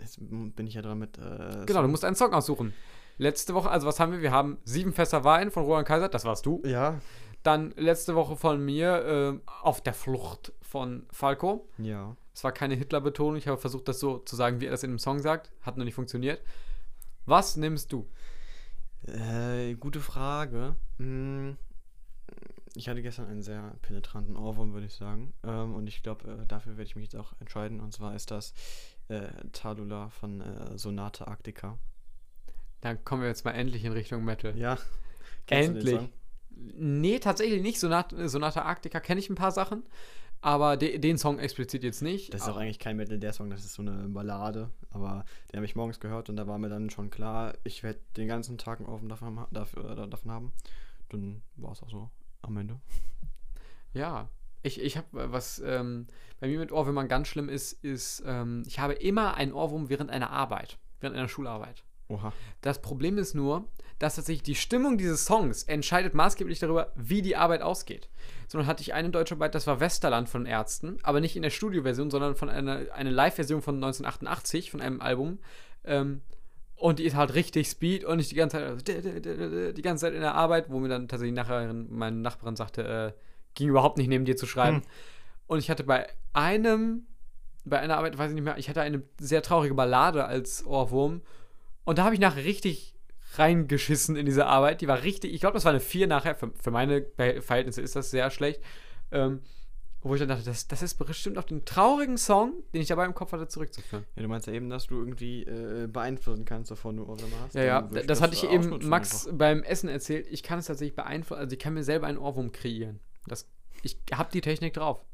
Jetzt 0.00 0.18
bin 0.20 0.66
ich 0.66 0.74
ja 0.74 0.82
dran 0.82 0.98
mit. 0.98 1.18
Äh, 1.18 1.64
genau, 1.66 1.82
du 1.82 1.88
musst 1.88 2.04
einen 2.04 2.16
Song 2.16 2.32
aussuchen. 2.32 2.74
Letzte 3.16 3.54
Woche, 3.54 3.68
also 3.70 3.86
was 3.86 3.98
haben 3.98 4.12
wir? 4.12 4.20
Wir 4.20 4.30
haben 4.30 4.58
sieben 4.64 4.92
Fässer 4.92 5.24
Wein 5.24 5.50
von 5.50 5.64
Roland 5.64 5.88
Kaiser, 5.88 6.08
das 6.08 6.24
warst 6.24 6.46
du. 6.46 6.62
Ja. 6.64 7.00
Dann 7.42 7.72
letzte 7.76 8.14
Woche 8.14 8.36
von 8.36 8.64
mir 8.64 9.40
äh, 9.44 9.50
Auf 9.62 9.80
der 9.80 9.94
Flucht 9.94 10.52
von 10.60 11.06
Falco. 11.10 11.68
Ja. 11.78 12.16
Es 12.34 12.44
war 12.44 12.52
keine 12.52 12.74
Hitler-Betonung. 12.74 13.36
Ich 13.36 13.48
habe 13.48 13.58
versucht, 13.58 13.88
das 13.88 13.98
so 13.98 14.18
zu 14.18 14.36
sagen, 14.36 14.60
wie 14.60 14.66
er 14.66 14.70
das 14.70 14.84
in 14.84 14.90
dem 14.90 14.98
Song 14.98 15.18
sagt. 15.18 15.50
Hat 15.62 15.76
noch 15.76 15.84
nicht 15.84 15.94
funktioniert. 15.94 16.40
Was 17.26 17.56
nimmst 17.56 17.92
du? 17.92 18.08
Äh, 19.06 19.74
gute 19.74 20.00
Frage. 20.00 20.76
Hm, 20.98 21.56
Ich 22.74 22.88
hatte 22.88 23.02
gestern 23.02 23.26
einen 23.26 23.42
sehr 23.42 23.74
penetranten 23.82 24.36
Ohrwurm, 24.36 24.72
würde 24.72 24.86
ich 24.86 24.94
sagen. 24.94 25.32
Ähm, 25.44 25.74
und 25.74 25.86
ich 25.86 26.02
glaube, 26.02 26.30
äh, 26.30 26.46
dafür 26.46 26.76
werde 26.76 26.88
ich 26.88 26.96
mich 26.96 27.04
jetzt 27.04 27.16
auch 27.16 27.32
entscheiden. 27.40 27.80
Und 27.80 27.92
zwar 27.92 28.14
ist 28.14 28.30
das 28.30 28.52
äh, 29.08 29.28
Talula 29.52 30.10
von 30.10 30.40
äh, 30.40 30.78
Sonate 30.78 31.26
Arctica. 31.26 31.78
Dann 32.80 33.04
kommen 33.04 33.22
wir 33.22 33.28
jetzt 33.28 33.44
mal 33.44 33.52
endlich 33.52 33.84
in 33.84 33.92
Richtung 33.92 34.24
Metal. 34.24 34.56
Ja. 34.56 34.78
Endlich. 35.46 36.00
Nee, 36.50 37.18
tatsächlich 37.18 37.62
nicht. 37.62 37.80
Sonate, 37.80 38.28
Sonata 38.28 38.62
Arctica 38.62 39.00
kenne 39.00 39.20
ich 39.20 39.30
ein 39.30 39.34
paar 39.34 39.52
Sachen. 39.52 39.84
Aber 40.40 40.76
de, 40.76 40.98
den 40.98 41.18
Song 41.18 41.38
explizit 41.38 41.82
jetzt 41.82 42.00
nicht. 42.00 42.32
Das 42.32 42.42
ist 42.42 42.48
auch 42.48 42.56
eigentlich 42.56 42.78
kein 42.78 42.96
Metal, 42.96 43.18
der 43.18 43.32
Song, 43.32 43.50
das 43.50 43.64
ist 43.64 43.74
so 43.74 43.82
eine 43.82 44.08
Ballade. 44.08 44.70
Aber 44.90 45.24
den 45.50 45.56
habe 45.56 45.66
ich 45.66 45.74
morgens 45.74 45.98
gehört 45.98 46.28
und 46.28 46.36
da 46.36 46.46
war 46.46 46.58
mir 46.58 46.68
dann 46.68 46.90
schon 46.90 47.10
klar, 47.10 47.54
ich 47.64 47.82
werde 47.82 47.98
den 48.16 48.28
ganzen 48.28 48.56
Tag 48.56 48.78
einen 48.78 48.88
Ohrwurm 48.88 49.08
davon, 49.08 49.38
äh, 49.52 50.08
davon 50.08 50.30
haben. 50.30 50.52
Dann 51.08 51.42
war 51.56 51.72
es 51.72 51.82
auch 51.82 51.90
so 51.90 52.10
am 52.42 52.56
Ende. 52.56 52.80
Ja, 53.92 54.28
ich, 54.62 54.80
ich 54.80 54.96
habe 54.96 55.32
was, 55.32 55.60
ähm, 55.64 56.06
bei 56.40 56.48
mir 56.48 56.58
mit 56.58 56.72
Ohrwürmern 56.72 57.08
ganz 57.08 57.28
schlimm 57.28 57.48
ist, 57.48 57.72
ist, 57.84 58.22
ähm, 58.26 58.62
ich 58.66 58.78
habe 58.78 58.94
immer 58.94 59.34
einen 59.34 59.52
Ohrwurm 59.52 59.88
während 59.88 60.10
einer 60.10 60.30
Arbeit, 60.30 60.78
während 61.00 61.16
einer 61.16 61.28
Schularbeit. 61.28 61.84
Oha. 62.08 62.32
Das 62.62 62.80
Problem 62.80 63.18
ist 63.18 63.34
nur, 63.34 63.68
dass 63.98 64.16
tatsächlich 64.16 64.42
die 64.42 64.54
Stimmung 64.54 64.96
dieses 64.96 65.24
Songs 65.24 65.64
entscheidet 65.64 66.14
maßgeblich 66.14 66.58
darüber, 66.58 66.92
wie 66.94 67.20
die 67.20 67.36
Arbeit 67.36 67.62
ausgeht. 67.62 68.08
Sondern 68.46 68.66
hatte 68.66 68.82
ich 68.82 68.94
eine 68.94 69.10
deutsche 69.10 69.34
Arbeit, 69.34 69.54
das 69.54 69.66
war 69.66 69.80
Westerland 69.80 70.28
von 70.28 70.46
Ärzten, 70.46 70.98
aber 71.02 71.20
nicht 71.20 71.36
in 71.36 71.42
der 71.42 71.50
Studioversion, 71.50 72.10
sondern 72.10 72.34
von 72.34 72.48
einer 72.48 72.92
eine 72.92 73.10
Live-Version 73.10 73.60
von 73.60 73.74
1988 73.76 74.70
von 74.70 74.80
einem 74.80 75.00
Album. 75.00 75.38
Ähm, 75.84 76.22
und 76.78 77.00
die 77.00 77.04
ist 77.04 77.16
halt 77.16 77.34
richtig 77.34 77.68
Speed 77.68 78.04
und 78.04 78.20
ich 78.20 78.28
die 78.28 78.36
ganze 78.36 78.56
Zeit, 78.58 79.26
also 79.26 79.72
die 79.72 79.82
ganze 79.82 80.02
Zeit 80.02 80.14
in 80.14 80.20
der 80.20 80.34
Arbeit, 80.34 80.70
wo 80.70 80.78
mir 80.78 80.88
dann 80.88 81.08
tatsächlich 81.08 81.34
nachher 81.34 81.72
meine 81.72 82.16
Nachbarin 82.16 82.56
sagte, 82.56 83.14
äh, 83.16 83.20
ging 83.54 83.68
überhaupt 83.68 83.98
nicht 83.98 84.08
neben 84.08 84.24
dir 84.24 84.36
zu 84.36 84.46
schreiben. 84.46 84.78
Hm. 84.78 84.82
Und 85.48 85.58
ich 85.58 85.70
hatte 85.70 85.82
bei 85.82 86.06
einem, 86.32 87.06
bei 87.64 87.80
einer 87.80 87.96
Arbeit, 87.96 88.16
weiß 88.16 88.30
ich 88.30 88.34
nicht 88.36 88.44
mehr, 88.44 88.58
ich 88.58 88.68
hatte 88.68 88.80
eine 88.80 89.02
sehr 89.18 89.42
traurige 89.42 89.74
Ballade 89.74 90.24
als 90.24 90.64
Ohrwurm. 90.64 91.22
Und 91.84 91.98
da 91.98 92.04
habe 92.04 92.14
ich 92.14 92.20
nachher 92.20 92.44
richtig 92.44 92.94
reingeschissen 93.36 94.14
in 94.14 94.26
diese 94.26 94.46
Arbeit. 94.46 94.80
Die 94.80 94.88
war 94.88 95.02
richtig, 95.02 95.34
ich 95.34 95.40
glaube, 95.40 95.54
das 95.54 95.64
war 95.64 95.70
eine 95.70 95.80
4 95.80 96.06
nachher. 96.06 96.36
Für, 96.36 96.52
für 96.62 96.70
meine 96.70 97.06
Verhältnisse 97.40 97.82
ist 97.82 97.96
das 97.96 98.10
sehr 98.10 98.30
schlecht. 98.30 98.62
Ähm, 99.10 99.40
wo 100.02 100.14
ich 100.14 100.20
dann 100.20 100.28
dachte, 100.28 100.44
das, 100.44 100.68
das 100.68 100.82
ist 100.82 100.94
bestimmt 100.94 101.38
auf 101.38 101.46
den 101.46 101.64
traurigen 101.64 102.18
Song, 102.18 102.52
den 102.72 102.82
ich 102.82 102.88
dabei 102.88 103.04
im 103.04 103.14
Kopf 103.14 103.32
hatte, 103.32 103.48
zurückzuführen. 103.48 104.04
Ja, 104.14 104.22
du 104.22 104.28
meinst 104.28 104.46
ja 104.46 104.52
eben, 104.52 104.70
dass 104.70 104.86
du 104.86 104.96
irgendwie 104.96 105.42
äh, 105.42 105.88
beeinflussen 105.88 106.44
kannst, 106.44 106.70
wovon 106.70 106.96
du 106.96 107.04
Ohrwürmer 107.04 107.40
hast. 107.40 107.54
Ja, 107.54 107.64
ja, 107.64 107.90
ich 107.92 108.06
das 108.06 108.20
hatte 108.20 108.34
ich 108.34 108.44
eben 108.44 108.88
Max 108.88 109.26
einfach. 109.26 109.38
beim 109.38 109.62
Essen 109.64 109.88
erzählt. 109.88 110.26
Ich 110.30 110.42
kann 110.42 110.60
es 110.60 110.66
tatsächlich 110.66 110.94
beeinflussen, 110.94 111.40
also 111.40 111.52
ich 111.52 111.58
kann 111.58 111.74
mir 111.74 111.82
selber 111.82 112.06
einen 112.06 112.18
Ohrwurm 112.18 112.52
kreieren. 112.52 113.00
Das, 113.26 113.48
ich 113.82 113.98
habe 114.12 114.30
die 114.32 114.40
Technik 114.40 114.74
drauf. 114.74 115.04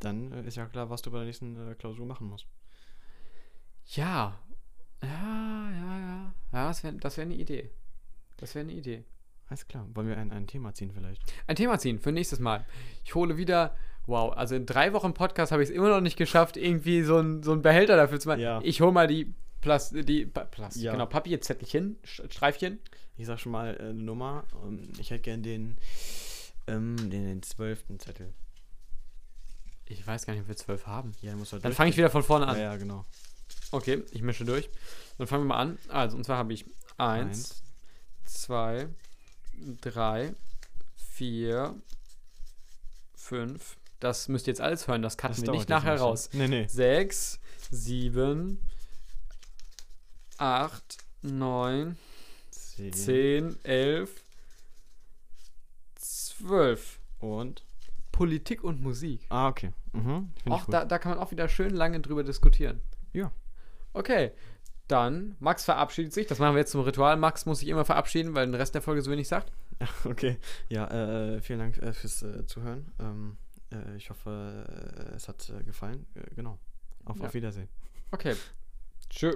Dann 0.00 0.32
äh, 0.32 0.46
ist 0.46 0.56
ja 0.56 0.66
klar, 0.66 0.90
was 0.90 1.02
du 1.02 1.12
bei 1.12 1.18
der 1.18 1.26
nächsten 1.26 1.70
äh, 1.70 1.74
Klausur 1.74 2.06
machen 2.06 2.26
musst. 2.26 2.46
Ja. 3.86 4.38
Ja, 5.02 5.70
ja, 5.70 5.98
ja. 5.98 6.34
Ja, 6.52 6.68
das 6.68 6.82
wäre 6.82 6.94
das 6.96 7.16
wär 7.16 7.24
eine 7.24 7.34
Idee. 7.34 7.70
Das 8.36 8.54
wäre 8.54 8.64
eine 8.64 8.72
Idee. 8.72 9.04
Alles 9.48 9.68
klar. 9.68 9.86
Wollen 9.94 10.08
wir 10.08 10.16
ein, 10.16 10.32
ein 10.32 10.46
Thema 10.46 10.74
ziehen 10.74 10.92
vielleicht? 10.92 11.22
Ein 11.46 11.56
Thema 11.56 11.78
ziehen 11.78 11.98
für 11.98 12.10
nächstes 12.10 12.40
Mal. 12.40 12.66
Ich 13.04 13.14
hole 13.14 13.36
wieder, 13.36 13.76
wow, 14.06 14.32
also 14.36 14.54
in 14.54 14.66
drei 14.66 14.92
Wochen 14.92 15.14
Podcast 15.14 15.52
habe 15.52 15.62
ich 15.62 15.70
es 15.70 15.74
immer 15.74 15.88
noch 15.88 16.00
nicht 16.00 16.16
geschafft, 16.16 16.56
irgendwie 16.56 17.02
so 17.02 17.16
einen 17.16 17.42
so 17.42 17.56
Behälter 17.56 17.96
dafür 17.96 18.20
zu 18.20 18.28
machen. 18.28 18.40
Ja. 18.40 18.60
Ich 18.62 18.80
hole 18.80 18.92
mal 18.92 19.06
die 19.06 19.34
Plas 19.60 19.90
die 19.90 20.26
pa 20.26 20.44
Plas 20.44 20.74
Ja. 20.76 20.92
genau, 20.92 21.06
Papierzettelchen, 21.06 21.96
Streifchen. 22.04 22.80
Ich 23.16 23.26
sag 23.26 23.38
schon 23.38 23.52
mal 23.52 23.76
äh, 23.76 23.80
eine 23.80 23.94
Nummer. 23.94 24.44
Ähm, 24.64 24.92
ich 24.98 25.10
hätte 25.10 25.22
gern 25.22 25.42
den, 25.42 25.76
ähm, 26.66 26.96
den, 26.96 27.24
den 27.26 27.42
zwölften 27.42 28.00
Zettel. 28.00 28.32
Ich 29.86 30.04
weiß 30.06 30.26
gar 30.26 30.32
nicht, 30.32 30.42
ob 30.42 30.48
wir 30.48 30.56
zwölf 30.56 30.86
haben. 30.86 31.12
Ja, 31.20 31.36
muss 31.36 31.52
halt 31.52 31.64
Dann 31.64 31.72
fange 31.72 31.90
ich 31.90 31.96
wieder 31.96 32.10
von 32.10 32.22
vorne 32.22 32.46
an. 32.46 32.56
Ja, 32.56 32.62
ja, 32.62 32.76
genau. 32.76 33.04
Okay, 33.70 34.02
ich 34.10 34.22
mische 34.22 34.44
durch. 34.44 34.68
Dann 35.18 35.26
fangen 35.26 35.44
wir 35.44 35.48
mal 35.48 35.60
an. 35.60 35.78
Also, 35.88 36.16
und 36.16 36.24
zwar 36.24 36.38
habe 36.38 36.52
ich 36.52 36.64
eins, 36.98 37.62
zwei, 38.24 38.88
drei, 39.80 40.34
vier, 40.96 41.74
fünf. 43.14 43.76
Das 44.02 44.26
müsst 44.26 44.48
ihr 44.48 44.50
jetzt 44.50 44.60
alles 44.60 44.88
hören. 44.88 45.00
Das 45.00 45.16
cutten 45.16 45.36
Das 45.36 45.44
wir 45.46 45.52
nicht 45.52 45.68
nachher 45.68 46.00
raus. 46.00 46.28
Nee, 46.32 46.48
nee. 46.48 46.66
Sechs, 46.66 47.38
sieben, 47.70 48.58
acht, 50.38 50.98
neun, 51.22 51.96
Zehn. 52.50 52.92
zehn, 52.92 53.64
elf, 53.64 54.24
zwölf. 55.94 56.98
Und? 57.20 57.64
Politik 58.10 58.64
und 58.64 58.80
Musik. 58.80 59.24
Ah, 59.28 59.46
okay. 59.46 59.72
Mhm. 59.92 60.32
Auch 60.50 60.66
da, 60.66 60.84
da 60.84 60.98
kann 60.98 61.12
man 61.12 61.20
auch 61.20 61.30
wieder 61.30 61.48
schön 61.48 61.70
lange 61.70 62.00
drüber 62.00 62.24
diskutieren. 62.24 62.80
Ja. 63.12 63.30
Okay. 63.92 64.32
Dann, 64.88 65.36
Max 65.38 65.64
verabschiedet 65.64 66.12
sich. 66.12 66.26
Das 66.26 66.40
machen 66.40 66.56
wir 66.56 66.58
jetzt 66.58 66.72
zum 66.72 66.80
Ritual. 66.80 67.16
Max 67.16 67.46
muss 67.46 67.60
sich 67.60 67.68
immer 67.68 67.84
verabschieden, 67.84 68.34
weil 68.34 68.46
den 68.46 68.56
Rest 68.56 68.74
der 68.74 68.82
Folge 68.82 69.00
so 69.00 69.12
wenig 69.12 69.28
sagt. 69.28 69.52
Okay. 70.04 70.38
Ja, 70.68 70.88
äh, 70.88 71.40
vielen 71.40 71.58
Dank 71.60 71.78
äh, 71.78 71.92
fürs 71.92 72.22
äh, 72.22 72.46
Zuhören. 72.46 72.92
Ähm, 73.00 73.36
äh, 73.36 73.41
ich 73.96 74.10
hoffe, 74.10 74.64
äh, 75.12 75.14
es 75.16 75.28
hat 75.28 75.48
äh, 75.50 75.62
gefallen. 75.64 76.06
Äh, 76.14 76.34
genau. 76.34 76.58
Auf, 77.04 77.18
Ja. 77.18 77.26
auf 77.26 77.34
Wiedersehen. 77.34 77.68
Okay. 78.10 78.34
Tschö. 79.10 79.34